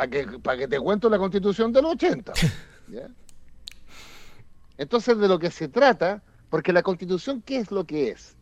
para 0.00 0.10
que, 0.10 0.38
para 0.38 0.58
que 0.58 0.68
te 0.68 0.80
cuento 0.80 1.10
la 1.10 1.18
constitución 1.18 1.72
del 1.72 1.84
80. 1.84 2.32
Entonces, 4.78 5.18
de 5.18 5.28
lo 5.28 5.38
que 5.38 5.50
se 5.50 5.68
trata, 5.68 6.22
porque 6.48 6.72
la 6.72 6.82
constitución, 6.82 7.42
¿qué 7.42 7.58
es 7.58 7.70
lo 7.70 7.84
que 7.84 8.08
es? 8.08 8.34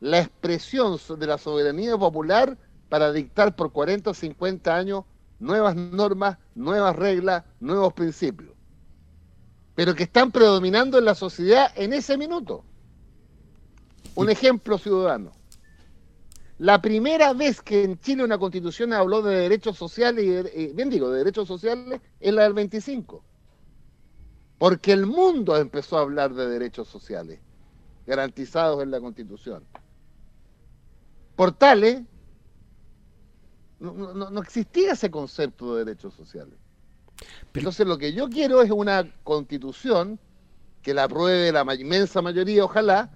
La 0.00 0.20
expresión 0.20 0.98
de 1.18 1.26
la 1.26 1.38
soberanía 1.38 1.98
popular 1.98 2.56
para 2.88 3.10
dictar 3.10 3.56
por 3.56 3.72
40 3.72 4.10
o 4.10 4.14
50 4.14 4.76
años 4.76 5.04
nuevas 5.42 5.74
normas, 5.74 6.38
nuevas 6.54 6.94
reglas, 6.94 7.44
nuevos 7.58 7.92
principios, 7.92 8.52
pero 9.74 9.94
que 9.94 10.04
están 10.04 10.30
predominando 10.30 10.98
en 10.98 11.04
la 11.04 11.16
sociedad 11.16 11.72
en 11.74 11.92
ese 11.92 12.16
minuto. 12.16 12.64
Un 14.14 14.30
ejemplo 14.30 14.78
ciudadano. 14.78 15.32
La 16.58 16.80
primera 16.80 17.32
vez 17.32 17.60
que 17.60 17.82
en 17.82 17.98
Chile 17.98 18.22
una 18.22 18.38
constitución 18.38 18.92
habló 18.92 19.20
de 19.20 19.34
derechos 19.36 19.76
sociales, 19.76 20.48
y 20.54 20.68
bien 20.68 20.90
digo, 20.90 21.10
de 21.10 21.18
derechos 21.18 21.48
sociales, 21.48 22.00
es 22.20 22.32
la 22.32 22.44
del 22.44 22.52
25. 22.52 23.24
Porque 24.58 24.92
el 24.92 25.06
mundo 25.06 25.56
empezó 25.56 25.98
a 25.98 26.02
hablar 26.02 26.34
de 26.34 26.46
derechos 26.46 26.86
sociales, 26.86 27.40
garantizados 28.06 28.80
en 28.84 28.92
la 28.92 29.00
constitución. 29.00 29.64
Por 31.34 31.50
tales, 31.50 32.02
no, 33.82 34.30
no 34.30 34.40
existía 34.40 34.92
ese 34.92 35.10
concepto 35.10 35.74
de 35.74 35.84
derechos 35.84 36.14
sociales. 36.14 36.54
Entonces 37.54 37.86
lo 37.86 37.98
que 37.98 38.12
yo 38.12 38.28
quiero 38.28 38.62
es 38.62 38.70
una 38.70 39.04
constitución 39.24 40.18
que 40.82 40.94
la 40.94 41.04
apruebe 41.04 41.52
la 41.52 41.74
inmensa 41.74 42.22
mayoría, 42.22 42.64
ojalá, 42.64 43.10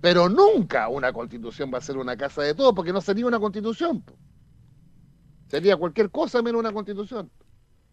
pero 0.00 0.28
nunca 0.28 0.88
una 0.88 1.12
constitución 1.12 1.70
va 1.72 1.78
a 1.78 1.82
ser 1.82 1.96
una 1.96 2.16
casa 2.16 2.42
de 2.42 2.54
todo, 2.54 2.74
porque 2.74 2.92
no 2.92 3.00
sería 3.00 3.26
una 3.26 3.38
constitución. 3.38 4.04
Sería 5.48 5.76
cualquier 5.76 6.10
cosa 6.10 6.42
menos 6.42 6.58
una 6.58 6.72
constitución. 6.72 7.30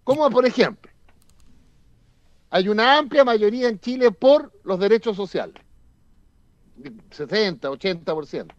Como 0.03 0.29
por 0.29 0.45
ejemplo, 0.45 0.91
hay 2.49 2.67
una 2.67 2.97
amplia 2.97 3.23
mayoría 3.23 3.69
en 3.69 3.79
Chile 3.79 4.11
por 4.11 4.51
los 4.63 4.79
derechos 4.79 5.15
sociales. 5.15 5.55
60, 7.11 7.69
80%. 7.69 8.51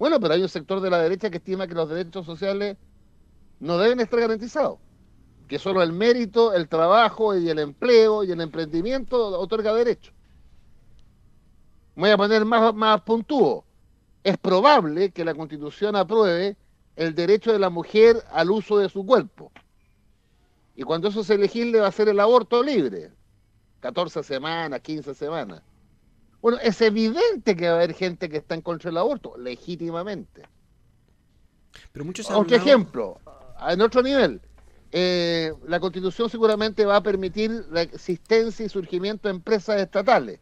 Bueno, 0.00 0.18
pero 0.18 0.34
hay 0.34 0.42
un 0.42 0.48
sector 0.48 0.80
de 0.80 0.90
la 0.90 0.98
derecha 0.98 1.30
que 1.30 1.36
estima 1.36 1.68
que 1.68 1.74
los 1.74 1.88
derechos 1.88 2.26
sociales 2.26 2.76
no 3.60 3.78
deben 3.78 4.00
estar 4.00 4.18
garantizados. 4.18 4.80
Que 5.46 5.60
solo 5.60 5.80
el 5.80 5.92
mérito, 5.92 6.52
el 6.52 6.68
trabajo 6.68 7.36
y 7.38 7.48
el 7.48 7.60
empleo 7.60 8.24
y 8.24 8.32
el 8.32 8.40
emprendimiento 8.40 9.38
otorga 9.38 9.72
derechos 9.72 10.12
voy 12.00 12.10
a 12.10 12.16
poner 12.16 12.44
más, 12.44 12.74
más 12.74 13.02
puntúo. 13.02 13.64
Es 14.24 14.36
probable 14.38 15.10
que 15.10 15.24
la 15.24 15.34
Constitución 15.34 15.96
apruebe 15.96 16.56
el 16.96 17.14
derecho 17.14 17.52
de 17.52 17.58
la 17.58 17.70
mujer 17.70 18.22
al 18.32 18.50
uso 18.50 18.78
de 18.78 18.88
su 18.88 19.04
cuerpo. 19.04 19.52
Y 20.74 20.82
cuando 20.82 21.08
eso 21.08 21.22
se 21.24 21.38
legisle 21.38 21.80
va 21.80 21.88
a 21.88 21.92
ser 21.92 22.08
el 22.08 22.20
aborto 22.20 22.62
libre. 22.62 23.12
14 23.80 24.22
semanas, 24.22 24.80
15 24.80 25.14
semanas. 25.14 25.62
Bueno, 26.42 26.58
es 26.62 26.80
evidente 26.80 27.54
que 27.54 27.66
va 27.66 27.72
a 27.72 27.76
haber 27.76 27.94
gente 27.94 28.28
que 28.28 28.38
está 28.38 28.54
en 28.54 28.62
contra 28.62 28.90
del 28.90 28.98
aborto, 28.98 29.36
legítimamente. 29.36 30.42
Pero 31.92 32.04
muchos 32.04 32.30
Otro 32.30 32.56
ejemplo, 32.56 33.18
en 33.68 33.80
otro 33.80 34.02
nivel, 34.02 34.40
eh, 34.92 35.52
la 35.66 35.78
Constitución 35.78 36.28
seguramente 36.30 36.84
va 36.84 36.96
a 36.96 37.02
permitir 37.02 37.50
la 37.70 37.82
existencia 37.82 38.64
y 38.64 38.68
surgimiento 38.68 39.28
de 39.28 39.34
empresas 39.34 39.80
estatales. 39.80 40.40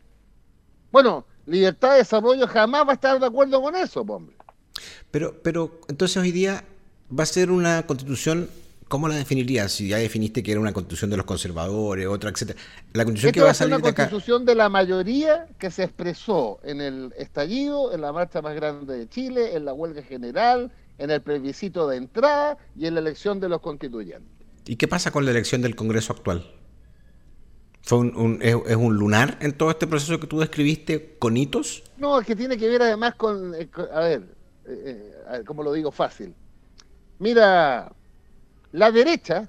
Bueno, 0.91 1.27
libertad 1.47 1.93
de 1.93 1.99
desarrollo 1.99 2.47
jamás 2.47 2.87
va 2.87 2.93
a 2.93 2.95
estar 2.95 3.19
de 3.19 3.27
acuerdo 3.27 3.61
con 3.61 3.77
eso, 3.77 4.01
hombre. 4.03 4.37
Pero, 5.11 5.35
pero 5.43 5.81
entonces 5.89 6.17
hoy 6.17 6.33
día 6.33 6.65
va 7.17 7.25
a 7.25 7.27
ser 7.27 7.51
una 7.51 7.87
constitución, 7.87 8.49
¿cómo 8.89 9.09
la 9.09 9.15
definirías? 9.15 9.73
Si 9.73 9.89
ya 9.89 9.99
definiste 9.99 10.43
que 10.43 10.53
era 10.53 10.61
una 10.61 10.73
constitución 10.73 11.11
de 11.11 11.17
los 11.17 11.27
conservadores, 11.27 12.07
otra, 12.07 12.31
etcétera. 12.31 12.59
La 12.93 13.05
constitución 13.05 13.33
que 13.33 13.41
va 13.43 13.51
a 13.51 13.55
salir 13.55 13.75
una 13.75 13.95
constitución 13.95 14.45
de 14.45 14.55
la 14.55 14.69
mayoría 14.69 15.47
que 15.59 15.71
se 15.71 15.85
expresó 15.85 16.59
en 16.65 16.81
el 16.81 17.13
estallido, 17.17 17.93
en 17.93 18.01
la 18.01 18.13
marcha 18.13 18.43
más 18.43 18.55
grande 18.55 18.99
de 18.99 19.09
Chile, 19.09 19.55
en 19.55 19.65
la 19.65 19.73
huelga 19.73 20.03
general, 20.03 20.73
en 20.99 21.11
el 21.11 21.21
plebiscito 21.21 21.89
de 21.89 21.99
entrada 21.99 22.59
y 22.77 22.87
en 22.87 22.95
la 22.95 23.01
elección 23.01 23.39
de 23.41 23.49
los 23.49 23.61
constituyentes. 23.61 24.29
¿Y 24.67 24.77
qué 24.77 24.89
pasa 24.89 25.11
con 25.11 25.25
la 25.25 25.31
elección 25.31 25.63
del 25.63 25.77
Congreso 25.77 26.13
actual? 26.13 26.51
¿Fue 27.83 27.99
un, 27.99 28.39
es, 28.43 28.55
un 28.55 28.97
lunar 28.97 29.39
en 29.41 29.53
todo 29.53 29.71
este 29.71 29.87
proceso 29.87 30.21
que 30.21 30.27
tú 30.27 30.41
describiste 30.41 31.17
con 31.19 31.39
hitos? 31.39 31.85
No, 31.97 32.21
es 32.21 32.27
que 32.27 32.37
tiene 32.37 32.59
que 32.59 32.69
ver 32.69 32.83
además 32.83 33.15
con, 33.15 33.55
eh, 33.55 33.69
a 33.95 34.01
ver, 34.01 34.25
eh, 34.67 35.13
eh 35.33 35.43
¿cómo 35.47 35.63
lo 35.63 35.73
digo 35.73 35.91
fácil? 35.91 36.35
Mira, 37.19 37.91
la 38.73 38.91
derecha 38.91 39.49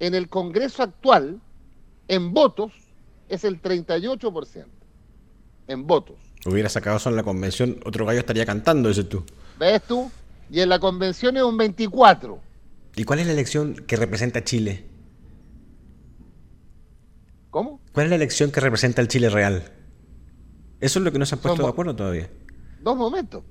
en 0.00 0.14
el 0.14 0.28
Congreso 0.28 0.82
actual, 0.82 1.40
en 2.08 2.32
votos, 2.32 2.72
es 3.28 3.44
el 3.44 3.60
38%. 3.60 4.64
En 5.66 5.86
votos. 5.86 6.16
Hubiera 6.46 6.68
sacado 6.68 6.96
eso 6.96 7.10
en 7.10 7.16
la 7.16 7.22
convención, 7.22 7.80
otro 7.84 8.06
gallo 8.06 8.20
estaría 8.20 8.46
cantando, 8.46 8.88
ese 8.88 9.04
tú. 9.04 9.24
¿Ves 9.58 9.82
tú? 9.82 10.10
Y 10.50 10.60
en 10.60 10.68
la 10.68 10.78
convención 10.78 11.36
es 11.36 11.42
un 11.42 11.58
24%. 11.58 12.38
¿Y 12.96 13.04
cuál 13.04 13.20
es 13.20 13.26
la 13.26 13.32
elección 13.32 13.74
que 13.74 13.96
representa 13.96 14.42
Chile? 14.44 14.86
¿Cómo? 17.50 17.80
¿Cuál 17.92 18.06
es 18.06 18.10
la 18.10 18.16
elección 18.16 18.50
que 18.50 18.60
representa 18.60 19.00
el 19.00 19.08
Chile 19.08 19.28
real? 19.30 19.72
Eso 20.80 20.98
es 20.98 21.04
lo 21.04 21.12
que 21.12 21.18
no 21.18 21.26
se 21.26 21.34
han 21.34 21.40
puesto 21.40 21.62
de 21.62 21.68
acuerdo 21.68 21.94
todavía. 21.94 22.30
Dos 22.80 22.96
momentos. 22.96 23.42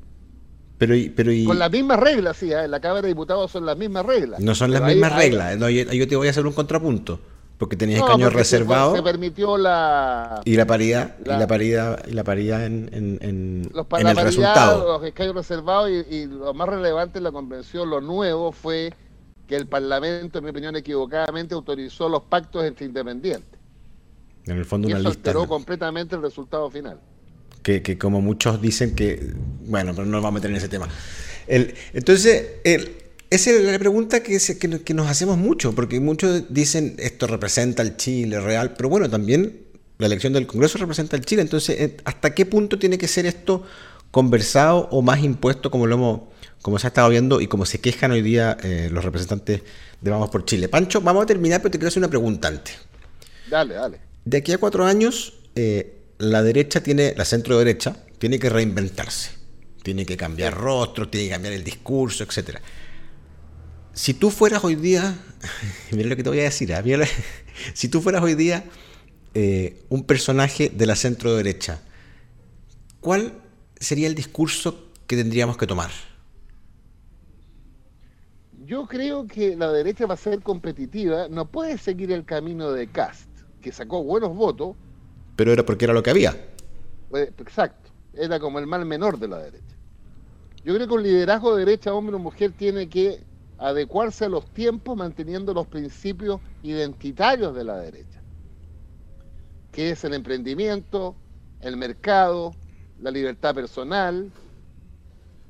Pero 0.78 0.94
pero 1.16 1.32
Con 1.46 1.58
las 1.58 1.72
mismas 1.72 2.00
reglas, 2.00 2.38
sí, 2.38 2.52
¿eh? 2.52 2.66
en 2.66 2.72
la 2.72 2.80
Cámara 2.80 3.02
de 3.02 3.08
Diputados 3.08 3.52
son 3.52 3.66
las 3.66 3.78
mismas 3.78 4.06
reglas. 4.06 4.40
No 4.40 4.54
son 4.54 4.72
las 4.72 4.84
mismas 4.84 5.16
reglas. 5.16 5.58
yo, 5.60 6.08
te 6.08 6.16
voy 6.16 6.28
a 6.28 6.32
hacer 6.32 6.46
un 6.46 6.54
contrapunto. 6.54 7.20
Porque 7.58 7.76
tenías 7.76 8.02
escaños 8.02 8.32
reservados. 8.34 8.96
Se, 8.96 9.02
permitió 9.02 9.58
la. 9.58 10.42
Y 10.46 10.56
la 10.56 10.68
paridad. 10.68 11.16
y 11.26 11.30
la 11.30 11.48
paridad, 11.48 12.06
y 12.08 12.12
la 12.12 12.24
paridad 12.24 12.64
en, 12.68 12.90
en, 12.94 13.72
los, 13.74 13.88
el 13.98 14.16
resultado. 14.16 15.00
Los 15.00 15.04
escaños 15.04 15.34
reservados 15.34 15.90
y, 15.90 16.16
y, 16.16 16.26
lo 16.28 16.54
más 16.54 16.70
relevante 16.70 17.18
en 17.18 17.24
la 17.24 17.32
convención, 17.32 17.90
lo 17.90 18.00
nuevo 18.00 18.52
fue 18.52 18.94
que 19.48 19.56
el 19.56 19.66
Parlamento, 19.66 20.38
en 20.38 20.44
mi 20.44 20.52
opinión, 20.52 20.76
equivocadamente 20.76 21.56
autorizó 21.56 22.08
los 22.10 22.22
pactos 22.24 22.64
entre 22.64 22.86
independientes. 22.86 23.60
En 24.46 24.58
el 24.58 24.66
fondo, 24.66 24.88
y 24.88 24.92
una 24.92 25.00
eso 25.00 25.10
lista. 25.10 25.32
alteró 25.32 25.48
completamente 25.48 26.16
el 26.16 26.22
resultado 26.22 26.70
final. 26.70 27.00
Que, 27.64 27.98
como 27.98 28.22
muchos 28.22 28.62
dicen 28.62 28.96
que. 28.96 29.34
Bueno, 29.66 29.94
pero 29.94 30.06
no 30.06 30.12
nos 30.14 30.24
vamos 30.24 30.38
a 30.38 30.40
meter 30.40 30.52
en 30.52 30.58
ese 30.58 30.70
tema. 30.70 30.88
El, 31.48 31.74
entonces, 31.94 32.46
el, 32.64 32.96
esa 33.30 33.52
es 33.52 33.62
la 33.62 33.78
pregunta 33.78 34.24
que, 34.24 34.40
que, 34.40 34.94
nos 34.94 35.08
hacemos 35.08 35.38
mucho, 35.38 35.76
porque 35.76 36.00
muchos 36.00 36.46
dicen 36.50 36.96
esto 36.98 37.28
representa 37.28 37.84
el 37.84 37.98
Chile 37.98 38.40
real, 38.40 38.74
pero 38.78 38.90
bueno, 38.90 39.10
también 39.10 39.62
la 39.98 40.08
elección 40.08 40.34
del 40.34 40.48
Congreso 40.48 40.78
representa 40.78 41.18
el 41.18 41.26
Chile. 41.26 41.42
Entonces, 41.42 41.80
eh, 41.80 41.98
¿hasta 42.06 42.34
qué 42.34 42.46
punto 42.46 42.80
tiene 42.80 42.98
que 42.98 43.08
ser 43.08 43.26
esto 43.26 43.64
conversado 44.12 44.88
o 44.92 45.02
más 45.02 45.24
impuesto 45.24 45.70
como 45.70 45.88
lo 45.88 45.96
hemos, 45.96 46.22
como 46.62 46.80
se 46.80 46.88
ha 46.88 46.90
estado 46.90 47.10
viendo 47.10 47.42
y 47.42 47.48
como 47.48 47.66
se 47.66 47.80
quejan 47.82 48.12
hoy 48.12 48.22
día 48.22 48.58
eh, 48.64 48.90
los 48.92 49.04
representantes 49.04 49.62
de 50.00 50.12
Vamos 50.12 50.30
por 50.30 50.46
Chile? 50.46 50.70
Pancho, 50.70 51.02
vamos 51.02 51.24
a 51.24 51.26
terminar, 51.26 51.62
pero 51.62 51.72
te 51.72 51.78
quiero 51.78 51.90
hacer 51.90 52.00
una 52.00 52.10
pregunta 52.10 52.48
antes. 52.48 52.78
Dale, 53.50 53.74
dale 53.74 54.08
de 54.28 54.38
aquí 54.38 54.52
a 54.52 54.58
cuatro 54.58 54.86
años, 54.86 55.34
eh, 55.56 55.97
la 56.20 56.44
derecha 56.44 56.82
tiene, 56.82 57.14
la 57.16 57.26
centro 57.26 57.58
derecha, 57.58 57.96
tiene 58.18 58.40
que 58.40 58.50
reinventarse. 58.50 59.32
Tiene 59.84 60.06
que 60.06 60.18
cambiar 60.18 60.54
rostro, 60.54 61.08
tiene 61.08 61.28
que 61.28 61.34
cambiar 61.34 61.54
el 61.54 61.64
discurso, 61.64 62.24
etcétera. 62.24 62.62
Si 63.94 64.14
tú 64.14 64.30
fueras 64.30 64.64
hoy 64.64 64.76
día, 64.76 65.18
mira 65.92 66.10
lo 66.10 66.16
que 66.16 66.24
te 66.24 66.30
voy 66.30 66.40
a 66.40 66.44
decir, 66.44 66.74
¿ah? 66.74 66.84
si 67.74 67.88
tú 67.88 68.02
fueras 68.02 68.22
hoy 68.22 68.36
día 68.36 68.66
eh, 69.34 69.84
un 69.90 70.04
personaje 70.04 70.70
de 70.70 70.86
la 70.86 70.96
centro 70.96 71.36
derecha, 71.36 71.80
¿cuál 73.00 73.34
sería 73.80 74.08
el 74.08 74.16
discurso 74.16 74.92
que 75.08 75.16
tendríamos 75.16 75.58
que 75.58 75.68
tomar? 75.68 75.92
Yo 78.66 78.86
creo 78.86 79.26
que 79.28 79.56
la 79.56 79.72
derecha 79.72 80.06
va 80.06 80.16
a 80.16 80.18
ser 80.18 80.42
competitiva, 80.42 81.30
no 81.30 81.50
puede 81.50 81.78
seguir 81.78 82.12
el 82.12 82.26
camino 82.26 82.72
de 82.72 82.88
Cast, 82.88 83.30
que 83.62 83.72
sacó 83.72 84.04
buenos 84.04 84.36
votos. 84.36 84.76
Pero 85.38 85.54
era 85.54 85.64
porque 85.64 85.86
era 85.86 85.94
lo 85.94 86.04
que 86.04 86.10
había. 86.10 86.36
Pues, 87.10 87.30
exacto, 87.38 87.90
era 88.14 88.40
como 88.40 88.60
el 88.60 88.68
mal 88.68 88.86
menor 88.86 89.18
de 89.18 89.30
la 89.30 89.38
derecha. 89.38 89.64
Yo 90.66 90.74
creo 90.76 90.88
que 90.88 90.94
un 90.96 91.04
liderazgo 91.04 91.56
de 91.56 91.64
derecha, 91.64 91.94
hombre 91.94 92.18
o 92.18 92.20
mujer, 92.20 92.52
tiene 92.52 92.90
que 92.90 93.24
adecuarse 93.58 94.26
a 94.26 94.30
los 94.30 94.46
tiempos 94.54 94.98
manteniendo 94.98 95.54
los 95.54 95.68
principios 95.68 96.42
identitarios 96.64 97.56
de 97.56 97.64
la 97.64 97.78
derecha, 97.78 98.22
que 99.72 99.92
es 99.92 100.04
el 100.04 100.16
emprendimiento, 100.16 101.16
el 101.62 101.78
mercado, 101.78 102.54
la 103.00 103.12
libertad 103.12 103.56
personal. 103.56 104.32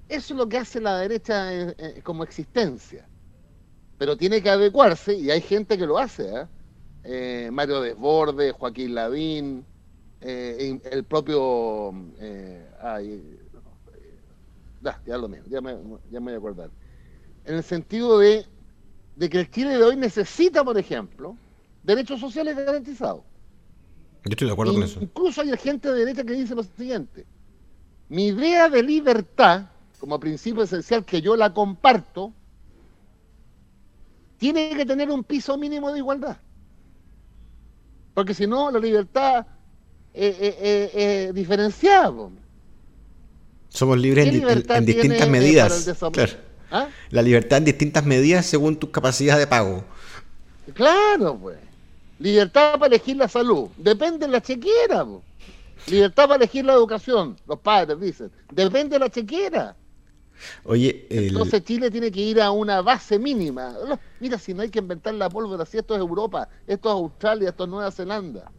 Eso 0.10 0.34
es 0.34 0.38
lo 0.38 0.48
que 0.48 0.58
hace 0.58 0.80
la 0.82 0.98
derecha 0.98 1.54
eh, 1.54 1.76
eh, 1.78 2.02
como 2.04 2.24
existencia. 2.24 3.08
Pero 3.98 4.18
tiene 4.18 4.44
que 4.44 4.50
adecuarse 4.50 5.16
y 5.16 5.32
hay 5.32 5.42
gente 5.42 5.78
que 5.78 5.88
lo 5.88 5.98
hace. 5.98 6.46
¿eh? 7.04 7.50
Mario 7.52 7.82
Desborde, 7.82 8.52
Joaquín 8.52 8.94
Lavín, 8.94 9.66
el 10.22 11.04
propio... 11.04 11.94
Ay, 12.82 13.40
ya 15.06 15.18
lo 15.18 15.28
mismo, 15.28 15.46
ya 15.50 15.60
me, 15.60 15.76
ya 16.12 16.20
me 16.20 16.32
voy 16.32 16.34
a 16.34 16.38
acordar. 16.38 16.70
En 17.46 17.56
el 17.56 17.64
sentido 17.64 18.20
de, 18.20 18.46
de 19.16 19.30
que 19.30 19.40
el 19.40 19.50
Chile 19.50 19.78
de 19.78 19.84
hoy 19.84 19.96
necesita, 19.96 20.64
por 20.64 20.78
ejemplo, 20.78 21.36
derechos 21.84 22.20
sociales 22.20 22.56
garantizados. 22.56 23.22
Yo 24.26 24.32
estoy 24.32 24.48
de 24.48 24.54
acuerdo 24.54 24.74
con 24.74 24.84
eso. 24.84 25.02
Incluso 25.02 25.42
hay 25.42 25.56
gente 25.58 25.90
de 25.90 26.00
derecha 26.00 26.24
que 26.24 26.34
dice 26.34 26.56
lo 26.56 26.64
siguiente. 26.64 27.26
Mi 28.10 28.28
idea 28.28 28.70
de 28.70 28.84
libertad, 28.84 29.68
como 30.00 30.20
principio 30.20 30.64
esencial 30.64 31.04
que 31.04 31.22
yo 31.22 31.36
la 31.36 31.54
comparto, 31.54 32.34
tiene 34.38 34.76
que 34.76 34.86
tener 34.86 35.10
un 35.10 35.24
piso 35.24 35.58
mínimo 35.58 35.92
de 35.92 36.00
igualdad. 36.00 36.38
Porque 38.14 38.34
si 38.34 38.48
no, 38.48 38.72
la 38.72 38.80
libertad 38.80 39.46
es 40.18 41.34
diferenciada. 41.34 42.30
Somos 43.70 43.98
libres 43.98 44.28
en, 44.28 44.86
distintas 44.86 45.30
medidas. 45.30 45.88
¿Ah? 46.72 46.88
La 47.12 47.22
libertad 47.22 47.60
en 47.60 47.66
distintas 47.66 48.06
medidas 48.06 48.46
según 48.46 48.76
tus 48.76 48.90
capacidades 48.90 49.42
de 49.42 49.48
pago. 49.48 49.84
Claro, 50.74 51.38
pues. 51.38 51.60
Libertad 52.20 52.74
para 52.74 52.88
elegir 52.88 53.18
la 53.18 53.28
salud. 53.28 53.70
Depende 53.78 54.26
de 54.26 54.32
la 54.32 54.42
chequera. 54.42 55.06
Libertad 55.88 56.28
para 56.28 56.36
elegir 56.38 56.66
la 56.66 56.74
educación. 56.74 57.38
Los 57.48 57.60
padres 57.60 58.00
dicen. 58.00 58.32
Depende 58.52 58.96
de 58.96 59.00
la 59.00 59.10
chequera. 59.10 59.76
Oye, 60.64 61.08
entonces 61.10 61.64
Chile 61.64 61.90
tiene 61.90 62.12
que 62.12 62.22
ir 62.22 62.42
a 62.42 62.52
una 62.52 62.82
base 62.82 63.18
mínima. 63.18 63.76
Mira, 64.20 64.38
si 64.38 64.54
no 64.54 64.62
hay 64.62 64.70
que 64.70 64.80
inventar 64.80 65.14
la 65.14 65.30
pólvora, 65.30 65.66
si 65.66 65.78
esto 65.78 65.96
es 65.96 66.00
Europa, 66.00 66.48
esto 66.68 66.90
es 66.90 66.94
Australia, 66.94 67.50
esto 67.50 67.64
es 67.64 67.70
Nueva 67.70 67.92
Zelanda, 67.92 68.52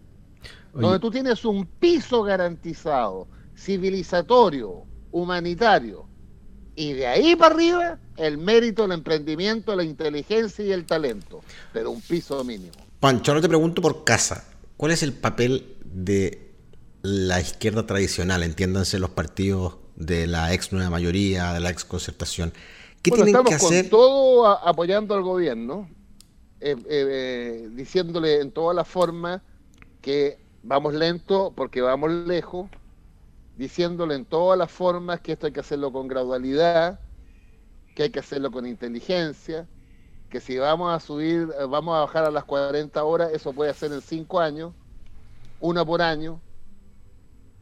donde 0.72 0.98
tú 0.98 1.10
tienes 1.10 1.44
un 1.44 1.66
piso 1.66 2.22
garantizado, 2.22 3.28
civilizatorio, 3.56 4.84
humanitario, 5.10 6.06
y 6.78 6.92
de 6.92 7.06
ahí 7.08 7.34
para 7.34 7.54
arriba 7.54 7.98
el 8.16 8.38
mérito, 8.38 8.84
el 8.84 8.92
emprendimiento, 8.92 9.74
la 9.74 9.82
inteligencia 9.82 10.64
y 10.64 10.70
el 10.70 10.86
talento, 10.86 11.40
pero 11.72 11.90
un 11.90 12.00
piso 12.00 12.42
mínimo. 12.44 12.72
Pancho, 13.00 13.32
ahora 13.32 13.42
te 13.42 13.48
pregunto 13.48 13.82
por 13.82 14.04
casa, 14.04 14.44
¿cuál 14.76 14.92
es 14.92 15.02
el 15.02 15.12
papel 15.12 15.76
de 15.84 16.52
la 17.02 17.40
izquierda 17.40 17.86
tradicional, 17.86 18.42
entiéndanse 18.42 18.98
los 18.98 19.10
partidos 19.10 19.76
de 19.96 20.28
la 20.28 20.54
ex 20.54 20.72
nueva 20.72 20.90
mayoría, 20.90 21.52
de 21.52 21.60
la 21.60 21.70
ex 21.70 21.84
concertación? 21.84 22.52
¿Qué 23.02 23.10
tienen 23.10 23.44
que 23.44 23.54
hacer? 23.54 23.88
Con 23.88 23.90
todo 23.90 24.46
apoyando 24.46 25.14
al 25.14 25.22
gobierno, 25.22 25.88
eh, 26.60 26.76
eh, 26.78 26.84
eh, 26.88 27.68
diciéndole 27.72 28.40
en 28.40 28.50
todas 28.50 28.74
las 28.74 28.86
formas 28.86 29.42
que 30.00 30.38
vamos 30.62 30.94
lento 30.94 31.52
porque 31.54 31.80
vamos 31.80 32.10
lejos, 32.10 32.68
diciéndole 33.56 34.14
en 34.14 34.24
todas 34.24 34.58
las 34.58 34.70
formas 34.70 35.20
que 35.20 35.32
esto 35.32 35.46
hay 35.46 35.52
que 35.52 35.60
hacerlo 35.60 35.92
con 35.92 36.08
gradualidad, 36.08 37.00
que 37.94 38.04
hay 38.04 38.10
que 38.10 38.20
hacerlo 38.20 38.50
con 38.50 38.66
inteligencia, 38.66 39.66
que 40.30 40.40
si 40.40 40.58
vamos 40.58 40.94
a 40.94 41.00
subir, 41.00 41.48
eh, 41.58 41.64
vamos 41.68 41.96
a 41.96 42.00
bajar 42.00 42.24
a 42.24 42.30
las 42.30 42.44
40 42.44 43.02
horas, 43.02 43.32
eso 43.32 43.52
puede 43.52 43.72
ser 43.74 43.92
en 43.92 44.00
5 44.00 44.40
años, 44.40 44.72
una 45.60 45.84
por 45.84 46.02
año. 46.02 46.40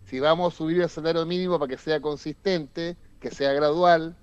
Si 0.05 0.21
vamos 0.21 0.53
a 0.53 0.57
subir 0.57 0.83
el 0.83 0.89
salario 0.89 1.25
mínimo 1.27 1.59
para 1.59 1.71
que 1.71 1.79
sea 1.79 2.01
consistente, 2.01 2.97
que 3.21 3.31
sea 3.31 3.53
gradual. 3.53 4.17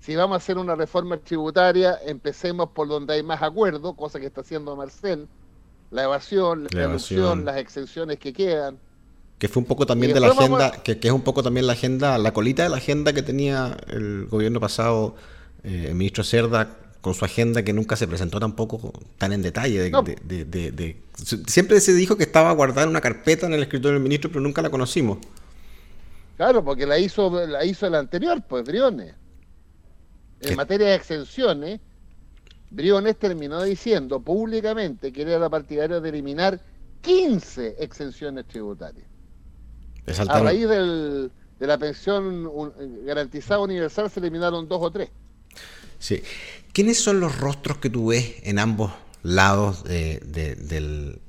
Si 0.00 0.16
vamos 0.16 0.34
a 0.34 0.38
hacer 0.38 0.58
una 0.58 0.74
reforma 0.74 1.16
tributaria, 1.18 1.98
empecemos 2.04 2.70
por 2.70 2.88
donde 2.88 3.14
hay 3.14 3.22
más 3.22 3.40
acuerdo, 3.42 3.94
cosa 3.94 4.18
que 4.18 4.26
está 4.26 4.40
haciendo 4.40 4.74
Marcel, 4.74 5.28
la 5.92 6.04
evasión, 6.04 6.66
la, 6.72 6.84
evasión. 6.84 7.44
las 7.44 7.58
exenciones 7.58 8.18
que 8.18 8.32
quedan. 8.32 8.78
Que 9.38 9.48
fue 9.48 9.60
un 9.60 9.66
poco 9.66 9.86
también 9.86 10.14
de 10.14 10.20
la 10.20 10.28
agenda, 10.28 10.70
que, 10.70 10.98
que, 10.98 11.08
es 11.08 11.14
un 11.14 11.22
poco 11.22 11.42
también 11.42 11.66
la 11.66 11.74
agenda, 11.74 12.16
la 12.16 12.32
colita 12.32 12.62
de 12.62 12.68
la 12.70 12.78
agenda 12.78 13.12
que 13.12 13.22
tenía 13.22 13.76
el 13.88 14.26
gobierno 14.26 14.58
pasado, 14.58 15.16
eh, 15.64 15.86
el 15.88 15.94
ministro 15.94 16.24
Cerda, 16.24 16.76
con 17.00 17.14
su 17.14 17.24
agenda 17.24 17.62
que 17.62 17.72
nunca 17.72 17.96
se 17.96 18.06
presentó 18.06 18.40
tampoco 18.40 18.92
tan 19.18 19.32
en 19.32 19.42
detalle. 19.42 19.90
De, 19.90 20.96
siempre 21.46 21.80
se 21.80 21.92
dijo 21.92 22.16
que 22.16 22.22
estaba 22.22 22.52
guardada 22.52 22.84
en 22.84 22.90
una 22.90 23.00
carpeta 23.00 23.46
en 23.46 23.52
el 23.52 23.62
escritorio 23.62 23.94
del 23.94 24.02
ministro, 24.02 24.30
pero 24.30 24.40
nunca 24.40 24.62
la 24.62 24.70
conocimos. 24.70 25.18
Claro, 26.36 26.64
porque 26.64 26.86
la 26.86 26.98
hizo, 26.98 27.46
la 27.46 27.64
hizo 27.64 27.86
el 27.86 27.96
anterior, 27.96 28.42
pues 28.48 28.64
Briones. 28.64 29.14
En 30.40 30.56
materia 30.56 30.88
de 30.88 30.94
exenciones, 30.94 31.80
Briones 32.72 33.18
terminó 33.18 33.62
diciendo 33.62 34.20
públicamente 34.20 35.12
que 35.12 35.22
era 35.22 35.38
la 35.38 35.50
partidaria 35.50 36.00
de 36.00 36.08
eliminar 36.08 36.60
15 37.02 37.76
exenciones 37.78 38.46
tributarias. 38.46 39.06
A 40.28 40.40
raíz 40.40 40.66
de 40.68 41.30
la 41.60 41.78
pensión 41.78 42.50
garantizada 43.04 43.60
universal 43.60 44.10
se 44.10 44.20
eliminaron 44.20 44.68
dos 44.68 44.80
o 44.82 44.90
tres. 44.90 45.10
Sí. 45.98 46.22
¿Quiénes 46.72 46.98
son 46.98 47.20
los 47.20 47.38
rostros 47.38 47.76
que 47.76 47.90
tú 47.90 48.08
ves 48.08 48.36
en 48.42 48.58
ambos 48.58 48.90
lados 49.22 49.84
del, 49.84 51.20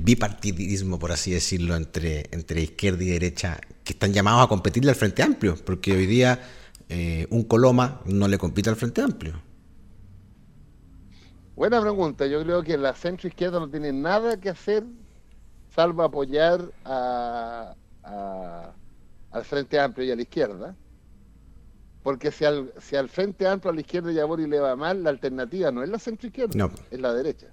bipartidismo, 0.00 0.98
por 0.98 1.12
así 1.12 1.30
decirlo, 1.30 1.76
entre, 1.76 2.26
entre 2.32 2.62
izquierda 2.62 3.04
y 3.04 3.10
derecha, 3.10 3.60
que 3.84 3.92
están 3.92 4.14
llamados 4.14 4.44
a 4.44 4.48
competirle 4.48 4.90
al 4.90 4.96
Frente 4.96 5.22
Amplio? 5.22 5.56
Porque 5.62 5.92
hoy 5.92 6.06
día 6.06 6.40
eh, 6.88 7.26
un 7.28 7.44
Coloma 7.44 8.00
no 8.06 8.26
le 8.26 8.38
compite 8.38 8.70
al 8.70 8.76
Frente 8.76 9.02
Amplio. 9.02 9.49
Buena 11.56 11.80
pregunta. 11.80 12.26
Yo 12.26 12.42
creo 12.42 12.62
que 12.62 12.76
la 12.78 12.94
centro 12.94 13.28
izquierda 13.28 13.60
no 13.60 13.68
tiene 13.68 13.92
nada 13.92 14.38
que 14.38 14.50
hacer 14.50 14.84
salvo 15.74 16.02
apoyar 16.02 16.72
a, 16.84 17.74
al 19.30 19.44
Frente 19.44 19.78
Amplio 19.78 20.06
y 20.06 20.10
a 20.10 20.16
la 20.16 20.22
izquierda. 20.22 20.76
Porque 22.02 22.30
si 22.30 22.44
al, 22.44 22.72
si 22.80 22.96
al 22.96 23.08
Frente 23.08 23.46
Amplio 23.46 23.70
a 23.70 23.74
la 23.74 23.80
izquierda 23.80 24.10
y 24.10 24.18
a 24.18 24.24
Boris 24.24 24.48
le 24.48 24.58
va 24.58 24.74
mal, 24.74 25.02
la 25.02 25.10
alternativa 25.10 25.70
no 25.70 25.82
es 25.82 25.90
la 25.90 25.98
centro-izquierda, 25.98 26.56
no. 26.56 26.72
es 26.90 27.00
la 27.00 27.12
derecha. 27.12 27.48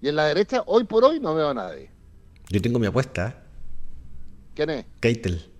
Y 0.00 0.08
en 0.08 0.16
la 0.16 0.26
derecha, 0.26 0.62
hoy 0.66 0.84
por 0.84 1.04
hoy, 1.04 1.20
no 1.20 1.34
veo 1.34 1.50
a 1.50 1.54
nadie. 1.54 1.90
Yo 2.48 2.60
tengo 2.60 2.78
mi 2.78 2.86
apuesta. 2.86 3.42
¿Quién 4.54 4.70
es? 4.70 4.86
Keitel. 5.00 5.51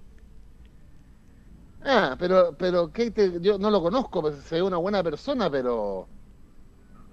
Ah, 1.84 2.16
pero, 2.18 2.54
pero 2.58 2.92
Keitel, 2.92 3.40
yo 3.40 3.58
no 3.58 3.70
lo 3.70 3.82
conozco, 3.82 4.20
pues, 4.20 4.36
se 4.48 4.56
ve 4.56 4.62
una 4.62 4.76
buena 4.76 5.02
persona, 5.02 5.50
pero... 5.50 6.06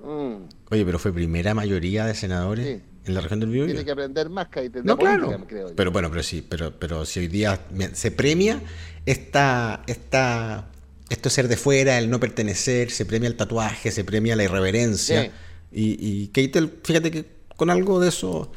Mm. 0.03 0.43
Oye, 0.71 0.85
pero 0.85 0.99
fue 0.99 1.11
primera 1.11 1.53
mayoría 1.53 2.05
de 2.05 2.15
senadores. 2.15 2.65
Sí 2.65 2.83
en 3.09 3.15
la 3.15 3.21
región 3.21 3.39
del 3.39 3.49
Biobío. 3.49 3.73
Tiene 3.73 3.85
que 3.85 3.91
aprender 3.91 4.29
más 4.29 4.47
que 4.47 4.69
No, 4.83 4.97
claro. 4.97 5.45
Pero 5.75 5.91
bueno, 5.91 6.09
pero 6.09 6.23
sí, 6.23 6.45
pero, 6.47 6.77
pero 6.77 7.05
si 7.05 7.19
hoy 7.19 7.27
día 7.27 7.59
se 7.93 8.11
premia 8.11 8.61
esta, 9.05 9.83
esta, 9.87 10.69
esto 11.09 11.29
ser 11.29 11.47
de 11.47 11.57
fuera, 11.57 11.97
el 11.97 12.09
no 12.09 12.19
pertenecer, 12.19 12.91
se 12.91 13.05
premia 13.05 13.27
el 13.27 13.35
tatuaje, 13.35 13.91
se 13.91 14.03
premia 14.03 14.35
la 14.35 14.43
irreverencia. 14.43 15.31
Y, 15.71 15.97
y 15.99 16.27
Keitel, 16.29 16.79
fíjate 16.83 17.11
que 17.11 17.25
con 17.55 17.69
algo 17.69 17.99
de 17.99 18.09
eso, 18.09 18.51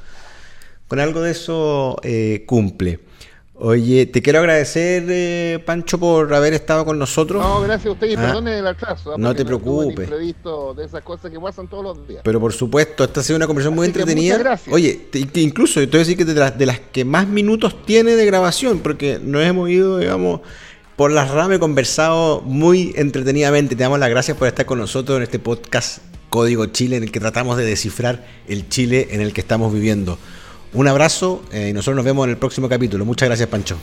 con 0.89 1.01
algo 1.01 1.23
de 1.23 1.33
eso 1.33 1.97
eh, 2.03 2.45
cumple. 2.47 3.01
Oye, 3.65 4.07
te 4.07 4.21
quiero 4.23 4.41
agradecer, 4.41 5.05
eh, 5.09 5.63
Pancho, 5.65 5.97
por 5.97 6.35
haber 6.35 6.53
estado 6.53 6.85
con 6.85 6.99
nosotros. 6.99 7.41
No, 7.41 7.61
gracias 7.61 7.87
a 7.87 7.91
usted 7.93 8.09
y 8.11 8.15
Ah. 8.15 8.21
perdone 8.23 8.59
el 8.59 8.67
atraso. 8.67 9.13
¿ah? 9.13 9.17
No 9.17 9.37
te 9.37 9.45
preocupes. 9.45 10.01
imprevisto 10.09 10.75
de 10.75 10.85
esas 10.85 11.01
cosas 11.05 11.31
que 11.31 11.39
pasan 11.39 11.69
todos 11.69 11.85
los 11.85 12.09
días. 12.09 12.23
Pero 12.25 12.41
por 12.41 12.53
supuesto, 12.53 13.05
esta 13.05 13.21
ha 13.21 13.23
sido 13.23 13.37
una 13.37 13.47
conversación 13.47 13.77
muy 13.77 13.85
Así 13.87 13.93
que 13.93 14.01
entretenida. 14.01 14.35
muchas 14.35 14.45
gracias. 14.45 14.75
Oye, 14.75 15.01
te- 15.13 15.25
te- 15.27 15.41
incluso 15.41 15.79
yo 15.79 15.87
te 15.87 15.93
voy 15.93 15.99
a 16.01 16.05
decir 16.05 16.17
que 16.17 16.25
de 16.25 16.35
las, 16.35 16.59
de 16.59 16.67
las 16.67 16.81
que 16.81 17.05
más 17.05 17.29
minutos 17.29 17.85
tiene 17.87 18.17
de 18.17 18.27
grabación, 18.27 18.81
porque 18.81 19.21
nos 19.23 19.45
hemos 19.45 19.71
ido, 19.71 19.99
digamos, 19.99 20.41
por 20.97 21.13
las 21.13 21.31
ramas, 21.31 21.59
he 21.59 21.61
conversado 21.61 22.41
muy 22.41 22.93
entretenidamente. 22.97 23.77
Te 23.77 23.83
damos 23.85 24.01
las 24.01 24.11
gracias 24.11 24.37
por 24.37 24.49
estar 24.49 24.67
con 24.67 24.81
nosotros 24.81 25.19
en 25.19 25.23
este 25.23 25.39
podcast 25.39 25.99
Código 26.31 26.67
Chile, 26.67 26.97
en 26.97 27.05
el 27.05 27.13
que 27.13 27.21
tratamos 27.21 27.57
de 27.59 27.65
descifrar 27.65 28.27
el 28.49 28.69
Chile 28.69 29.07
en 29.13 29.21
el 29.21 29.33
que 29.33 29.41
estamos 29.41 29.73
viviendo. 29.73 30.19
Un 30.75 30.89
abrazo 30.89 31.43
eh, 31.53 31.69
y 31.69 31.73
nosotros 31.75 31.97
nos 31.97 32.05
vemos 32.05 32.25
en 32.25 32.31
el 32.31 32.39
próximo 32.39 32.69
capítulo. 32.69 33.05
Muchas 33.05 33.29
gracias, 33.29 33.49
Pancho. 33.49 33.77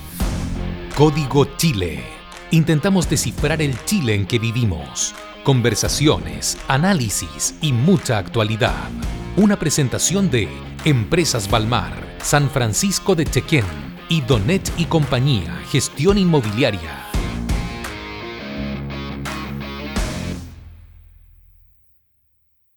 Código 0.95 1.45
Chile. 1.55 2.03
Intentamos 2.51 3.07
descifrar 3.07 3.61
el 3.61 3.77
Chile 3.85 4.15
en 4.15 4.25
que 4.25 4.39
vivimos. 4.39 5.13
Conversaciones, 5.43 6.57
análisis 6.67 7.53
y 7.61 7.73
mucha 7.73 8.17
actualidad. 8.17 8.89
Una 9.37 9.59
presentación 9.59 10.31
de 10.31 10.47
Empresas 10.83 11.49
Balmar, 11.49 11.93
San 12.23 12.49
Francisco 12.49 13.13
de 13.13 13.25
Chequén 13.25 13.65
y 14.09 14.21
Donet 14.21 14.71
y 14.77 14.85
Compañía, 14.85 15.61
Gestión 15.69 16.17
Inmobiliaria. 16.17 17.08